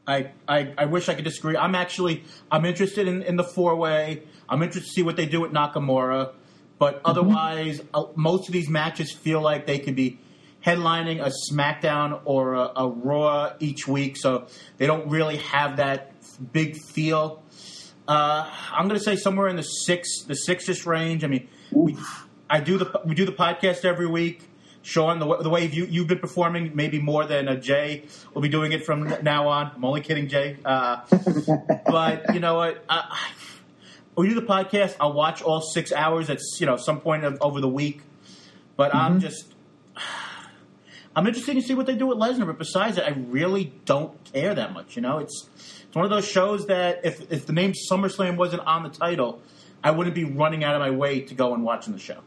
I, 0.08 0.32
I, 0.48 0.72
I 0.78 0.86
wish 0.86 1.10
I 1.10 1.16
could 1.16 1.24
disagree. 1.24 1.58
I'm 1.58 1.74
actually 1.74 2.24
I'm 2.52 2.64
interested 2.66 3.08
in, 3.08 3.24
in 3.24 3.38
the 3.38 3.44
four 3.44 3.76
way. 3.76 4.24
I'm 4.48 4.62
interested 4.62 4.88
to 4.88 4.94
see 4.94 5.04
what 5.04 5.16
they 5.16 5.26
do 5.26 5.42
with 5.42 5.52
Nakamura. 5.52 6.34
But 6.78 6.98
mm-hmm. 6.98 7.06
otherwise, 7.06 7.80
mm-hmm. 7.80 8.22
most 8.22 8.48
of 8.48 8.54
these 8.54 8.70
matches 8.70 9.12
feel 9.12 9.42
like 9.42 9.66
they 9.66 9.80
could 9.80 9.96
be 9.96 10.20
headlining 10.66 11.22
a 11.22 11.32
SmackDown 11.52 12.22
or 12.26 12.56
a, 12.56 12.72
a 12.76 12.90
Raw 12.90 13.54
each 13.60 13.88
week, 13.88 14.18
so 14.18 14.48
they 14.78 14.88
don't 14.88 15.08
really 15.10 15.38
have 15.38 15.78
that 15.78 16.14
big 16.52 16.76
feel. 16.78 17.44
Uh, 18.08 18.50
I'm 18.72 18.88
going 18.88 19.00
to 19.00 19.04
say 19.04 19.16
somewhere 19.16 19.48
in 19.48 19.56
the 19.56 19.64
six, 19.64 20.24
the 20.24 20.36
six-ish 20.36 20.86
range. 20.86 21.24
I 21.24 21.28
mean, 21.28 21.48
we, 21.72 21.96
I 22.50 22.60
do 22.60 22.78
the 22.78 23.02
we 23.06 23.16
do 23.16 23.26
the 23.26 23.32
podcast 23.32 23.86
every 23.86 24.08
week. 24.08 24.42
Sean, 24.82 25.18
the, 25.18 25.38
the 25.38 25.50
way 25.50 25.66
you, 25.66 25.86
you've 25.86 26.08
been 26.08 26.20
performing, 26.20 26.76
maybe 26.76 27.00
more 27.00 27.26
than 27.26 27.48
a 27.48 27.60
Jay 27.60 28.04
will 28.36 28.44
be 28.44 28.50
doing 28.50 28.72
it 28.72 28.86
from 28.86 29.12
now 29.24 29.48
on. 29.48 29.72
I'm 29.76 29.84
only 29.84 30.02
kidding, 30.02 30.28
Jay. 30.28 30.58
Uh, 30.64 30.98
but 31.88 32.36
you 32.36 32.40
know 32.40 32.54
what? 32.54 32.86
Uh, 32.88 33.02
we 34.16 34.30
do 34.30 34.36
the 34.36 34.44
podcast. 34.44 34.96
I'll 35.00 35.14
watch 35.14 35.42
all 35.42 35.62
six 35.62 35.92
hours 35.92 36.30
at 36.30 36.40
you 36.60 36.68
know 36.68 36.78
some 36.78 37.02
point 37.02 37.24
of, 37.24 37.40
over 37.42 37.62
the 37.62 37.70
week. 37.70 38.02
But 38.76 38.92
mm-hmm. 38.92 38.98
I'm 38.98 39.20
just 39.20 39.56
I'm 41.16 41.26
interested 41.28 41.54
to 41.54 41.62
see 41.62 41.74
what 41.74 41.86
they 41.86 41.96
do 41.96 42.08
with 42.08 42.18
Lesnar. 42.18 42.46
But 42.46 42.58
besides 42.58 42.98
that, 42.98 43.06
I 43.06 43.12
really 43.12 43.74
don't 43.86 44.22
care 44.34 44.54
that 44.54 44.74
much. 44.74 44.96
You 44.96 45.02
know, 45.02 45.20
it's 45.20 45.50
it's 45.56 45.96
one 45.96 46.06
of 46.06 46.12
those 46.12 46.28
shows 46.28 46.68
that 46.68 47.06
if 47.06 47.32
if 47.32 47.46
the 47.46 47.54
name 47.54 47.74
SummerSlam 47.90 48.36
wasn't 48.36 48.64
on 48.64 48.84
the 48.84 48.90
title, 48.90 49.42
I 49.84 49.92
wouldn't 49.92 50.16
be 50.16 50.26
running 50.26 50.64
out 50.64 50.76
of 50.76 50.82
my 50.82 50.92
way 50.92 51.22
to 51.22 51.34
go 51.34 51.54
and 51.54 51.64
watching 51.64 51.94
the 51.94 52.00
show. 52.00 52.20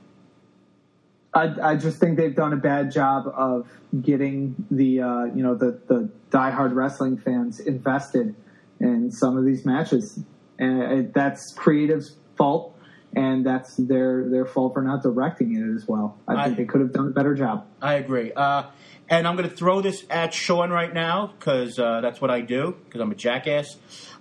I, 1.35 1.73
I 1.73 1.77
just 1.77 1.99
think 1.99 2.17
they've 2.17 2.35
done 2.35 2.53
a 2.53 2.57
bad 2.57 2.91
job 2.91 3.27
of 3.27 3.69
getting 4.01 4.55
the 4.71 5.03
uh, 5.03 5.25
you 5.25 5.43
know 5.43 5.55
the 5.55 5.79
the 5.87 6.11
diehard 6.31 6.75
wrestling 6.75 7.19
fans 7.19 7.61
invested 7.61 8.35
in 8.81 9.11
some 9.11 9.37
of 9.37 9.45
these 9.45 9.67
matches, 9.67 10.21
and 10.59 11.13
that's 11.13 11.53
creative's 11.53 12.17
fault, 12.37 12.78
and 13.15 13.45
that's 13.45 13.77
their 13.77 14.29
their 14.29 14.45
fault 14.45 14.75
for 14.75 14.83
not 14.83 15.03
directing 15.03 15.55
it 15.57 15.75
as 15.75 15.87
well. 15.89 16.19
I, 16.27 16.35
I 16.35 16.45
think 16.45 16.57
they 16.57 16.65
could 16.65 16.81
have 16.81 16.93
done 16.93 17.09
a 17.09 17.11
better 17.11 17.35
job. 17.35 17.67
I 17.81 17.95
agree. 17.95 18.33
Uh, 18.33 18.65
and 19.09 19.27
I'm 19.27 19.37
going 19.37 19.49
to 19.49 19.55
throw 19.55 19.81
this 19.81 20.05
at 20.11 20.35
Sean 20.35 20.71
right 20.71 20.93
now 20.93 21.33
because 21.39 21.79
uh, 21.79 22.01
that's 22.03 22.21
what 22.21 22.31
I 22.31 22.43
do 22.43 22.77
because 22.85 23.01
I'm 23.01 23.11
a 23.11 23.15
jackass. 23.15 23.77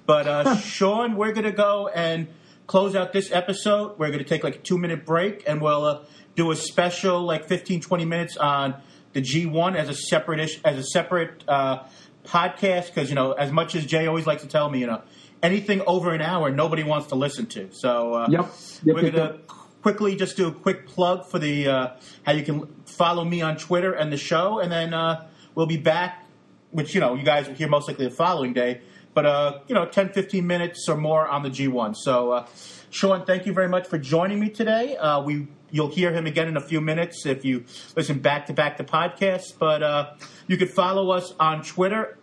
But 0.05 0.27
uh, 0.27 0.55
Sean, 0.59 1.17
we're 1.17 1.33
going 1.33 1.45
to 1.45 1.51
go 1.51 1.89
and 1.93 2.27
close 2.67 2.95
out 2.95 3.11
this 3.11 3.31
episode. 3.31 3.99
We're 3.99 4.07
going 4.07 4.19
to 4.19 4.25
take 4.25 4.43
like 4.43 4.55
a 4.55 4.59
two 4.59 4.77
minute 4.77 5.05
break 5.05 5.43
and 5.47 5.61
we'll 5.61 5.85
uh, 5.85 6.03
do 6.35 6.51
a 6.51 6.55
special 6.55 7.21
like 7.21 7.47
15, 7.47 7.81
20 7.81 8.05
minutes 8.05 8.37
on 8.37 8.75
the 9.13 9.21
G1 9.21 9.75
as 9.75 9.89
a 9.89 9.93
separate 9.93 10.39
ish, 10.39 10.61
as 10.63 10.77
a 10.77 10.83
separate 10.83 11.43
uh, 11.47 11.83
podcast 12.25 12.87
because 12.87 13.09
you 13.09 13.15
know 13.15 13.31
as 13.31 13.51
much 13.51 13.75
as 13.75 13.85
Jay 13.85 14.05
always 14.05 14.25
likes 14.25 14.41
to 14.43 14.47
tell 14.47 14.69
me, 14.69 14.79
you 14.79 14.87
know 14.87 15.01
anything 15.43 15.81
over 15.87 16.13
an 16.13 16.21
hour 16.21 16.49
nobody 16.49 16.83
wants 16.83 17.07
to 17.07 17.15
listen 17.15 17.45
to. 17.47 17.69
So 17.71 18.13
uh, 18.13 18.27
yep. 18.29 18.51
Yep, 18.83 18.95
we're 18.95 19.11
gonna 19.11 19.37
quickly 19.81 20.15
just 20.15 20.37
do 20.37 20.47
a 20.47 20.51
quick 20.51 20.87
plug 20.87 21.25
for 21.25 21.39
the 21.39 21.67
uh, 21.67 21.87
how 22.23 22.33
you 22.33 22.43
can 22.43 22.67
follow 22.85 23.23
me 23.23 23.41
on 23.41 23.57
Twitter 23.57 23.93
and 23.93 24.11
the 24.11 24.17
show, 24.17 24.59
and 24.59 24.71
then 24.71 24.93
uh, 24.93 25.27
we'll 25.55 25.67
be 25.67 25.77
back. 25.77 26.25
Which 26.71 26.93
you 26.93 27.01
know 27.01 27.15
you 27.15 27.23
guys 27.23 27.47
will 27.47 27.55
hear 27.55 27.69
most 27.69 27.87
likely 27.87 28.05
the 28.05 28.15
following 28.15 28.53
day, 28.53 28.81
but 29.13 29.25
uh, 29.25 29.59
you 29.67 29.75
know 29.75 29.85
10, 29.85 30.09
15 30.09 30.45
minutes 30.45 30.87
or 30.89 30.97
more 30.97 31.27
on 31.27 31.43
the 31.43 31.49
G1. 31.49 31.95
So. 31.95 32.31
Uh, 32.31 32.47
Sean, 32.89 33.25
thank 33.25 33.45
you 33.45 33.51
very 33.51 33.67
much 33.67 33.85
for 33.85 33.97
joining 33.97 34.39
me 34.39 34.49
today. 34.49 34.95
Uh, 34.95 35.21
we 35.21 35.47
You'll 35.69 35.89
hear 35.89 36.13
him 36.13 36.27
again 36.27 36.47
in 36.47 36.55
a 36.55 36.61
few 36.61 36.79
minutes 36.79 37.25
if 37.25 37.43
you 37.43 37.65
listen 37.95 38.19
back 38.19 38.45
to 38.45 38.53
back 38.53 38.77
to 38.77 38.83
podcasts. 38.83 39.53
But 39.57 39.83
uh, 39.83 40.13
you 40.47 40.55
can 40.55 40.69
follow 40.69 41.11
us 41.11 41.33
on 41.39 41.61
Twitter 41.63 42.17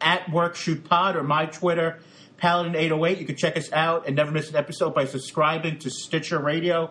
at 0.00 0.26
WorkShootPod 0.26 1.14
or 1.14 1.22
my 1.22 1.46
Twitter, 1.46 2.00
Paladin808. 2.42 3.20
You 3.20 3.26
can 3.26 3.36
check 3.36 3.56
us 3.56 3.72
out 3.72 4.06
and 4.06 4.16
never 4.16 4.32
miss 4.32 4.50
an 4.50 4.56
episode 4.56 4.94
by 4.94 5.04
subscribing 5.04 5.78
to 5.78 5.90
Stitcher 5.90 6.40
Radio 6.40 6.90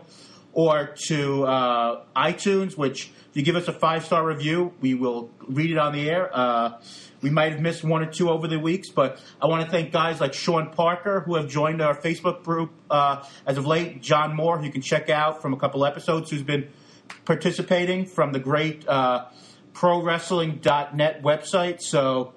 or 0.54 0.96
to 1.08 1.44
uh, 1.46 2.04
iTunes, 2.16 2.78
which 2.78 3.12
if 3.30 3.38
you 3.38 3.44
give 3.44 3.56
us 3.56 3.68
a 3.68 3.74
five 3.74 4.06
star 4.06 4.26
review, 4.26 4.74
we 4.82 4.94
will 4.94 5.30
read 5.48 5.72
it 5.72 5.78
on 5.78 5.94
the 5.94 6.10
air. 6.10 6.30
Uh, 6.34 6.80
we 7.22 7.30
might 7.30 7.52
have 7.52 7.62
missed 7.62 7.84
one 7.84 8.02
or 8.02 8.12
two 8.12 8.30
over 8.30 8.48
the 8.48 8.60
weeks, 8.60 8.90
but 8.90 9.20
I 9.42 9.46
want 9.46 9.64
to 9.66 9.72
thank 9.72 9.92
guys 9.92 10.20
like 10.20 10.34
Sean 10.34 10.70
Parker 10.72 11.22
who 11.22 11.36
have 11.36 11.48
joined 11.48 11.82
our 11.82 11.96
Facebook 11.96 12.44
group 12.44 12.72
uh, 12.90 13.24
as 13.46 13.58
of 13.58 13.66
late. 13.66 14.02
John 14.02 14.36
Moore, 14.36 14.58
who 14.58 14.66
you 14.66 14.72
can 14.72 14.82
check 14.82 15.10
out 15.10 15.42
from 15.42 15.54
a 15.54 15.58
couple 15.58 15.86
episodes, 15.86 16.32
who's 16.32 16.44
been 16.44 16.70
participating 17.26 18.06
from 18.06 18.32
the 18.32 18.40
great 18.40 18.88
uh, 18.88 19.26
ProWrestling.net 19.74 21.22
website. 21.22 21.82
So 21.82 22.34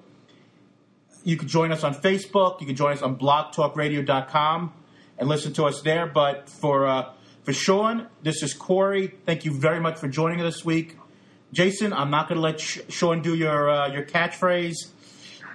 you 1.25 1.35
can 1.37 1.47
join 1.47 1.73
us 1.73 1.83
on 1.83 1.93
Facebook. 1.93 2.61
You 2.61 2.67
can 2.67 2.75
join 2.75 2.93
us 2.93 3.01
on 3.01 3.17
BlogTalkRadio.com 3.17 4.73
and 5.17 5.27
listen 5.27 5.51
to 5.53 5.65
us 5.65 5.81
there. 5.81 6.05
But 6.05 6.49
for 6.49 6.85
uh, 6.85 7.11
for 7.43 7.51
Sean, 7.51 8.07
this 8.23 8.41
is 8.43 8.53
Corey. 8.53 9.15
Thank 9.25 9.43
you 9.43 9.51
very 9.51 9.81
much 9.81 9.97
for 9.97 10.07
joining 10.07 10.39
us 10.41 10.55
this 10.55 10.65
week. 10.65 10.97
Jason, 11.51 11.93
I'm 11.93 12.11
not 12.11 12.29
going 12.29 12.37
to 12.37 12.41
let 12.41 12.59
Sean 12.59 13.21
do 13.21 13.35
your 13.35 13.69
uh, 13.69 13.91
your 13.91 14.03
catchphrase. 14.03 14.75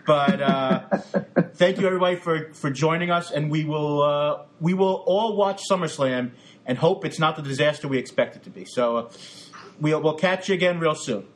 But 0.07 0.43
uh, 0.43 0.81
thank 1.55 1.79
you 1.79 1.87
everybody 1.87 2.17
for, 2.17 2.53
for 2.53 2.71
joining 2.71 3.11
us, 3.11 3.31
and 3.31 3.49
we 3.49 3.65
will 3.65 4.03
uh, 4.03 4.43
we 4.61 4.75
will 4.75 5.05
all 5.07 5.37
watch 5.37 5.63
SummerSlam 5.71 6.33
and 6.67 6.79
hope 6.79 7.05
it's 7.05 7.21
not 7.21 7.37
the 7.37 7.43
disaster 7.43 7.87
we 7.87 7.99
expect 7.99 8.35
it 8.35 8.43
to 8.43 8.51
be. 8.51 8.65
So 8.65 8.97
uh, 8.97 9.11
we'll 9.79 10.03
we'll 10.03 10.15
catch 10.15 10.49
you 10.49 10.57
again 10.57 10.81
real 10.81 10.97
soon. 10.97 11.27